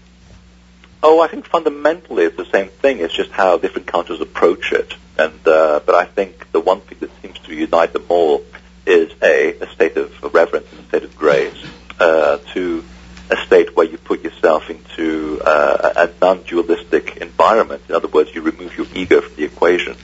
Oh, 1.02 1.20
I 1.20 1.26
think 1.26 1.46
fundamentally 1.46 2.24
it's 2.24 2.36
the 2.36 2.46
same 2.46 2.68
thing. 2.68 3.00
It's 3.00 3.12
just 3.12 3.30
how 3.30 3.58
different 3.58 3.88
cultures 3.88 4.20
approach 4.20 4.72
it. 4.72 4.94
And 5.18 5.46
uh, 5.46 5.80
but 5.84 5.94
I 5.94 6.04
think 6.04 6.52
the 6.52 6.60
one 6.60 6.80
thing 6.80 6.98
that 7.00 7.10
seems 7.20 7.38
to 7.40 7.54
unite 7.54 7.92
them 7.92 8.06
all 8.08 8.44
is 8.86 9.12
a, 9.22 9.58
a 9.58 9.72
state 9.72 9.96
of 9.96 10.34
reverence 10.34 10.66
and 10.72 10.80
a 10.80 10.88
state 10.88 11.04
of 11.04 11.16
grace 11.16 11.64
uh, 12.00 12.38
to 12.52 12.84
a 13.30 13.36
state 13.46 13.76
where 13.76 13.86
you 13.86 13.98
put 13.98 14.22
yourself 14.22 14.68
into 14.68 15.40
uh, 15.40 16.08
a 16.08 16.24
non-dualistic 16.24 17.16
environment. 17.18 17.82
In 17.88 17.94
other 17.94 18.08
words, 18.08 18.34
you 18.34 18.42
remove 18.42 18.76
your 18.76 18.86
ego 18.94 19.20
from 19.20 19.34
the 19.36 19.44
equation. 19.44 19.96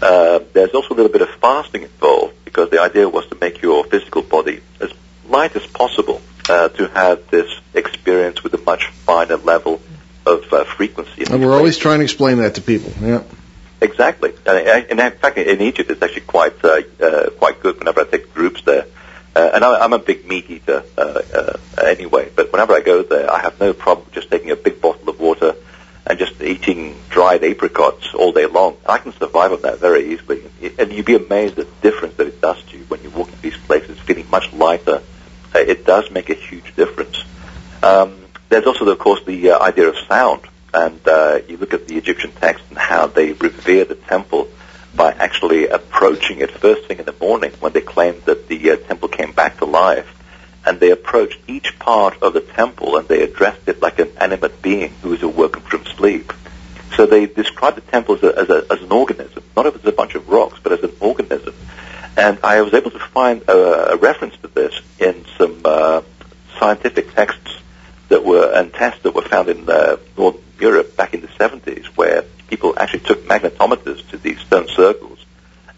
Uh, 0.00 0.40
there's 0.52 0.70
also 0.70 0.94
a 0.94 0.96
little 0.96 1.12
bit 1.12 1.22
of 1.22 1.30
fasting 1.40 1.82
involved 1.82 2.34
because 2.44 2.70
the 2.70 2.80
idea 2.80 3.08
was 3.08 3.26
to 3.26 3.36
make 3.40 3.62
your 3.62 3.84
physical 3.84 4.22
body 4.22 4.60
as 4.80 4.92
light 5.28 5.54
as 5.54 5.66
possible 5.66 6.20
uh, 6.48 6.68
to 6.70 6.88
have 6.88 7.28
this 7.30 7.48
experience 7.74 8.42
with 8.42 8.54
a 8.54 8.58
much 8.58 8.86
finer 8.86 9.36
level 9.36 9.80
of 10.26 10.52
uh, 10.52 10.64
frequency. 10.64 11.24
And 11.30 11.44
we're 11.44 11.54
always 11.54 11.78
trying 11.78 11.98
to 11.98 12.04
explain 12.04 12.38
that 12.38 12.56
to 12.56 12.62
people. 12.62 12.92
Yeah. 13.00 13.22
Exactly, 13.82 14.32
and, 14.46 15.00
in 15.00 15.10
fact, 15.18 15.36
in 15.38 15.60
Egypt, 15.60 15.90
it's 15.90 16.00
actually 16.00 16.20
quite 16.22 16.64
uh, 16.64 16.82
uh, 17.00 17.30
quite 17.30 17.60
good. 17.60 17.80
Whenever 17.80 18.02
I 18.02 18.04
take 18.04 18.32
groups 18.32 18.62
there, 18.62 18.86
uh, 19.34 19.50
and 19.54 19.64
I, 19.64 19.80
I'm 19.82 19.92
a 19.92 19.98
big 19.98 20.24
meat 20.24 20.48
eater 20.48 20.84
uh, 20.96 21.20
uh, 21.34 21.56
anyway, 21.82 22.30
but 22.34 22.52
whenever 22.52 22.74
I 22.74 22.80
go 22.80 23.02
there, 23.02 23.28
I 23.28 23.40
have 23.40 23.58
no 23.58 23.72
problem 23.72 24.06
just 24.12 24.30
taking 24.30 24.52
a 24.52 24.56
big 24.56 24.80
bottle 24.80 25.08
of 25.08 25.18
water 25.18 25.56
and 26.06 26.16
just 26.16 26.40
eating 26.40 26.96
dried 27.10 27.42
apricots 27.42 28.14
all 28.14 28.30
day 28.30 28.46
long. 28.46 28.76
I 28.86 28.98
can 28.98 29.12
survive 29.14 29.52
on 29.52 29.62
that 29.62 29.78
very 29.78 30.12
easily. 30.12 30.42
And 30.78 30.92
you'd 30.92 31.06
be 31.06 31.16
amazed 31.16 31.58
at 31.58 31.66
the 31.66 31.90
difference 31.90 32.14
that 32.18 32.28
it 32.28 32.40
does 32.40 32.62
to 32.64 32.78
you 32.78 32.84
when 32.84 33.02
you 33.02 33.10
walk 33.10 33.30
into 33.30 33.42
these 33.42 33.56
places 33.56 33.98
feeling 33.98 34.30
much 34.30 34.52
lighter. 34.52 35.02
Uh, 35.54 35.58
it 35.58 35.84
does 35.86 36.08
make 36.10 36.30
a 36.30 36.34
huge 36.34 36.74
difference. 36.76 37.24
Um, 37.82 38.16
there's 38.48 38.66
also, 38.66 38.88
of 38.88 38.98
course, 38.98 39.24
the 39.24 39.52
idea 39.52 39.88
of 39.88 39.96
sound. 40.08 40.42
And 40.74 41.00
uh, 41.06 41.40
you 41.48 41.56
look 41.56 41.74
at 41.74 41.86
the 41.86 41.96
Egyptian 41.96 42.32
text 42.32 42.64
and 42.70 42.78
how 42.78 43.06
they 43.06 43.32
revere 43.32 43.84
the 43.84 43.94
temple 43.94 44.48
by 44.94 45.12
actually 45.12 45.68
approaching 45.68 46.40
it 46.40 46.50
first 46.50 46.86
thing 46.86 46.98
in 46.98 47.04
the 47.04 47.14
morning 47.20 47.52
when 47.60 47.72
they 47.72 47.80
claimed 47.80 48.22
that 48.22 48.48
the 48.48 48.70
uh, 48.70 48.76
temple 48.76 49.08
came 49.08 49.32
back 49.32 49.58
to 49.58 49.64
life. 49.64 50.18
And 50.64 50.78
they 50.78 50.90
approached 50.90 51.38
each 51.48 51.78
part 51.78 52.22
of 52.22 52.34
the 52.34 52.40
temple 52.40 52.96
and 52.96 53.08
they 53.08 53.22
addressed 53.22 53.68
it 53.68 53.82
like 53.82 53.98
an 53.98 54.12
animate 54.18 54.62
being 54.62 54.90
who 55.02 55.10
was 55.10 55.22
awoken 55.22 55.62
from 55.62 55.84
sleep. 55.86 56.32
So 56.96 57.06
they 57.06 57.26
described 57.26 57.78
the 57.78 57.80
temple 57.80 58.16
as, 58.16 58.22
a, 58.22 58.38
as, 58.38 58.50
a, 58.50 58.66
as 58.70 58.82
an 58.82 58.92
organism, 58.92 59.42
not 59.56 59.66
as 59.66 59.84
a 59.84 59.92
bunch 59.92 60.14
of 60.14 60.28
rocks, 60.28 60.60
but 60.62 60.72
as 60.72 60.82
an 60.82 60.92
organism. 61.00 61.54
And 62.16 62.38
I 62.44 62.60
was 62.60 62.74
able 62.74 62.90
to 62.90 62.98
find 62.98 63.42
a, 63.48 63.92
a 63.92 63.96
reference 63.96 64.36
to 64.38 64.48
this 64.48 64.78
in 64.98 65.24
some 65.38 65.62
uh, 65.64 66.02
scientific 66.58 67.14
texts 67.14 67.56
that 68.08 68.24
were 68.24 68.52
and 68.52 68.72
tests 68.72 69.02
that 69.02 69.14
were 69.14 69.22
found 69.22 69.48
in 69.48 69.68
uh, 69.68 69.96
Northern 70.18 70.42
Europe 70.62 70.96
back 70.96 71.12
in 71.12 71.20
the 71.20 71.28
70s, 71.28 71.86
where 71.96 72.22
people 72.48 72.72
actually 72.78 73.00
took 73.00 73.24
magnetometers 73.26 74.08
to 74.10 74.16
these 74.16 74.38
stone 74.40 74.68
circles, 74.68 75.18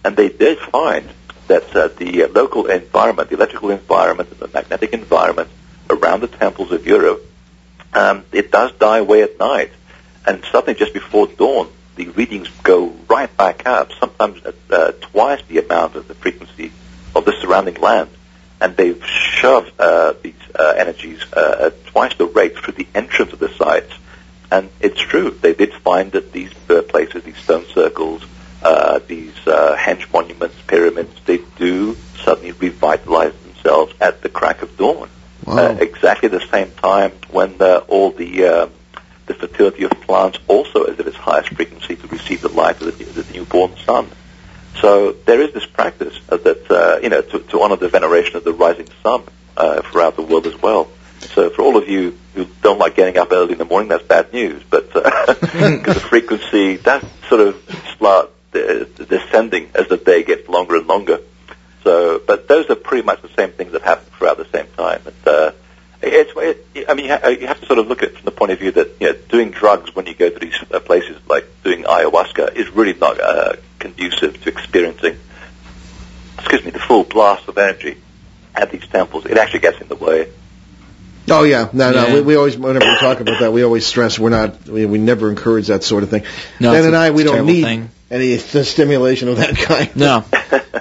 and 0.05 0.17
they 0.17 0.29
did 0.29 0.59
find 0.59 1.09
that 1.49 1.75
uh, 1.75 1.89
the 1.89 2.25
uh, 2.25 2.29
local 2.29 2.67
environment, 2.67 3.31
the 3.31 3.37
electrical 3.37 3.71
environment, 3.71 4.31
and 4.31 4.39
the 4.39 4.49
magnetic 4.49 4.93
environment 4.93 5.49
around 5.91 6.21
the 6.21 6.29
temples 6.29 6.71
of 6.73 6.87
Europe, 6.87 7.25
um, 7.95 8.25
it 8.33 8.51
does 8.51 8.73
die 8.73 8.99
away 8.99 9.23
at 9.23 9.39
night, 9.39 9.73
and 10.27 10.45
suddenly 10.53 10.75
just 10.75 10.93
before 10.93 11.27
dawn, 11.27 11.69
the 11.97 12.09
readings 12.09 12.49
go 12.63 12.89
right 13.09 13.35
back 13.37 13.67
up, 13.67 13.91
sometimes 14.01 14.45
at 14.45 14.55
uh, 14.71 14.93
twice 15.01 15.43
the 15.49 15.59
amount 15.59 15.95
of 15.97 16.09
the 16.09 16.15
frequency 16.15 16.73
of 17.15 17.25
the 17.25 17.33
surrounding 17.41 17.77
land. 17.77 18.11
And 18.61 18.77
they've 18.77 19.03
shoved 19.05 19.73
uh, 19.79 20.15
these 20.23 20.35
uh, 20.59 20.75
energies 20.77 21.21
uh, 21.33 21.67
at 21.67 21.87
twice 21.87 22.15
the 22.17 22.27
rate 22.27 22.57
through 22.57 22.75
the 22.75 22.87
entrance 22.95 23.33
of 23.33 23.39
the 23.39 23.51
sites. 23.51 23.93
And 24.55 24.71
it's 24.79 25.01
true, 25.01 25.31
they 25.33 25.53
did 25.53 25.73
find 25.73 26.13
that 26.13 26.31
these 26.31 26.53
uh, 26.71 26.83
places, 26.83 27.25
these 27.25 27.39
stone 27.39 27.67
circles, 27.67 28.25
uh, 28.63 29.01
these 29.05 29.35
uh, 29.49 29.77
henge 29.77 30.13
monuments, 30.13 30.55
pyramids, 30.69 31.13
they 31.25 31.39
do 31.57 31.97
suddenly 32.23 32.53
revitalize 32.53 33.35
themselves 33.43 33.93
at 34.01 34.23
the 34.23 34.29
crack 34.29 34.63
of 34.63 34.77
dawn. 34.77 35.11
Wow. 35.45 35.57
Uh, 35.57 35.77
exactly 35.81 36.29
the 36.29 36.47
same 36.53 36.71
time 36.71 37.11
when 37.31 37.61
uh, 37.61 37.83
all 37.89 38.13
the 38.13 38.45
um, 38.45 38.71
the 39.27 39.35
fertility 39.35 39.83
of 39.83 39.91
plants 40.07 40.39
also 40.47 40.85
is 40.85 41.01
at 41.01 41.07
its 41.09 41.17
highest 41.17 41.49
frequency 41.49 41.97
to 41.97 42.07
receive 42.07 42.41
the 42.41 42.49
light 42.49 42.81
of 42.81 42.97
the, 42.97 43.05
the 43.05 43.33
newborn 43.33 43.77
sun. 43.79 44.09
So 44.81 45.13
there 45.27 45.41
is 45.41 45.53
this 45.53 45.67
practice 45.67 46.17
uh, 46.29 46.37
that 46.37 46.71
uh, 46.71 47.01
you 47.03 47.09
know 47.09 47.23
to, 47.23 47.41
to 47.41 47.61
honor 47.61 47.77
the 47.77 47.89
veneration 47.89 48.37
of 48.37 48.45
the 48.45 48.53
rising 48.53 48.89
sun 49.03 49.25
uh, 49.57 49.83
throughout 49.83 50.15
the 50.15 50.23
world 50.23 50.47
as 50.47 50.57
well. 50.63 50.89
So 51.25 51.51
for 51.51 51.63
all 51.63 51.77
of 51.77 51.89
you 51.89 52.19
who 52.35 52.47
don't 52.63 52.79
like 52.79 52.97
getting 52.97 53.19
up 53.19 53.33
early 53.33 53.53
in 53.53 53.59
the 53.59 53.65
morning, 53.65 53.89
that's 53.89 54.05
bad 54.05 54.33
news. 54.33 54.63
But 54.69 54.93
because 54.93 55.95
the 55.95 56.07
frequency 56.09 56.77
that 56.77 57.05
sort 57.29 57.41
of 57.41 57.85
start 57.97 58.31
uh, 58.55 58.85
descending 59.09 59.71
as 59.75 59.89
the 59.89 59.97
day 59.97 60.23
gets 60.23 60.49
longer 60.49 60.77
and 60.77 60.87
longer. 60.87 61.21
So, 61.83 62.21
but 62.27 62.49
those 62.49 62.71
are 62.71 62.77
pretty 62.77 63.05
much 63.05 63.21
the 63.21 63.29
same 63.37 63.51
things 63.51 63.73
that 63.73 63.83
happen 63.83 64.05
throughout 64.17 64.39
the 64.39 64.47
same 64.47 64.67
time. 64.77 65.03
And, 65.05 65.27
uh, 65.27 65.53
it's, 66.03 66.33
it, 66.75 66.89
I 66.89 66.95
mean, 66.95 67.07
you, 67.07 67.13
ha- 67.13 67.29
you 67.29 67.47
have 67.47 67.61
to 67.61 67.67
sort 67.67 67.79
of 67.79 67.87
look 67.89 68.03
at 68.03 68.11
it 68.11 68.17
from 68.17 68.25
the 68.25 68.31
point 68.31 68.53
of 68.53 68.59
view 68.59 68.73
that 68.73 68.97
you 69.01 69.09
know, 69.09 69.19
doing 69.29 69.51
drugs 69.51 69.95
when 69.95 70.07
you 70.07 70.15
go 70.15 70.31
to 70.31 70.39
these 70.39 70.57
uh, 70.71 70.81
places 70.81 71.17
like 71.29 71.47
doing 71.63 71.85
ayahuasca 71.85 72.55
is 72.55 72.69
really 72.71 72.95
not 72.95 73.21
uh, 73.21 73.55
conducive 73.79 74.41
to 74.43 74.49
experiencing, 74.49 75.19
excuse 76.39 76.65
me, 76.65 76.71
the 76.71 76.79
full 76.79 77.05
blast 77.05 77.49
of 77.49 77.59
energy 77.59 77.97
at 78.55 78.71
these 78.71 78.87
temples. 78.89 79.27
It 79.27 79.37
actually 79.37 79.61
gets 79.61 79.81
in 79.81 79.89
the 79.89 79.97
way. 79.97 80.31
Oh 81.29 81.43
yeah, 81.45 81.69
no, 81.73 81.91
no. 81.91 82.07
Yeah. 82.07 82.15
We, 82.15 82.21
we 82.21 82.37
always, 82.37 82.57
whenever 82.57 82.85
we 82.85 82.99
talk 82.99 83.21
about 83.21 83.41
that, 83.41 83.53
we 83.53 83.65
always 83.65 83.87
stress 83.87 84.19
we're 84.19 84.31
not, 84.31 84.67
we, 84.67 84.85
we 84.85 84.99
never 84.99 85.31
encourage 85.31 85.69
that 85.69 85.83
sort 85.83 86.03
of 86.03 86.11
thing. 86.11 86.25
No, 86.61 86.73
Dan 86.73 86.85
and 86.85 86.97
I, 86.97 87.11
we 87.11 87.25
don't 87.25 87.47
need 87.47 87.63
thing. 87.63 87.91
any 88.11 88.37
stimulation 88.39 89.29
of 89.29 89.39
that 89.39 89.57
kind. 89.57 89.95
No. 89.97 90.25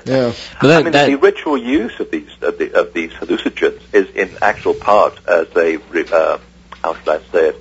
Yeah. 0.06 0.34
But 0.60 0.68
that, 0.68 0.80
I 0.80 0.84
mean, 0.84 0.92
that, 0.94 1.06
the 1.06 1.16
ritual 1.16 1.58
use 1.58 1.98
of 2.02 2.12
these 2.12 2.30
of, 2.42 2.58
the, 2.58 2.74
of 2.78 2.94
these 2.94 3.12
hallucinogens 3.12 3.82
is 3.94 4.10
in 4.10 4.38
actual 4.42 4.74
part 4.74 5.18
as 5.26 5.48
a 5.56 5.78
re- 5.78 6.10
uh, 6.12 6.40
how 6.84 6.94
should 6.96 7.08
I 7.08 7.20
say 7.32 7.50
it? 7.50 7.56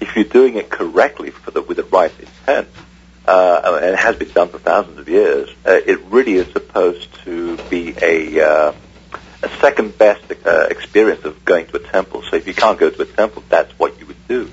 If 0.00 0.14
you're 0.14 0.26
doing 0.26 0.56
it 0.56 0.68
correctly 0.68 1.30
for 1.30 1.52
the 1.52 1.62
with 1.62 1.78
the 1.78 1.84
right 1.84 2.12
intent, 2.20 2.68
uh, 3.26 3.78
and 3.82 3.94
it 3.94 3.98
has 3.98 4.16
been 4.16 4.30
done 4.30 4.48
for 4.48 4.58
thousands 4.58 4.98
of 4.98 5.08
years, 5.08 5.48
uh, 5.64 5.72
it 5.86 6.00
really 6.06 6.34
is 6.34 6.52
supposed 6.52 7.08
to 7.24 7.56
be 7.70 7.94
a 8.02 8.46
uh, 8.46 8.72
a 9.42 9.48
second 9.60 9.96
best 9.98 10.22
uh, 10.44 10.66
experience 10.70 11.24
of 11.24 11.44
going 11.44 11.66
to 11.66 11.76
a 11.76 11.80
temple. 11.80 12.22
So 12.22 12.36
if 12.36 12.46
you 12.46 12.54
can't 12.54 12.78
go 12.78 12.90
to 12.90 13.02
a 13.02 13.06
temple, 13.06 13.42
that's 13.48 13.72
what 13.78 13.98
you 14.00 14.06
would 14.06 14.28
do 14.28 14.50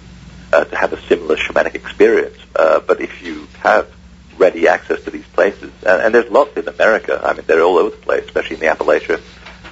uh, 0.51 0.65
to 0.65 0.75
have 0.75 0.93
a 0.93 1.01
similar 1.03 1.35
shamanic 1.35 1.75
experience. 1.75 2.37
Uh, 2.55 2.79
but 2.79 3.01
if 3.01 3.21
you 3.23 3.47
have 3.59 3.91
ready 4.37 4.67
access 4.67 5.01
to 5.03 5.11
these 5.11 5.25
places, 5.27 5.71
and, 5.85 6.01
and 6.01 6.15
there's 6.15 6.29
lots 6.31 6.55
in 6.57 6.67
America. 6.67 7.19
I 7.23 7.33
mean, 7.33 7.43
they're 7.45 7.61
all 7.61 7.77
over 7.77 7.91
the 7.91 8.01
place, 8.01 8.25
especially 8.25 8.55
in 8.55 8.59
the 8.61 8.67
Appalachia, 8.67 9.21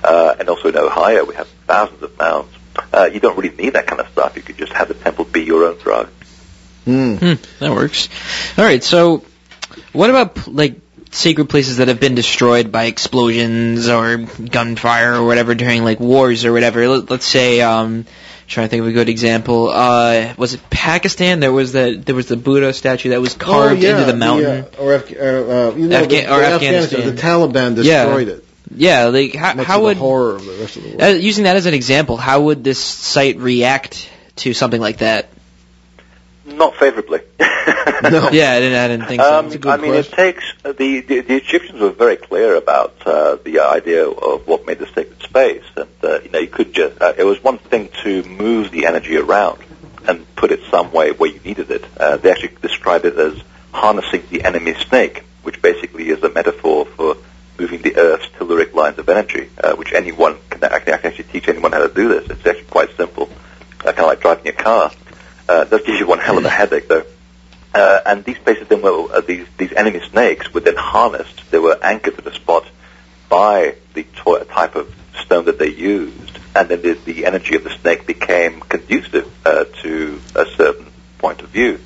uh, 0.03 0.35
and 0.39 0.49
also 0.49 0.69
in 0.69 0.77
Ohio. 0.77 1.25
We 1.25 1.35
have 1.35 1.47
thousands 1.67 2.01
of 2.03 2.17
mounds. 2.17 2.53
Uh, 2.93 3.09
you 3.11 3.19
don't 3.19 3.37
really 3.37 3.55
need 3.55 3.73
that 3.73 3.87
kind 3.87 3.99
of 3.99 4.07
stuff. 4.09 4.35
You 4.35 4.41
could 4.41 4.57
just 4.57 4.73
have 4.73 4.87
the 4.87 4.93
temple 4.93 5.25
be 5.25 5.43
your 5.43 5.65
own 5.65 5.77
drug. 5.77 6.09
Mm. 6.85 7.19
Hmm, 7.19 7.63
that 7.63 7.71
works. 7.71 8.09
All 8.57 8.65
right, 8.65 8.83
so 8.83 9.23
what 9.93 10.09
about 10.09 10.47
like 10.47 10.79
sacred 11.11 11.49
places 11.49 11.77
that 11.77 11.87
have 11.89 11.99
been 11.99 12.15
destroyed 12.15 12.71
by 12.71 12.85
explosions 12.85 13.87
or 13.89 14.17
gunfire 14.17 15.15
or 15.15 15.25
whatever 15.25 15.53
during 15.55 15.83
like 15.83 15.99
wars 15.99 16.45
or 16.45 16.53
whatever? 16.53 16.87
Let, 16.87 17.09
let's 17.11 17.25
say, 17.25 17.61
um, 17.61 18.05
trying 18.47 18.67
to 18.67 18.69
think 18.69 18.81
of 18.81 18.87
a 18.87 18.91
good 18.91 19.09
example. 19.09 19.69
Uh, 19.69 20.33
was 20.37 20.53
it 20.53 20.61
Pakistan? 20.69 21.39
There 21.39 21.51
was 21.53 21.73
that 21.73 22.05
there 22.05 22.15
was 22.15 22.27
the 22.27 22.37
Buddha 22.37 22.73
statue 22.73 23.09
that 23.09 23.21
was 23.21 23.33
carved 23.35 23.83
oh, 23.83 23.85
yeah, 23.87 23.91
into 23.99 24.11
the 24.11 24.17
mountain. 24.17 24.65
uh, 24.65 24.77
or 24.79 24.97
Afga- 24.99 25.19
uh, 25.19 25.69
uh, 25.71 25.75
you 25.75 25.87
know, 25.87 26.01
Afga- 26.03 26.09
the, 26.09 26.33
or 26.33 26.39
the 26.39 26.45
Afghanistan. 26.47 27.15
The 27.15 27.21
Taliban 27.21 27.83
Yeah. 27.83 28.05
destroyed 28.05 28.27
it. 28.29 28.45
yeah, 28.75 29.05
like 29.05 29.35
how, 29.35 29.53
Much 29.53 29.65
how 29.65 29.77
the 29.79 29.83
would 29.85 29.97
horror 29.97 30.35
of 30.35 30.45
the 30.45 30.51
rest 30.53 30.75
of 30.77 30.83
the 30.83 30.89
world. 30.89 31.01
uh, 31.01 31.07
using 31.07 31.43
that 31.43 31.55
as 31.57 31.65
an 31.65 31.73
example, 31.73 32.17
how 32.17 32.41
would 32.43 32.63
this 32.63 32.79
site 32.79 33.37
react 33.37 34.09
to 34.37 34.53
something 34.53 34.79
like 34.81 34.97
that? 34.99 35.27
Not 36.53 36.75
favorably. 36.75 37.21
No. 38.03 38.29
Yeah, 38.31 38.53
I 38.53 38.59
didn't, 38.59 38.79
I 38.79 38.87
didn't 38.87 39.05
think 39.05 39.21
so. 39.21 39.39
Um, 39.39 39.51
I 39.65 39.77
mean, 39.77 39.93
it 39.93 40.11
takes 40.11 40.43
uh, 40.65 40.71
the, 40.71 41.01
the 41.01 41.21
the 41.21 41.35
Egyptians 41.35 41.79
were 41.79 41.91
very 41.91 42.15
clear 42.15 42.55
about 42.55 42.95
uh, 43.05 43.35
the 43.35 43.59
idea 43.59 44.07
of 44.09 44.47
what 44.47 44.65
made 44.65 44.79
the 44.79 44.87
sacred 44.87 45.21
space, 45.21 45.63
and 45.75 45.87
uh, 46.03 46.19
you 46.21 46.29
know, 46.31 46.39
you 46.39 46.47
could 46.47 46.73
just 46.73 46.99
uh, 46.99 47.13
it 47.15 47.23
was 47.23 47.43
one 47.43 47.59
thing 47.59 47.89
to 48.03 48.23
move 48.23 48.71
the 48.71 48.87
energy 48.87 49.17
around 49.17 49.61
and 50.07 50.25
put 50.35 50.51
it 50.51 50.61
some 50.71 50.91
way 50.91 51.11
where 51.11 51.29
you 51.29 51.39
needed 51.45 51.69
it. 51.69 51.85
Uh, 51.97 52.17
they 52.17 52.31
actually 52.31 52.55
described 52.61 53.05
it 53.05 53.17
as 53.17 53.39
harnessing 53.71 54.23
the 54.31 54.43
enemy 54.43 54.73
snake, 54.73 55.23
which 55.43 55.61
basically 55.61 56.09
is 56.09 56.23
a 56.23 56.29
metaphor 56.29 56.85
for 56.85 57.17
moving 57.59 57.81
the 57.83 57.95
Earth's 57.97 58.27
telluric 58.29 58.73
lines 58.73 58.97
of 58.97 59.07
energy, 59.07 59.49
uh, 59.63 59.75
which 59.75 59.93
anyone 59.93 60.37
can, 60.49 60.63
I 60.63 60.79
can 60.79 60.95
actually 60.95 61.25
teach 61.25 61.47
anyone 61.47 61.71
how 61.71 61.85
to 61.87 61.93
do 61.93 62.07
this. 62.07 62.29
It's 62.31 62.45
actually 62.45 62.65
quite 62.65 62.95
simple, 62.97 63.29
uh, 63.81 63.83
kind 63.83 63.99
of 63.99 64.05
like 64.07 64.21
driving 64.21 64.47
a 64.47 64.53
car. 64.53 64.91
Uh, 65.51 65.63
it 65.63 65.69
does 65.69 65.81
give 65.81 65.95
you 65.99 66.07
one 66.07 66.19
hell 66.19 66.37
of 66.37 66.45
a 66.45 66.49
headache, 66.49 66.87
though. 66.87 67.05
Uh, 67.73 67.99
and 68.05 68.23
these 68.23 68.37
places 68.37 68.69
then 68.69 68.81
were, 68.81 69.11
uh, 69.11 69.19
these, 69.19 69.45
these 69.57 69.73
enemy 69.73 69.99
snakes 70.09 70.53
were 70.53 70.61
then 70.61 70.77
harnessed. 70.77 71.51
They 71.51 71.59
were 71.59 71.77
anchored 71.83 72.15
to 72.15 72.21
the 72.21 72.31
spot 72.31 72.65
by 73.27 73.75
the 73.93 74.03
to- 74.03 74.45
type 74.45 74.77
of 74.77 74.93
stone 75.25 75.45
that 75.45 75.59
they 75.59 75.67
used. 75.67 76.39
And 76.55 76.69
then 76.69 76.81
the, 76.81 76.93
the 76.93 77.25
energy 77.25 77.55
of 77.57 77.65
the 77.65 77.69
snake 77.81 78.07
became 78.07 78.61
conducive 78.61 79.27
uh, 79.45 79.65
to 79.81 80.21
a 80.35 80.45
certain 80.55 80.89
point 81.17 81.41
of 81.41 81.49
view. 81.49 81.81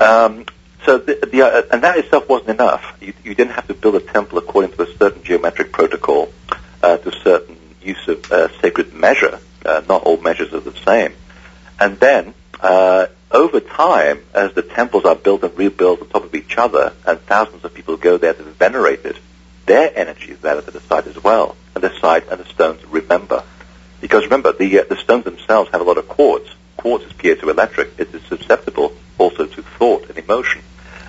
Um, 0.00 0.46
so 0.86 0.96
the, 0.96 1.28
the, 1.30 1.42
uh, 1.42 1.62
and 1.72 1.82
that 1.82 1.98
itself 1.98 2.26
wasn't 2.30 2.50
enough. 2.50 2.96
You, 3.02 3.12
you 3.24 3.34
didn't 3.34 3.52
have 3.52 3.66
to 3.68 3.74
build 3.74 3.96
a 3.96 4.00
temple 4.00 4.38
according 4.38 4.72
to 4.72 4.82
a 4.84 4.96
certain 4.96 5.22
geometric 5.22 5.70
protocol, 5.70 6.32
uh, 6.82 6.96
to 6.96 7.08
a 7.10 7.20
certain 7.20 7.58
use 7.82 8.08
of 8.08 8.32
uh, 8.32 8.48
sacred 8.62 8.94
measure. 8.94 9.38
Not 9.64 10.04
all 10.04 10.16
measures 10.16 10.54
are 10.54 10.60
the 10.60 10.72
same. 10.86 11.12
And 11.78 12.00
then, 12.00 12.32
uh, 12.60 13.06
over 13.30 13.60
time, 13.60 14.22
as 14.34 14.52
the 14.54 14.62
temples 14.62 15.04
are 15.04 15.16
built 15.16 15.42
and 15.42 15.56
rebuilt 15.58 16.00
on 16.00 16.08
top 16.08 16.24
of 16.24 16.34
each 16.34 16.56
other, 16.56 16.92
and 17.06 17.20
thousands 17.22 17.64
of 17.64 17.74
people 17.74 17.96
go 17.96 18.16
there 18.16 18.34
to 18.34 18.42
venerate 18.42 19.04
it, 19.04 19.16
their 19.66 19.96
energy 19.96 20.32
is 20.32 20.44
added 20.44 20.64
to 20.66 20.70
the 20.70 20.80
site 20.80 21.06
as 21.06 21.22
well, 21.22 21.56
and 21.74 21.82
the 21.82 21.98
site 22.00 22.28
and 22.28 22.40
the 22.40 22.48
stones 22.48 22.84
remember. 22.86 23.42
Because 24.00 24.24
remember, 24.24 24.52
the 24.52 24.80
uh, 24.80 24.84
the 24.84 24.96
stones 24.96 25.24
themselves 25.24 25.70
have 25.70 25.80
a 25.80 25.84
lot 25.84 25.98
of 25.98 26.08
quartz. 26.08 26.48
Quartz 26.76 27.04
is 27.06 27.12
piezoelectric. 27.12 27.98
It 27.98 28.14
is 28.14 28.22
susceptible 28.24 28.94
also 29.18 29.46
to 29.46 29.62
thought 29.62 30.08
and 30.08 30.18
emotion. 30.18 30.62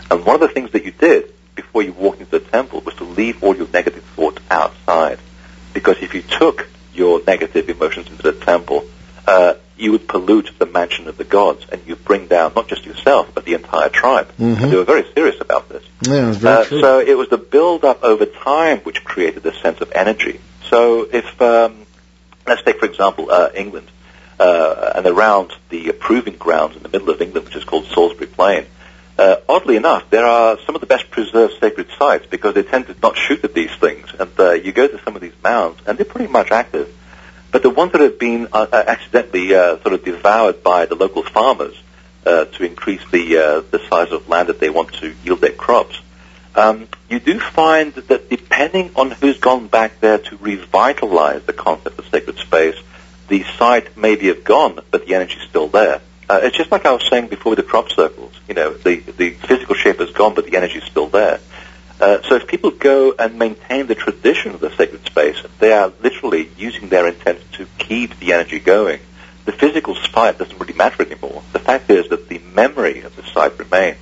And 0.10 0.26
one 0.26 0.36
of 0.36 0.42
the 0.42 0.48
things 0.48 0.72
that 0.72 0.86
you 0.86 0.92
did 0.92 1.34
before 1.56 1.84
you 1.84 1.92
walked 1.94 2.20
into 2.20 2.32
the 2.32 2.40
temple 2.40 2.82
was 2.82 2.96
to 2.96 3.04
leave 3.04 3.44
all 3.44 3.56
your 3.56 3.68
negative 3.68 4.04
thoughts 4.16 4.42
outside. 4.50 5.20
Because 5.74 5.98
if 6.02 6.14
you 6.14 6.22
took 6.22 6.68
your 6.94 7.22
negative 7.28 7.70
emotions 7.70 8.08
into 8.08 8.24
the 8.24 8.34
temple, 8.34 8.86
uh, 9.28 9.56
you 9.78 9.92
would 9.92 10.08
pollute 10.08 10.50
the 10.58 10.66
mansion 10.66 11.08
of 11.08 11.18
the 11.18 11.24
gods, 11.24 11.66
and 11.72 11.82
you 11.86 11.96
bring 11.96 12.28
down 12.28 12.54
not 12.56 12.68
just 12.68 12.86
yourself 12.86 13.30
but 13.34 13.46
the 13.46 13.54
entire 13.54 13.90
tribe. 13.90 14.28
Mhm. 14.40 14.62
And 14.64 14.72
they 14.72 14.76
were 14.78 14.84
very 14.84 15.06
serious 15.14 15.40
about 15.40 15.70
this. 15.70 15.84
Yeah, 16.02 16.32
very 16.32 16.56
Uh, 16.56 16.64
true. 16.66 16.82
so 16.82 17.00
it 17.00 17.18
was 17.18 17.30
the 17.30 17.38
build-up 17.38 18.04
over 18.04 18.26
time 18.26 18.80
which 18.80 19.04
created 19.04 19.44
this 19.44 19.58
sense 19.62 19.80
of 19.82 19.92
energy. 19.94 20.40
So 20.70 21.08
if, 21.12 21.42
um, 21.42 21.86
let's 22.48 22.62
take 22.64 22.80
for 22.80 22.86
example 22.86 23.30
uh, 23.32 23.50
England, 23.56 23.88
uh, 24.40 24.92
and 24.96 25.06
around 25.08 25.52
the 25.70 25.92
proving 25.94 26.36
grounds 26.36 26.76
in 26.76 26.84
the 26.84 26.90
middle 26.90 27.10
of 27.10 27.22
England, 27.22 27.46
which 27.48 27.56
is 27.56 27.64
called 27.64 27.86
Salisbury 27.94 28.28
Plain. 28.28 28.66
Uh, 29.18 29.38
oddly 29.50 29.76
enough, 29.78 30.08
there 30.12 30.26
are 30.26 30.60
some 30.66 30.76
of 30.76 30.82
the 30.82 30.86
best 30.86 31.10
preserved 31.10 31.56
sacred 31.60 31.88
sites 31.98 32.28
because 32.30 32.54
they 32.54 32.62
tend 32.62 32.86
to 32.86 32.96
not 33.02 33.18
shoot 33.18 33.44
at 33.44 33.54
these 33.56 33.72
things. 33.80 34.06
And 34.20 34.30
uh, 34.40 34.52
you 34.52 34.72
go 34.72 34.88
to 34.88 35.00
some 35.04 35.16
of 35.16 35.22
these 35.24 35.34
mounds, 35.44 35.80
and 35.88 35.98
they're 35.98 36.06
pretty 36.06 36.32
much 36.32 36.52
active. 36.52 36.88
But 37.52 37.64
the 37.64 37.70
ones 37.70 37.94
that 37.94 38.02
have 38.02 38.20
been 38.20 38.48
uh, 38.52 38.68
uh, 38.72 38.84
accidentally 38.88 39.56
uh, 39.56 39.80
sort 39.80 39.94
of 39.94 40.04
devoured 40.04 40.64
by 40.64 40.86
the 40.86 40.96
local 40.96 41.24
farmers 41.24 41.82
uh, 42.26 42.46
to 42.46 42.64
increase 42.64 43.02
the 43.12 43.38
uh, 43.38 43.62
the 43.72 43.80
size 43.90 44.12
of 44.12 44.28
land 44.28 44.50
that 44.50 44.60
they 44.60 44.70
want 44.70 44.94
to 44.96 45.14
yield 45.24 45.40
their 45.42 45.54
crops, 45.54 46.00
um, 46.56 46.88
you 47.10 47.20
do 47.20 47.40
find 47.40 47.94
that 47.94 48.30
depending 48.30 48.92
on 48.96 49.12
who's 49.12 49.40
gone 49.40 49.68
back 49.68 50.00
there 50.02 50.18
to 50.18 50.38
revitalize 50.38 51.44
the 51.44 51.54
concept 51.54 51.98
of 52.00 52.08
sacred 52.08 52.38
space, 52.38 52.76
the 53.28 53.44
site 53.58 53.96
may 53.96 54.16
be 54.16 54.28
have 54.28 54.44
gone, 54.44 54.80
but 54.92 55.06
the 55.06 55.16
energy's 55.16 55.44
still 55.44 55.68
there. 55.68 56.02
Uh, 56.30 56.42
it's 56.44 56.58
just 56.58 56.72
like 56.72 56.86
I 56.86 56.92
was 56.92 57.08
saying 57.10 57.28
before 57.28 57.52
with 57.52 57.58
the 57.58 57.64
crop 57.64 57.90
circles. 57.90 58.34
You 58.48 58.56
know, 58.56 58.74
the, 58.74 58.98
the 58.98 59.32
physical 59.32 59.76
shape 59.76 60.02
is 60.02 60.12
gone, 60.12 60.34
but 60.34 60.46
the 60.46 60.58
energy's 60.58 60.84
still 60.84 61.08
there. 61.08 61.40
Uh, 62.00 62.22
so 62.24 62.36
if 62.36 62.48
people 62.48 62.72
go 62.72 63.14
and 63.18 63.40
maintain 63.40 63.88
the 63.88 63.96
tradition 63.96 64.54
of 64.54 64.60
the 64.60 64.70
sacred 64.76 65.04
space, 65.06 65.38
they 65.60 65.72
are 65.72 65.92
literally 66.02 66.50
using 66.58 66.90
their 66.90 67.08
intent 67.08 67.40
to 67.54 67.66
keep 67.80 68.18
the 68.20 68.34
energy 68.34 68.60
going. 68.60 69.00
The 69.46 69.52
physical 69.52 69.96
site 69.96 70.38
doesn't 70.38 70.60
really 70.60 70.74
matter 70.74 71.04
anymore. 71.04 71.42
The 71.54 71.60
fact 71.60 71.90
is 71.90 72.10
that 72.10 72.30
the 72.30 72.40
memory 72.40 73.02
of 73.02 73.16
the 73.16 73.24
site 73.24 73.58
remains. 73.58 74.00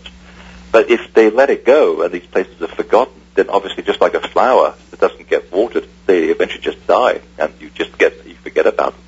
But 0.71 0.89
if 0.89 1.13
they 1.13 1.29
let 1.29 1.49
it 1.49 1.63
go 1.63 2.01
and 2.01 2.11
these 2.11 2.25
places 2.25 2.61
are 2.61 2.67
forgotten, 2.67 3.13
then 3.35 3.49
obviously 3.49 3.83
just 3.83 4.01
like 4.01 4.13
a 4.13 4.27
flower 4.27 4.75
that 4.91 4.99
doesn't 4.99 5.29
get 5.29 5.51
watered, 5.51 5.87
they 6.05 6.25
eventually 6.25 6.61
just 6.61 6.85
die 6.87 7.21
and 7.37 7.53
you 7.61 7.69
just 7.69 7.97
get, 7.97 8.25
you 8.25 8.35
forget 8.35 8.65
about 8.67 8.93
them. 8.93 9.01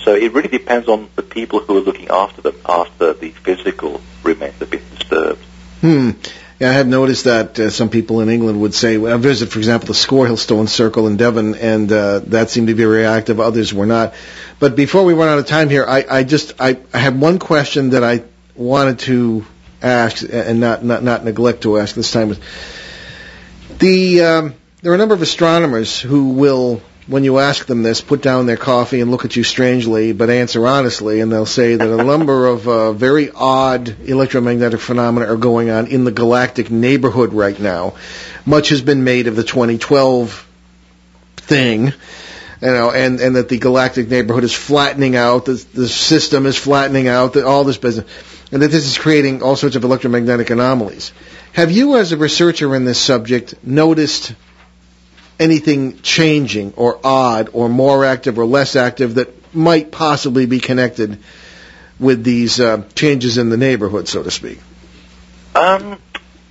So 0.00 0.14
it 0.14 0.32
really 0.32 0.48
depends 0.48 0.88
on 0.88 1.08
the 1.16 1.22
people 1.22 1.60
who 1.60 1.78
are 1.78 1.80
looking 1.80 2.08
after 2.08 2.42
them 2.42 2.56
after 2.68 3.14
the 3.14 3.30
physical 3.30 4.00
remains 4.22 4.56
have 4.56 4.70
been 4.70 4.84
disturbed. 4.90 5.42
Hmm. 5.80 6.10
Yeah, 6.58 6.70
I 6.70 6.72
have 6.72 6.86
noticed 6.86 7.24
that 7.24 7.58
uh, 7.58 7.68
some 7.68 7.90
people 7.90 8.22
in 8.22 8.30
England 8.30 8.60
would 8.62 8.72
say, 8.72 8.96
well, 8.96 9.12
I 9.12 9.18
visited, 9.18 9.52
for 9.52 9.58
example, 9.58 9.88
the 9.88 9.94
Score 9.94 10.34
Stone 10.38 10.68
Circle 10.68 11.06
in 11.06 11.18
Devon, 11.18 11.54
and 11.54 11.92
uh, 11.92 12.20
that 12.20 12.48
seemed 12.48 12.68
to 12.68 12.74
be 12.74 12.82
very 12.82 13.04
active. 13.04 13.40
Others 13.40 13.74
were 13.74 13.84
not. 13.84 14.14
But 14.58 14.74
before 14.74 15.04
we 15.04 15.12
run 15.12 15.28
out 15.28 15.38
of 15.38 15.46
time 15.46 15.68
here, 15.68 15.84
I, 15.86 16.04
I 16.08 16.24
just 16.24 16.54
I, 16.58 16.78
I 16.94 16.98
have 16.98 17.18
one 17.20 17.38
question 17.38 17.90
that 17.90 18.02
I 18.02 18.24
wanted 18.54 19.00
to 19.00 19.44
ask 19.82 20.24
and 20.32 20.58
not 20.60 20.82
not, 20.82 21.02
not 21.02 21.24
neglect 21.24 21.62
to 21.62 21.76
ask 21.78 21.94
this 21.94 22.10
time. 22.10 22.34
The 23.78 24.22
um, 24.22 24.54
there 24.80 24.92
are 24.92 24.94
a 24.94 24.98
number 24.98 25.14
of 25.14 25.20
astronomers 25.20 26.00
who 26.00 26.30
will, 26.30 26.80
when 27.06 27.22
you 27.22 27.38
ask 27.38 27.66
them 27.66 27.82
this, 27.82 28.00
put 28.00 28.20
down 28.20 28.46
their 28.46 28.56
coffee 28.56 29.00
and 29.00 29.10
look 29.10 29.24
at 29.24 29.36
you 29.36 29.44
strangely, 29.44 30.12
but 30.12 30.28
answer 30.28 30.66
honestly, 30.66 31.20
and 31.20 31.30
they'll 31.30 31.46
say 31.46 31.76
that 31.76 31.88
a 31.88 32.02
number 32.02 32.46
of 32.46 32.66
uh, 32.66 32.92
very 32.92 33.30
odd 33.30 33.88
electromagnetic 34.08 34.80
phenomena 34.80 35.26
are 35.26 35.36
going 35.36 35.70
on 35.70 35.86
in 35.86 36.04
the 36.04 36.10
galactic 36.10 36.70
neighborhood 36.70 37.32
right 37.32 37.58
now. 37.58 37.94
Much 38.44 38.70
has 38.70 38.82
been 38.82 39.04
made 39.04 39.28
of 39.28 39.36
the 39.36 39.44
2012 39.44 40.46
thing. 41.36 41.92
You 42.62 42.68
know, 42.68 42.90
and, 42.90 43.20
and 43.20 43.36
that 43.36 43.50
the 43.50 43.58
galactic 43.58 44.08
neighborhood 44.08 44.42
is 44.42 44.54
flattening 44.54 45.14
out, 45.14 45.44
the, 45.44 45.64
the 45.74 45.88
system 45.88 46.46
is 46.46 46.56
flattening 46.56 47.06
out, 47.06 47.34
the, 47.34 47.46
all 47.46 47.64
this 47.64 47.76
business, 47.76 48.10
and 48.50 48.62
that 48.62 48.68
this 48.68 48.86
is 48.86 48.96
creating 48.96 49.42
all 49.42 49.56
sorts 49.56 49.76
of 49.76 49.84
electromagnetic 49.84 50.48
anomalies. 50.48 51.12
Have 51.52 51.70
you, 51.70 51.96
as 51.96 52.12
a 52.12 52.16
researcher 52.16 52.74
in 52.74 52.86
this 52.86 52.98
subject, 52.98 53.54
noticed 53.62 54.32
anything 55.38 56.00
changing 56.02 56.74
or 56.76 56.98
odd 57.04 57.50
or 57.52 57.68
more 57.68 58.04
active 58.04 58.38
or 58.38 58.46
less 58.46 58.76
active 58.76 59.16
that 59.16 59.54
might 59.54 59.90
possibly 59.90 60.46
be 60.46 60.60
connected 60.60 61.18
with 61.98 62.22
these 62.24 62.60
uh, 62.60 62.84
changes 62.94 63.38
in 63.38 63.48
the 63.48 63.56
neighborhood, 63.56 64.08
so 64.08 64.22
to 64.22 64.30
speak? 64.30 64.60
Um, 65.54 65.98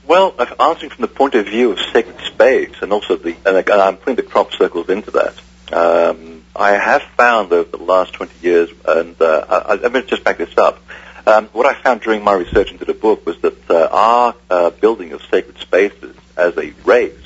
well, 0.07 0.33
if 0.39 0.59
answering 0.59 0.91
from 0.91 1.03
the 1.03 1.07
point 1.07 1.35
of 1.35 1.45
view 1.45 1.71
of 1.71 1.79
sacred 1.79 2.19
space, 2.25 2.75
and 2.81 2.91
also 2.91 3.15
the, 3.15 3.35
and 3.45 3.69
I'm 3.69 3.97
putting 3.97 4.15
the 4.15 4.23
crop 4.23 4.51
circles 4.53 4.89
into 4.89 5.11
that. 5.11 5.39
Um, 5.71 6.43
I 6.55 6.71
have 6.71 7.01
found 7.17 7.51
over 7.51 7.77
the 7.77 7.83
last 7.83 8.13
20 8.13 8.31
years, 8.41 8.69
and 8.87 9.19
uh, 9.21 9.45
I, 9.49 9.73
I'm 9.73 9.79
going 9.79 9.93
to 9.93 10.03
just 10.03 10.23
back 10.23 10.37
this 10.37 10.57
up. 10.57 10.79
Um, 11.27 11.47
what 11.47 11.65
I 11.65 11.73
found 11.73 12.01
during 12.01 12.23
my 12.23 12.33
research 12.33 12.71
into 12.71 12.85
the 12.85 12.93
book 12.93 13.25
was 13.25 13.39
that 13.39 13.69
uh, 13.69 13.87
our 13.91 14.35
uh, 14.49 14.69
building 14.69 15.11
of 15.11 15.21
sacred 15.23 15.57
spaces 15.57 16.15
as 16.37 16.55
a 16.57 16.71
race 16.83 17.24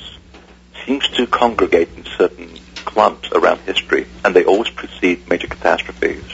seems 0.90 1.08
to 1.10 1.24
congregate 1.28 1.88
in 1.96 2.04
certain 2.18 2.50
clumps 2.84 3.30
around 3.30 3.60
history, 3.60 4.08
and 4.24 4.34
they 4.34 4.44
always 4.44 4.68
precede 4.70 5.28
major 5.28 5.46
catastrophes. 5.46 6.24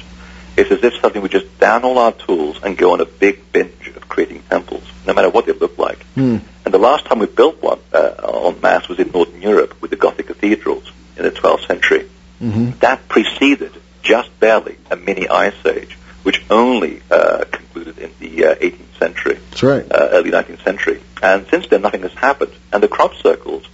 It's 0.56 0.70
as 0.70 0.82
if 0.82 0.94
suddenly 0.94 1.20
we 1.20 1.28
just 1.28 1.58
down 1.60 1.84
all 1.84 1.98
our 1.98 2.12
tools 2.12 2.58
and 2.62 2.74
go 2.78 2.94
on 2.94 3.02
a 3.02 3.04
big 3.04 3.52
binge 3.52 3.88
of 3.94 4.08
creating 4.08 4.42
temples, 4.48 4.82
no 5.06 5.12
matter 5.12 5.28
what 5.28 5.44
they 5.44 5.52
look 5.52 5.76
like. 5.76 6.02
Hmm. 6.14 6.38
And 6.64 6.72
the 6.72 6.78
last 6.78 7.04
time 7.04 7.18
we 7.18 7.26
built 7.26 7.60
one 7.60 7.80
uh, 7.92 8.46
en 8.46 8.58
masse 8.62 8.88
was 8.88 8.98
in 8.98 9.10
Northern 9.10 9.42
Europe 9.42 9.82
with 9.82 9.90
the 9.90 9.96
Gothic 9.98 10.28
cathedrals 10.28 10.90
in 11.18 11.24
the 11.24 11.30
12th 11.30 11.66
century. 11.66 12.08
Mm-hmm. 12.40 12.78
That 12.78 13.06
preceded 13.08 13.72
just 14.02 14.40
barely 14.40 14.78
a 14.90 14.96
mini 14.96 15.28
ice 15.28 15.66
age, 15.66 15.98
which 16.22 16.42
only 16.48 17.02
uh, 17.10 17.44
concluded 17.50 17.98
in 17.98 18.10
the 18.20 18.46
uh, 18.46 18.54
18th 18.54 18.98
century, 18.98 19.38
That's 19.50 19.62
right. 19.62 19.92
uh, 19.92 20.08
early 20.12 20.30
19th 20.30 20.64
century. 20.64 21.02
And 21.22 21.46
since 21.48 21.66
then, 21.68 21.82
nothing 21.82 22.02
has 22.02 22.14
happened. 22.14 22.52
And 22.72 22.82
the 22.82 22.88
crop 22.88 23.14
circles 23.16 23.66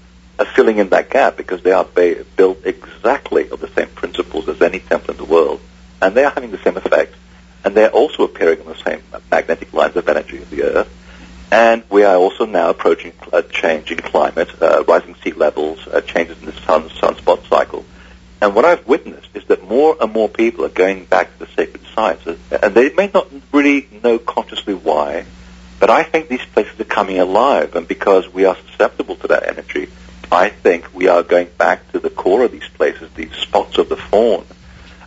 are 0.43 0.53
filling 0.57 0.79
in 0.79 0.89
that 0.91 1.11
gap 1.11 1.37
because 1.37 1.63
they 1.63 1.73
are 1.73 1.85
ba- 1.85 2.25
built 2.37 2.59
exactly 2.65 3.49
of 3.51 3.61
the 3.61 3.69
same 3.69 3.89
principles 3.89 4.49
as 4.49 4.61
any 4.61 4.81
temple 4.81 5.13
in 5.13 5.17
the 5.17 5.25
world. 5.25 5.61
And 6.01 6.15
they 6.15 6.25
are 6.25 6.31
having 6.31 6.51
the 6.51 6.59
same 6.59 6.77
effect. 6.77 7.15
And 7.65 7.77
they're 7.77 7.91
also 7.91 8.25
appearing 8.25 8.61
on 8.61 8.67
the 8.67 8.83
same 8.83 9.03
magnetic 9.31 9.73
lines 9.73 9.95
of 9.97 10.09
energy 10.09 10.39
of 10.39 10.51
the 10.51 10.65
Earth. 10.65 10.91
And 11.53 11.85
we 11.91 12.03
are 12.03 12.17
also 12.17 12.45
now 12.45 12.71
approaching 12.71 13.13
a 13.33 13.43
change 13.43 13.93
in 13.93 13.99
climate, 13.99 14.51
uh, 14.61 14.85
rising 14.89 15.15
sea 15.23 15.33
levels, 15.33 15.87
uh, 15.87 16.01
changes 16.01 16.39
in 16.41 16.47
the 16.47 16.53
sun 16.67 16.89
sunspot 16.89 17.47
cycle. 17.49 17.85
And 18.41 18.57
what 18.57 18.65
I've 18.65 18.85
witnessed 18.89 19.29
is 19.35 19.45
that 19.45 19.69
more 19.69 19.97
and 20.01 20.13
more 20.13 20.29
people 20.29 20.65
are 20.65 20.71
going 20.71 21.05
back 21.05 21.27
to 21.33 21.45
the 21.45 21.51
sacred 21.55 21.85
sites, 21.95 22.27
Uh, 22.27 22.37
and 22.63 22.75
they 22.75 22.89
may 22.95 23.09
not 23.15 23.29
really 23.53 23.87
know 24.03 24.19
consciously 24.19 24.75
why, 24.75 25.25
but 25.79 25.91
I 25.91 26.03
think 26.03 26.29
these 26.29 26.45
places 26.55 26.81
are 26.81 26.85
coming 26.85 27.19
alive, 27.21 27.77
and 27.77 27.87
because 27.87 28.29
we 28.29 28.45
are 28.45 28.57
susceptible 28.67 29.17
to 29.17 29.29
that 29.29 29.47
energy, 29.47 29.89
I 30.33 30.49
think 30.49 30.95
we 30.95 31.09
are 31.09 31.23
going 31.23 31.49
back 31.59 31.93
to 31.93 31.99
the 31.99 32.09
core 32.09 32.43
of 32.43 32.53
these 32.53 32.67
places, 32.69 33.11
these 33.15 33.35
spots 33.35 33.77
of 33.77 33.91
the 33.91 33.99
fawn, 33.99 34.47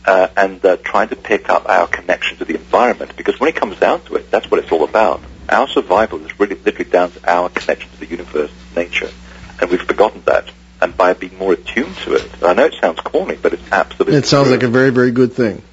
uh, 0.05 0.27
and 0.37 0.63
uh, 0.63 0.77
trying 0.77 1.09
to 1.09 1.15
pick 1.15 1.49
up 1.49 1.67
our 1.67 1.87
connection 1.87 2.37
to 2.37 2.45
the 2.45 2.53
environment. 2.53 3.17
Because 3.17 3.39
when 3.39 3.49
it 3.49 3.55
comes 3.55 3.79
down 3.79 4.01
to 4.01 4.17
it, 4.17 4.29
that's 4.29 4.49
what 4.51 4.59
it's 4.59 4.71
all 4.71 4.83
about. 4.83 5.21
Our 5.49 5.67
survival 5.67 6.23
is 6.23 6.39
really 6.39 6.55
literally 6.55 6.91
down 6.91 7.11
to 7.11 7.31
our 7.31 7.49
connection 7.49 7.89
to 7.89 7.97
the 7.97 8.05
universe, 8.05 8.51
nature, 8.75 9.09
and 9.59 9.71
we've 9.71 9.81
forgotten 9.81 10.21
that. 10.25 10.51
And 10.79 10.95
by 10.95 11.13
being 11.13 11.37
more 11.39 11.53
attuned 11.53 11.95
to 11.97 12.13
it, 12.13 12.43
I 12.43 12.53
know 12.53 12.65
it 12.65 12.75
sounds 12.79 12.99
corny, 12.99 13.35
but 13.41 13.53
it's 13.53 13.71
absolutely 13.71 14.17
It 14.17 14.27
sounds 14.27 14.47
true. 14.49 14.55
like 14.57 14.63
a 14.63 14.67
very, 14.67 14.91
very 14.91 15.11
good 15.11 15.33
thing. 15.33 15.63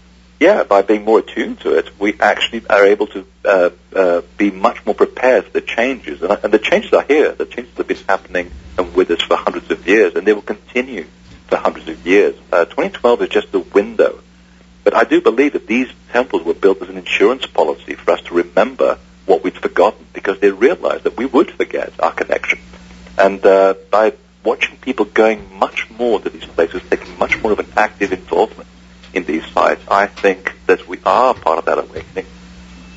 Yeah, 0.41 0.63
by 0.63 0.81
being 0.81 1.05
more 1.05 1.19
attuned 1.19 1.61
to 1.61 1.75
it, 1.77 1.91
we 2.01 2.19
actually 2.19 2.67
are 2.69 2.87
able 2.87 3.07
to 3.09 3.27
uh, 3.45 3.71
uh, 3.95 4.23
be 4.37 4.51
much 4.51 4.85
more 4.87 4.95
prepared 4.95 5.45
for 5.45 5.51
the 5.51 5.61
changes. 5.61 6.23
And, 6.23 6.39
and 6.45 6.53
the 6.53 6.59
changes 6.59 6.93
are 6.93 7.03
here. 7.03 7.33
The 7.33 7.47
changes 7.47 7.77
have 7.77 7.89
been 7.89 7.97
happening 8.09 8.51
and 8.79 8.95
with 8.95 9.11
us 9.11 9.23
for 9.23 9.37
hundreds 9.37 9.71
of 9.71 9.87
years, 9.87 10.15
and 10.15 10.27
they 10.27 10.33
will 10.33 10.43
continue 10.43 11.07
for 11.49 11.57
hundreds 11.57 11.89
of 11.89 12.07
years. 12.07 12.37
Uh, 12.53 12.65
2012 12.65 13.23
is 13.23 13.29
just 13.29 13.55
a 13.55 13.59
window. 13.59 14.21
But 14.85 14.95
I 14.95 15.05
do 15.05 15.21
believe 15.21 15.53
that 15.53 15.67
these 15.67 15.89
temples 16.13 16.43
were 16.43 16.55
built 16.55 16.83
as 16.83 16.89
an 16.89 16.97
insurance 16.97 17.47
policy 17.47 17.95
for 17.95 18.13
us 18.13 18.21
to 18.23 18.35
remember 18.35 18.99
what 19.27 19.45
we'd 19.45 19.55
forgotten 19.55 20.07
because 20.13 20.41
they 20.41 20.51
realized 20.51 21.05
that 21.05 21.17
we 21.17 21.27
would 21.27 21.51
forget 21.51 21.93
our 22.01 22.13
connection. 22.13 22.59
And 23.19 23.45
uh, 23.45 23.75
by 23.91 24.15
watching 24.45 24.77
people 24.79 25.05
going 25.05 25.57
much 25.57 25.89
more 25.91 26.19
to 26.21 26.31
these 26.31 26.45
places, 26.45 26.83
taking 26.91 27.17
much 27.19 27.41
more 27.43 27.53
of 27.53 27.61
an 27.61 27.73
active 27.77 28.13
involvement 28.13 28.69
in 29.15 29.25
these 29.25 29.47
sites, 29.53 29.83
I 29.89 30.07
think 30.07 30.53
that 30.67 30.89
we 30.89 30.99
are 31.05 31.35
part 31.35 31.59
of 31.59 31.67
that 31.67 31.79
awakening 31.79 32.27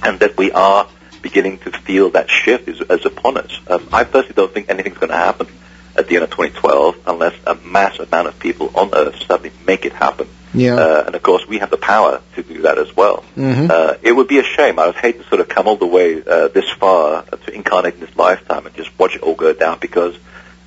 and 0.03 0.19
that 0.19 0.37
we 0.37 0.51
are 0.51 0.87
beginning 1.21 1.57
to 1.59 1.71
feel 1.71 2.11
that 2.11 2.29
shift 2.29 2.67
is, 2.67 2.81
is 2.81 3.05
upon 3.05 3.37
us. 3.37 3.51
Um, 3.67 3.87
I 3.91 4.03
personally 4.03 4.35
don't 4.35 4.53
think 4.53 4.69
anything's 4.69 4.97
going 4.97 5.09
to 5.09 5.15
happen 5.17 5.47
at 5.95 6.07
the 6.07 6.15
end 6.15 6.23
of 6.25 6.29
2012 6.31 6.97
unless 7.07 7.33
a 7.47 7.55
mass 7.55 7.97
amount 7.99 8.27
of 8.27 8.37
people 8.39 8.71
on 8.75 8.93
Earth 8.93 9.15
suddenly 9.25 9.51
make 9.65 9.85
it 9.85 9.93
happen. 9.93 10.27
Yeah. 10.53 10.75
Uh, 10.75 11.03
and 11.07 11.15
of 11.15 11.23
course, 11.23 11.45
we 11.47 11.57
have 11.59 11.69
the 11.69 11.77
power 11.77 12.21
to 12.35 12.43
do 12.43 12.61
that 12.63 12.77
as 12.77 12.95
well. 12.95 13.23
Mhm. 13.35 13.69
Uh, 13.69 13.95
it 14.01 14.11
would 14.11 14.27
be 14.27 14.39
a 14.39 14.43
shame. 14.43 14.77
I 14.79 14.85
would 14.87 14.95
hate 14.95 15.21
to 15.21 15.27
sort 15.27 15.41
of 15.41 15.49
come 15.49 15.67
all 15.67 15.75
the 15.77 15.85
way 15.87 16.21
uh, 16.25 16.47
this 16.49 16.69
far 16.79 17.23
to 17.23 17.51
incarnate 17.53 17.95
in 17.95 17.99
this 18.01 18.15
lifetime 18.15 18.65
and 18.65 18.75
just 18.75 18.89
watch 18.99 19.15
it 19.15 19.21
all 19.23 19.35
go 19.35 19.51
down 19.53 19.79
because 19.79 20.15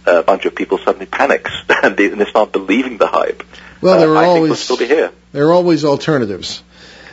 a 0.07 0.23
bunch 0.23 0.45
of 0.47 0.55
people 0.55 0.79
suddenly 0.79 1.07
panics 1.07 1.53
and 1.83 1.97
they, 1.97 2.07
and 2.07 2.21
they 2.21 2.25
start 2.27 2.53
believing 2.53 2.99
the 2.99 3.07
hype. 3.07 3.43
Well, 3.81 3.95
Uh, 3.95 3.99
there 4.01 4.11
are 4.11 4.17
I 4.17 4.21
think 4.25 4.35
we'll 4.35 4.43
always 4.45 4.59
still 4.61 4.77
be 4.77 4.87
here. 4.87 5.11
there 5.33 5.47
are 5.49 5.53
always 5.53 5.85
alternatives. 5.85 6.63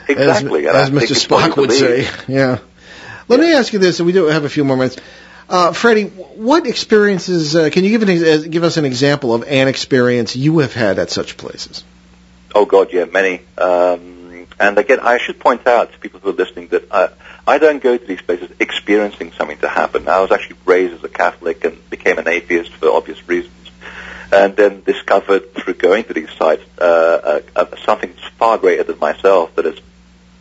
Exactly. 0.07 0.67
as, 0.67 0.89
as 0.89 0.89
Mr. 0.91 1.27
Spock 1.27 1.57
would 1.57 1.71
say. 1.71 2.07
Yeah. 2.27 2.59
Let 3.27 3.39
me 3.39 3.53
ask 3.53 3.73
you 3.73 3.79
this, 3.79 3.99
and 3.99 4.05
we 4.05 4.13
do 4.13 4.25
have 4.25 4.43
a 4.43 4.49
few 4.49 4.63
more 4.63 4.77
minutes. 4.77 4.97
Uh, 5.47 5.73
Freddy, 5.73 6.05
what 6.05 6.65
experiences 6.65 7.55
uh, 7.55 7.69
can 7.71 7.83
you 7.83 7.91
give 7.91 8.07
an, 8.07 8.09
uh, 8.09 8.47
give 8.47 8.63
us 8.63 8.77
an 8.77 8.85
example 8.85 9.33
of 9.33 9.43
an 9.43 9.67
experience 9.67 10.35
you 10.35 10.59
have 10.59 10.73
had 10.73 10.97
at 10.97 11.09
such 11.09 11.37
places? 11.37 11.83
Oh 12.53 12.65
God, 12.65 12.91
yeah, 12.91 13.05
many. 13.05 13.41
Um, 13.57 14.47
and 14.59 14.77
again, 14.77 14.99
I 15.01 15.17
should 15.17 15.39
point 15.39 15.67
out 15.67 15.91
to 15.91 15.99
people 15.99 16.19
who 16.19 16.29
are 16.29 16.33
listening 16.33 16.67
that 16.69 16.91
uh, 16.91 17.09
I 17.45 17.57
don't 17.57 17.81
go 17.81 17.97
to 17.97 18.05
these 18.05 18.21
places 18.21 18.49
experiencing 18.59 19.33
something 19.33 19.57
to 19.59 19.69
happen. 19.69 20.07
I 20.07 20.21
was 20.21 20.31
actually 20.31 20.57
raised 20.65 20.93
as 20.95 21.03
a 21.03 21.09
Catholic 21.09 21.63
and 21.63 21.89
became 21.89 22.17
an 22.17 22.27
atheist 22.27 22.71
for 22.73 22.89
obvious 22.89 23.27
reasons, 23.27 23.53
and 24.31 24.55
then 24.55 24.81
discovered 24.81 25.53
through 25.53 25.75
going 25.75 26.05
to 26.05 26.13
these 26.13 26.31
sites 26.31 26.63
uh, 26.79 26.83
uh, 26.83 27.41
uh, 27.55 27.75
something 27.83 28.13
far 28.37 28.57
greater 28.57 28.83
than 28.83 28.97
myself 28.97 29.53
that 29.55 29.65
has 29.65 29.79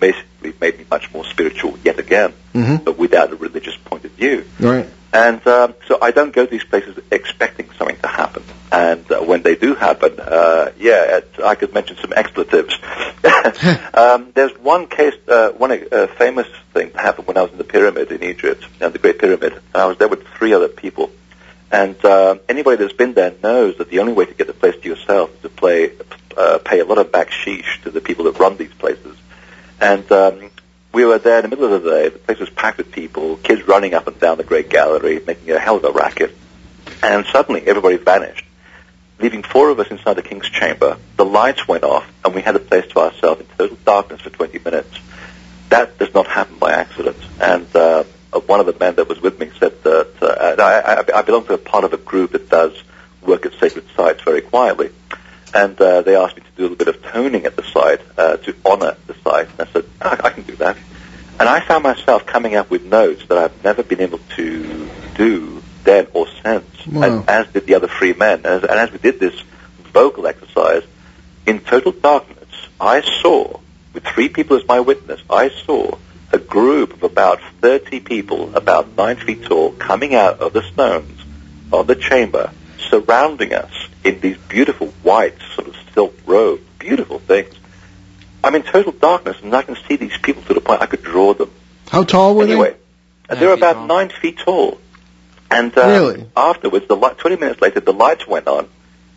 basically 0.01 0.55
made 0.61 0.79
me 0.79 0.87
much 0.91 1.13
more 1.13 1.25
spiritual 1.25 1.79
yet 1.85 1.99
again, 1.99 2.33
Mm-hmm. 2.55 2.85
but 2.85 2.97
without 2.97 3.33
a 3.33 3.37
religious 3.37 3.77
point 3.85 4.05
of 4.05 4.13
view. 4.13 4.45
Right. 4.61 4.89
And 5.13 5.45
um, 5.47 5.75
so 5.87 5.99
I 6.01 6.13
don't 6.13 6.33
go 6.33 6.45
to 6.45 6.51
these 6.51 6.65
places 6.65 6.99
expecting 7.11 7.69
something 7.79 7.97
to 7.99 8.09
happen. 8.09 8.43
And 8.71 9.11
uh, 9.11 9.21
when 9.23 9.43
they 9.43 9.55
do 9.57 9.75
happen, 9.75 10.19
uh, 10.21 10.73
yeah, 10.79 11.19
it, 11.19 11.31
I 11.45 11.55
could 11.57 11.73
mention 11.75 11.97
some 11.97 12.13
expletives. 12.13 12.75
um, 13.95 14.33
there's 14.35 14.53
one 14.59 14.87
case, 14.87 15.15
uh, 15.29 15.51
one 15.51 15.73
uh, 15.73 16.07
famous 16.19 16.49
thing 16.73 16.91
that 16.91 17.01
happened 17.01 17.27
when 17.27 17.37
I 17.37 17.43
was 17.43 17.53
in 17.53 17.59
the 17.59 17.65
pyramid 17.65 18.11
in 18.13 18.23
Egypt, 18.23 18.65
and 18.81 18.93
the 18.93 18.99
Great 18.99 19.19
Pyramid. 19.19 19.53
And 19.53 19.77
I 19.77 19.87
was 19.87 19.99
there 19.99 20.09
with 20.09 20.27
three 20.39 20.53
other 20.53 20.69
people. 20.69 21.11
And 21.71 22.03
uh, 22.05 22.39
anybody 22.49 22.77
that's 22.77 22.93
been 22.93 23.15
there 23.15 23.35
knows 23.43 23.79
that 23.79 23.91
the 23.91 24.01
only 24.01 24.13
way 24.13 24.27
to 24.27 24.35
get 24.35 24.47
the 24.47 24.53
place 24.53 24.77
to 24.81 24.89
yourself 24.89 25.35
is 25.37 25.43
to 25.43 25.49
play, 25.49 25.93
uh, 26.37 26.59
pay 26.65 26.81
a 26.81 26.85
lot 26.85 26.99
of 26.99 27.11
backsheesh 27.11 27.83
to 27.83 27.91
the 27.91 28.01
people 28.01 28.25
that 28.27 28.39
run 28.39 28.57
these 28.57 28.73
places. 28.75 29.17
And 29.81 30.11
um, 30.13 30.51
we 30.93 31.05
were 31.05 31.19
there 31.19 31.39
in 31.39 31.43
the 31.43 31.49
middle 31.49 31.73
of 31.73 31.83
the 31.83 31.91
day. 31.91 32.09
The 32.09 32.19
place 32.19 32.39
was 32.39 32.51
packed 32.51 32.79
with 32.79 32.93
people, 32.93 33.37
kids 33.39 33.67
running 33.67 33.95
up 33.95 34.07
and 34.07 34.19
down 34.19 34.39
the 34.39 34.45
Great 34.45 34.71
Gallery, 34.71 35.21
making 35.27 35.51
a 35.51 35.59
hell 35.59 35.77
of 35.77 35.85
a 35.85 35.91
racket. 35.91 36.37
And 37.03 37.27
suddenly, 37.27 37.67
everybody 37.67 37.97
vanished, 37.97 38.45
leaving 39.19 39.43
four 39.43 39.71
of 39.71 39.81
us 39.81 39.89
inside 39.91 40.15
the 40.15 40.23
king's 40.23 40.49
chamber. 40.49 40.97
The 41.17 41.25
lights 41.25 41.67
went 41.69 41.85
off, 41.85 42.11
and 42.25 42.35
we 42.35 42.41
had 42.41 42.55
the 42.55 42.61
place 42.61 42.87
to 42.93 43.01
ourselves 43.01 43.41
in 43.41 43.47
total 43.59 43.77
darkness 43.85 44.21
for 44.23 44.31
20 44.31 44.59
minutes. 44.61 44.99
That 45.69 45.99
does 45.99 46.15
not 46.15 46.27
happen 46.27 46.59
by 46.59 46.73
accident. 46.73 47.17
And 47.41 47.67
uh, 47.75 48.05
one 48.47 48.61
of 48.61 48.67
the 48.67 48.77
men 48.79 48.95
that 48.97 49.09
was 49.09 49.21
with 49.21 49.39
me 49.39 49.51
said 49.59 49.83
that 49.83 50.23
uh, 50.23 50.63
I, 50.63 51.17
I, 51.17 51.19
I 51.19 51.23
belong 51.23 51.47
to 51.47 51.55
a 51.55 51.59
part 51.59 51.85
of 51.85 51.93
a 51.93 51.99
group 51.99 52.33
that 52.33 52.49
does 52.49 52.83
work 53.23 53.47
at 53.47 53.55
sacred 53.55 53.85
sites 53.97 54.23
very 54.23 54.41
quietly. 54.41 54.91
And 55.55 55.81
uh, 55.81 56.03
they 56.03 56.17
asked 56.17 56.37
me 56.37 56.43
to 56.43 56.49
do 56.57 56.63
a 56.63 56.65
little 56.65 56.77
bit 56.77 56.89
of 56.89 57.03
toning 57.03 57.45
at 57.47 57.55
the 57.55 57.63
site 57.63 58.01
uh, 58.19 58.37
to 58.39 58.57
honor 58.65 58.97
the 59.07 59.15
site. 59.23 59.49
And 59.59 59.69
I 59.69 59.73
said, 59.73 59.85
I, 60.01 60.21
I 60.25 60.31
can 60.31 60.43
do 60.43 60.57
that. 60.57 60.77
And 61.39 61.49
I 61.49 61.61
found 61.61 61.85
myself 61.85 62.27
coming 62.27 62.57
up 62.57 62.71
with 62.71 62.85
notes 62.85 63.25
that 63.29 63.39
I've 63.39 63.65
never 63.65 63.83
been 63.85 64.01
able 64.01 64.19
to 64.37 64.89
do 65.17 65.63
then 65.85 66.09
or 66.13 66.27
since, 66.43 66.65
Wow. 66.87 67.03
and 67.03 67.29
as 67.31 67.47
did 67.53 67.67
the 67.67 67.75
other 67.75 67.89
three 67.89 68.13
men. 68.15 68.39
And 68.39 68.47
as, 68.47 68.63
and 68.63 68.73
as 68.73 68.91
we 68.91 68.99
did 68.99 69.21
this 69.21 69.39
vocal 69.93 70.27
exercise, 70.27 70.83
in 71.47 71.61
total 71.61 71.93
darkness, 71.93 72.49
I 72.81 73.01
saw, 73.23 73.61
with 73.93 74.05
three 74.05 74.29
people 74.29 74.57
as 74.57 74.67
my 74.67 74.81
witness, 74.81 75.21
I 75.31 75.51
saw 75.51 75.97
a 76.33 76.39
group 76.39 76.95
of 76.95 77.03
about 77.05 77.41
30 77.61 78.01
people, 78.01 78.55
about 78.57 78.97
nine 78.97 79.17
feet 79.17 79.45
tall, 79.45 79.73
coming 79.73 80.15
out 80.15 80.41
of 80.41 80.53
the 80.53 80.63
stones 80.63 81.21
of 81.73 81.87
the 81.87 81.95
chamber, 81.95 82.51
surrounding 82.91 83.53
us 83.55 83.73
in 84.05 84.21
these 84.21 84.37
beautiful 84.49 84.89
white 85.03 85.35
sort 85.55 85.69
of 85.69 85.77
silk 85.95 86.15
robes, 86.27 86.63
beautiful 86.79 87.19
things. 87.19 87.55
I'm 88.43 88.55
in 88.55 88.63
total 88.63 88.93
darkness, 88.93 89.39
and 89.43 89.55
I 89.55 89.63
can 89.63 89.77
see 89.89 89.97
these 89.97 90.17
people 90.19 90.43
to 90.43 90.55
the 90.55 90.61
point 90.61 90.83
I 90.83 90.87
could 90.87 91.03
draw 91.03 91.33
them. 91.33 91.51
How 91.91 92.05
tall 92.05 92.37
were 92.37 92.45
they 92.47 92.53
anyway, 92.53 92.77
they're 93.29 93.55
about 93.55 93.75
tall. 93.75 93.87
nine 93.87 94.11
feet 94.11 94.39
tall. 94.39 94.79
And 95.51 95.77
um, 95.79 95.89
Really? 95.91 96.27
afterwards, 96.37 96.87
the 96.89 96.97
light, 96.97 97.17
20 97.19 97.37
minutes 97.37 97.61
later, 97.63 97.81
the 97.81 97.93
lights 97.93 98.27
went 98.27 98.47
on, 98.47 98.69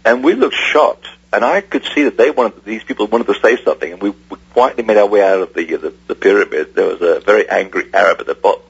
and 0.06 0.24
we 0.24 0.34
looked 0.34 0.56
shocked. 0.56 1.08
And 1.34 1.44
I 1.44 1.60
could 1.60 1.84
see 1.94 2.04
that 2.04 2.16
they 2.18 2.32
wanted, 2.32 2.64
these 2.64 2.84
people 2.86 3.08
wanted 3.08 3.28
to 3.28 3.34
say 3.42 3.62
something, 3.62 3.92
and 3.92 4.02
we, 4.02 4.12
we 4.30 4.38
quietly 4.54 4.84
made 4.84 4.96
our 4.98 5.08
way 5.08 5.22
out 5.22 5.42
of 5.42 5.54
the, 5.54 5.66
the 5.66 5.94
the 6.08 6.16
pyramid. 6.16 6.74
There 6.74 6.88
was 6.88 7.02
a 7.02 7.20
very 7.20 7.50
angry 7.50 7.94
Arab 7.94 8.22
at 8.22 8.28
the 8.28 8.36
bottom 8.36 8.64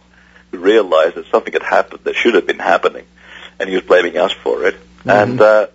who 0.51 0.57
realized 0.57 1.15
that 1.15 1.28
something 1.28 1.53
had 1.53 1.61
happened 1.61 1.99
that 2.05 2.15
should 2.15 2.34
have 2.34 2.47
been 2.47 2.57
happening, 2.57 3.05
and 3.59 3.70
he 3.70 3.76
was 3.76 3.84
blaming 3.86 4.18
us 4.18 4.32
for 4.32 4.65
it. 4.65 4.76
And 5.05 5.39
uh, 5.39 5.68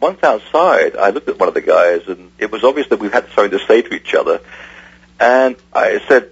once 0.00 0.22
outside, 0.22 0.96
I 0.96 1.10
looked 1.10 1.28
at 1.28 1.38
one 1.38 1.48
of 1.48 1.54
the 1.54 1.60
guys, 1.60 2.02
and 2.08 2.30
it 2.38 2.50
was 2.50 2.64
obvious 2.64 2.88
that 2.88 2.98
we 2.98 3.08
had 3.08 3.28
something 3.34 3.58
to 3.58 3.64
say 3.66 3.82
to 3.82 3.94
each 3.94 4.14
other. 4.14 4.40
And 5.18 5.56
I 5.72 6.00
said, 6.08 6.30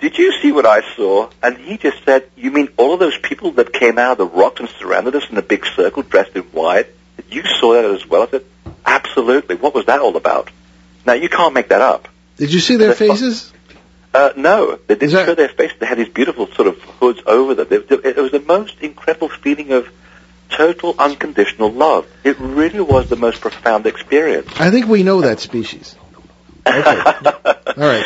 did 0.00 0.18
you 0.18 0.32
see 0.42 0.52
what 0.52 0.66
I 0.66 0.82
saw? 0.96 1.30
And 1.42 1.56
he 1.56 1.78
just 1.78 2.04
said, 2.04 2.28
you 2.36 2.50
mean 2.50 2.68
all 2.76 2.92
of 2.92 3.00
those 3.00 3.16
people 3.18 3.52
that 3.52 3.72
came 3.72 3.98
out 3.98 4.12
of 4.12 4.18
the 4.18 4.26
rocks 4.26 4.60
and 4.60 4.68
surrounded 4.68 5.14
us 5.14 5.24
in 5.30 5.38
a 5.38 5.42
big 5.42 5.64
circle 5.64 6.02
dressed 6.02 6.36
in 6.36 6.42
white? 6.44 6.88
You 7.30 7.42
saw 7.44 7.74
that 7.74 7.84
as 7.84 8.06
well? 8.06 8.22
I 8.24 8.30
said, 8.30 8.44
absolutely. 8.84 9.56
What 9.56 9.74
was 9.74 9.86
that 9.86 10.00
all 10.00 10.16
about? 10.16 10.50
Now, 11.06 11.14
you 11.14 11.28
can't 11.28 11.54
make 11.54 11.68
that 11.68 11.80
up. 11.80 12.08
Did 12.36 12.52
you 12.52 12.60
see 12.60 12.76
their 12.76 12.94
faces? 12.94 13.52
Uh, 14.14 14.32
no, 14.36 14.76
they 14.86 14.94
didn't 14.96 15.12
that- 15.12 15.26
show 15.26 15.34
their 15.34 15.48
faces. 15.48 15.78
They 15.78 15.86
had 15.86 15.98
these 15.98 16.08
beautiful 16.08 16.46
sort 16.48 16.68
of 16.68 16.80
hoods 16.82 17.20
over 17.26 17.54
them. 17.54 17.68
It, 17.70 17.90
it 17.90 18.16
was 18.16 18.32
the 18.32 18.40
most 18.40 18.80
incredible 18.80 19.28
feeling 19.28 19.72
of 19.72 19.88
total 20.56 20.94
unconditional 20.98 21.70
love. 21.72 22.06
It 22.24 22.38
really 22.38 22.80
was 22.80 23.08
the 23.08 23.16
most 23.16 23.40
profound 23.40 23.86
experience. 23.86 24.48
I 24.58 24.70
think 24.70 24.86
we 24.86 25.02
know 25.02 25.20
that 25.22 25.40
species. 25.40 25.96
Okay. 26.66 26.76
All 26.84 27.74
right. 27.76 28.04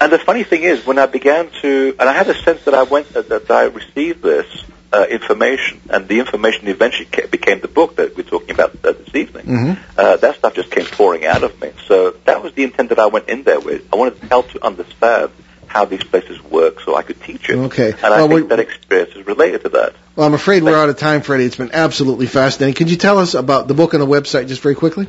And 0.00 0.12
the 0.12 0.18
funny 0.18 0.44
thing 0.44 0.62
is, 0.62 0.86
when 0.86 0.98
I 0.98 1.06
began 1.06 1.50
to, 1.62 1.96
and 1.98 2.08
I 2.08 2.12
had 2.12 2.28
a 2.28 2.34
sense 2.42 2.62
that 2.64 2.74
I 2.74 2.84
went, 2.84 3.12
that, 3.14 3.28
that 3.28 3.50
I 3.50 3.64
received 3.64 4.22
this 4.22 4.46
uh, 4.92 5.06
information, 5.10 5.80
and 5.90 6.06
the 6.06 6.20
information 6.20 6.68
eventually 6.68 7.06
ca- 7.06 7.26
became 7.26 7.60
the 7.60 7.68
book 7.68 7.96
that 7.96 8.16
we're 8.16 8.22
talking 8.22 8.52
about 8.52 8.76
uh, 8.84 8.92
this 8.92 9.14
evening. 9.14 9.46
Mhm. 9.46 9.78
Uh, 9.96 10.16
that 10.18 10.36
stuff 10.36 10.54
just 10.54 10.70
came 10.70 10.86
pouring 10.86 11.26
out 11.26 11.42
of 11.42 11.60
me. 11.60 11.72
So 11.88 12.12
that 12.26 12.42
was 12.42 12.52
the 12.54 12.62
intent 12.62 12.90
that 12.90 12.98
I 13.00 13.06
went 13.06 13.28
in 13.28 13.42
there 13.42 13.58
with. 13.58 13.92
I 13.92 13.96
wanted 13.96 14.20
to 14.20 14.26
help 14.28 14.50
to 14.50 14.64
understand 14.64 15.30
how 15.66 15.84
these 15.84 16.04
places 16.04 16.40
work, 16.44 16.80
so 16.80 16.94
I 16.96 17.02
could 17.02 17.20
teach 17.22 17.50
it. 17.50 17.56
Okay. 17.56 17.90
And 17.92 18.04
I 18.04 18.18
Well, 18.18 18.28
think 18.28 18.48
that 18.50 18.60
experience 18.60 19.14
is 19.16 19.26
related 19.26 19.62
to 19.62 19.68
that. 19.70 19.94
Well, 20.14 20.26
I'm 20.26 20.34
afraid 20.34 20.62
we're 20.62 20.76
out 20.76 20.88
of 20.88 20.96
time, 20.98 21.22
Freddy. 21.22 21.44
It's 21.44 21.56
been 21.56 21.72
absolutely 21.72 22.26
fascinating. 22.26 22.74
Could 22.74 22.90
you 22.90 22.96
tell 22.96 23.18
us 23.18 23.34
about 23.34 23.68
the 23.68 23.74
book 23.74 23.92
and 23.94 24.02
the 24.02 24.06
website 24.06 24.48
just 24.48 24.62
very 24.62 24.74
quickly? 24.74 25.06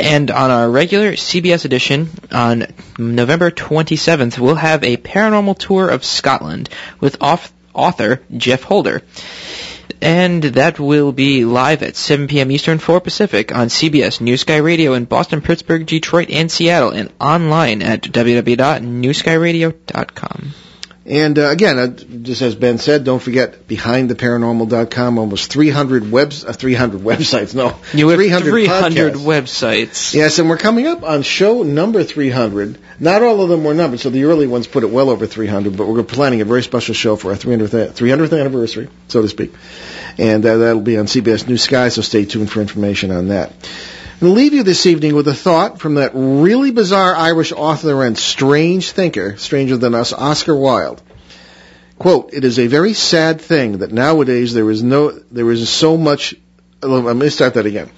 And 0.00 0.30
on 0.30 0.50
our 0.50 0.70
regular 0.70 1.12
CBS 1.12 1.64
edition 1.64 2.08
on 2.32 2.66
November 2.98 3.50
27th, 3.50 4.38
we'll 4.38 4.54
have 4.56 4.82
a 4.82 4.96
paranormal 4.96 5.58
tour 5.58 5.88
of 5.88 6.04
Scotland 6.04 6.68
with 7.00 7.18
author 7.20 8.20
Geoff 8.36 8.62
Holder. 8.62 9.02
And 10.02 10.42
that 10.42 10.80
will 10.80 11.12
be 11.12 11.44
live 11.44 11.82
at 11.82 11.96
7 11.96 12.26
p.m. 12.26 12.50
Eastern, 12.50 12.78
4 12.78 13.00
Pacific 13.00 13.54
on 13.54 13.68
CBS 13.68 14.20
New 14.20 14.36
Sky 14.36 14.56
Radio 14.56 14.94
in 14.94 15.04
Boston, 15.04 15.42
Pittsburgh, 15.42 15.84
Detroit, 15.84 16.30
and 16.30 16.50
Seattle, 16.50 16.90
and 16.90 17.12
online 17.20 17.82
at 17.82 18.02
www.newskyradio.com. 18.02 20.54
And 21.06 21.38
uh, 21.38 21.48
again, 21.48 21.78
uh, 21.78 21.86
just 21.86 22.42
as 22.42 22.54
Ben 22.54 22.76
said, 22.76 23.04
don't 23.04 23.22
forget 23.22 23.66
behindtheparanormal.com. 23.66 25.18
Almost 25.18 25.50
300 25.50 26.12
webs, 26.12 26.44
uh, 26.44 26.52
300 26.52 27.00
websites. 27.10 27.54
No, 27.54 27.76
You 27.94 28.08
have 28.08 28.18
300 28.18 28.50
300 28.50 29.14
websites. 29.14 30.14
Yes, 30.14 30.38
and 30.38 30.48
we're 30.48 30.58
coming 30.58 30.86
up 30.86 31.02
on 31.02 31.22
show 31.22 31.62
number 31.62 32.04
300. 32.04 32.78
Not 32.98 33.22
all 33.22 33.40
of 33.40 33.48
them 33.48 33.64
were 33.64 33.72
numbered, 33.72 34.00
so 34.00 34.10
the 34.10 34.24
early 34.24 34.46
ones 34.46 34.66
put 34.66 34.84
it 34.84 34.90
well 34.90 35.08
over 35.08 35.26
300, 35.26 35.74
but 35.74 35.88
we're 35.88 36.02
planning 36.02 36.42
a 36.42 36.44
very 36.44 36.62
special 36.62 36.94
show 36.94 37.16
for 37.16 37.30
our 37.30 37.36
300th, 37.36 37.92
300th 37.92 38.38
anniversary, 38.38 38.88
so 39.08 39.22
to 39.22 39.28
speak. 39.28 39.54
And 40.18 40.44
uh, 40.44 40.58
that'll 40.58 40.82
be 40.82 40.98
on 40.98 41.06
CBS 41.06 41.48
New 41.48 41.56
Sky, 41.56 41.88
so 41.88 42.02
stay 42.02 42.26
tuned 42.26 42.50
for 42.52 42.60
information 42.60 43.10
on 43.10 43.28
that. 43.28 43.52
We'll 44.20 44.32
leave 44.32 44.52
you 44.52 44.64
this 44.64 44.84
evening 44.84 45.14
with 45.14 45.28
a 45.28 45.34
thought 45.34 45.80
from 45.80 45.94
that 45.94 46.10
really 46.14 46.72
bizarre 46.72 47.14
Irish 47.14 47.52
author 47.52 48.04
and 48.04 48.18
strange 48.18 48.90
thinker, 48.90 49.38
stranger 49.38 49.78
than 49.78 49.94
us, 49.94 50.12
Oscar 50.12 50.54
Wilde. 50.54 51.00
Quote, 51.98 52.34
it 52.34 52.44
is 52.44 52.58
a 52.58 52.66
very 52.66 52.92
sad 52.92 53.40
thing 53.40 53.78
that 53.78 53.92
nowadays 53.92 54.52
there 54.52 54.70
is 54.70 54.82
no, 54.82 55.10
there 55.10 55.50
is 55.50 55.66
so 55.70 55.96
much, 55.96 56.34
oh, 56.82 57.00
let 57.00 57.16
me 57.16 57.30
start 57.30 57.54
that 57.54 57.64
again. 57.64 57.88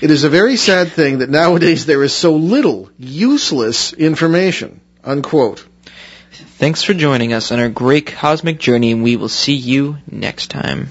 It 0.00 0.12
is 0.12 0.22
a 0.22 0.28
very 0.28 0.56
sad 0.56 0.92
thing 0.92 1.18
that 1.18 1.30
nowadays 1.30 1.84
there 1.84 2.04
is 2.04 2.14
so 2.14 2.36
little 2.36 2.88
useless 2.96 3.92
information. 3.92 4.80
Unquote. 5.02 5.66
Thanks 6.30 6.84
for 6.84 6.94
joining 6.94 7.32
us 7.32 7.50
on 7.50 7.58
our 7.58 7.70
great 7.70 8.06
cosmic 8.06 8.60
journey, 8.60 8.92
and 8.92 9.02
we 9.02 9.16
will 9.16 9.28
see 9.28 9.56
you 9.56 9.98
next 10.08 10.48
time. 10.48 10.90